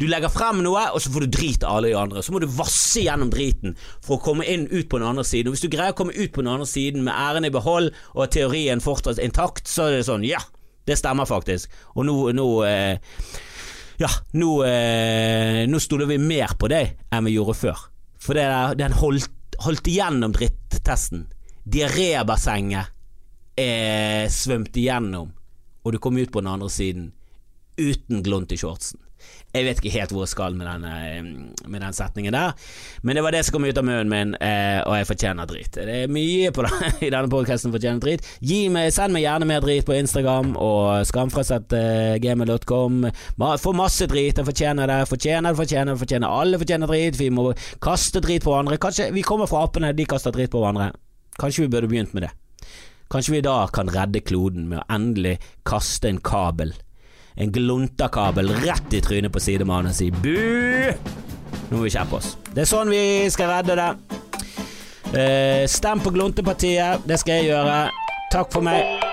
Du 0.00 0.06
legger 0.08 0.32
frem 0.32 0.62
noe, 0.64 0.86
og 0.94 1.02
så 1.02 1.10
får 1.12 1.26
du 1.26 1.34
drit 1.34 1.64
av 1.64 1.76
alle 1.76 1.90
de 1.90 1.98
andre. 2.00 2.22
Så 2.24 2.32
må 2.32 2.40
du 2.40 2.48
vasse 2.48 3.02
gjennom 3.04 3.30
driten 3.32 3.76
for 4.00 4.16
å 4.16 4.22
komme 4.24 4.46
inn 4.48 4.64
ut 4.70 4.88
på 4.88 5.00
den 5.00 5.08
andre 5.08 5.24
siden. 5.28 5.50
Og 5.50 5.56
hvis 5.56 5.64
du 5.66 5.72
greier 5.72 5.92
å 5.92 5.98
komme 5.98 6.16
ut 6.16 6.32
på 6.32 6.40
den 6.40 6.52
andre 6.52 6.68
siden 6.68 7.04
med 7.04 7.12
æren 7.12 7.44
i 7.44 7.52
behold 7.52 7.92
og 8.14 8.32
teorien 8.32 8.80
fortsatt 8.80 9.20
intakt, 9.20 9.68
så 9.68 9.88
er 9.88 9.98
det 9.98 10.08
sånn 10.08 10.24
ja, 10.24 10.40
det 10.86 10.96
stemmer 10.98 11.28
faktisk. 11.28 11.70
Og 11.96 12.06
nå, 12.08 12.16
nå 12.36 12.46
eh, 12.66 12.96
ja, 14.00 14.08
nå, 14.32 14.50
eh, 14.64 15.66
nå 15.68 15.80
stoler 15.82 16.08
vi 16.08 16.20
mer 16.22 16.56
på 16.58 16.70
deg 16.72 16.96
enn 17.12 17.26
vi 17.28 17.36
gjorde 17.36 17.58
før. 17.58 17.84
For 18.20 18.36
det 18.36 18.46
den 18.80 18.96
holdt, 18.96 19.58
holdt 19.64 19.90
igjennom 19.90 20.32
drittesten. 20.36 21.26
Diarébassenget 21.70 22.96
eh, 23.60 24.24
svømte 24.32 24.80
igjennom, 24.80 25.28
og 25.84 25.92
du 25.92 26.00
kom 26.02 26.16
ut 26.16 26.32
på 26.32 26.40
den 26.40 26.52
andre 26.54 26.70
siden 26.72 27.10
uten 27.80 28.24
glunt 28.24 28.52
i 28.52 28.58
shortsen. 28.60 29.00
Jeg 29.50 29.66
vet 29.66 29.80
ikke 29.80 29.92
helt 29.96 30.12
hvor 30.14 30.22
jeg 30.22 30.30
skal 30.30 30.54
med 30.54 30.68
den, 30.68 30.84
eh, 30.86 31.66
med 31.66 31.82
den 31.82 31.94
setningen 31.96 32.34
der, 32.36 32.52
men 33.02 33.16
det 33.16 33.24
var 33.24 33.34
det 33.34 33.44
som 33.44 33.56
kom 33.56 33.66
ut 33.66 33.78
av 33.78 33.84
munnen 33.86 34.10
min, 34.10 34.34
eh, 34.38 34.78
og 34.84 34.94
jeg 34.94 35.08
fortjener 35.08 35.48
drit. 35.50 35.72
Det 35.74 35.96
er 36.04 36.12
mye 36.12 36.52
på 36.54 36.62
det, 36.66 36.70
i 37.06 37.10
denne 37.10 37.30
podkasten 37.32 37.74
fortjener 37.74 38.00
drit. 38.02 38.26
Meg, 38.70 38.92
send 38.94 39.16
meg 39.16 39.24
gjerne 39.24 39.48
mer 39.50 39.64
drit 39.64 39.86
på 39.88 39.96
Instagram 39.98 40.52
og 40.54 41.06
skamfrelst.gmail.com. 41.10 43.00
Få 43.64 43.72
masse 43.74 44.06
drit, 44.10 44.38
jeg 44.38 44.46
fortjener 44.46 44.90
det. 44.90 45.00
Fortjener 45.10 45.50
det, 45.50 45.58
fortjener 45.58 45.92
det, 45.92 46.00
fortjener 46.04 46.28
Alle 46.30 46.60
fortjener 46.60 46.90
drit. 46.90 47.18
Vi 47.18 47.30
må 47.34 47.50
kaste 47.82 48.22
drit 48.22 48.46
på 48.46 48.54
hverandre. 48.54 48.78
Kanskje 48.82 49.10
vi 49.14 49.26
kommer 49.26 49.50
fra 49.50 49.64
apene, 49.66 49.90
de 49.96 50.06
kaster 50.08 50.34
drit 50.34 50.52
på 50.52 50.62
hverandre. 50.62 50.92
Kanskje 51.40 51.66
vi 51.66 51.72
burde 51.72 51.90
begynt 51.90 52.14
med 52.14 52.28
det. 52.28 52.30
Kanskje 53.10 53.34
vi 53.34 53.42
da 53.42 53.64
kan 53.74 53.90
redde 53.90 54.22
kloden 54.22 54.68
med 54.70 54.78
å 54.78 54.86
endelig 54.94 55.40
kaste 55.66 56.06
en 56.12 56.22
kabel 56.22 56.76
en 57.36 57.52
gluntakabel 57.52 58.54
rett 58.64 58.96
i 58.96 59.02
trynet 59.04 59.32
på 59.32 59.42
sidemannen 59.42 59.92
og 59.92 59.96
si 59.96 60.10
bu! 60.10 60.34
Nå 61.70 61.78
må 61.78 61.84
vi 61.84 61.92
skjerpe 61.94 62.18
oss. 62.18 62.34
Det 62.50 62.64
er 62.64 62.70
sånn 62.70 62.90
vi 62.90 63.02
skal 63.30 63.52
redde 63.52 63.78
det. 63.78 63.90
Eh, 65.10 65.66
stem 65.70 66.02
på 66.02 66.10
Gluntepartiet. 66.14 67.06
Det 67.06 67.18
skal 67.22 67.40
jeg 67.40 67.52
gjøre. 67.52 67.78
Takk 68.30 68.52
for 68.54 68.66
meg. 68.66 69.09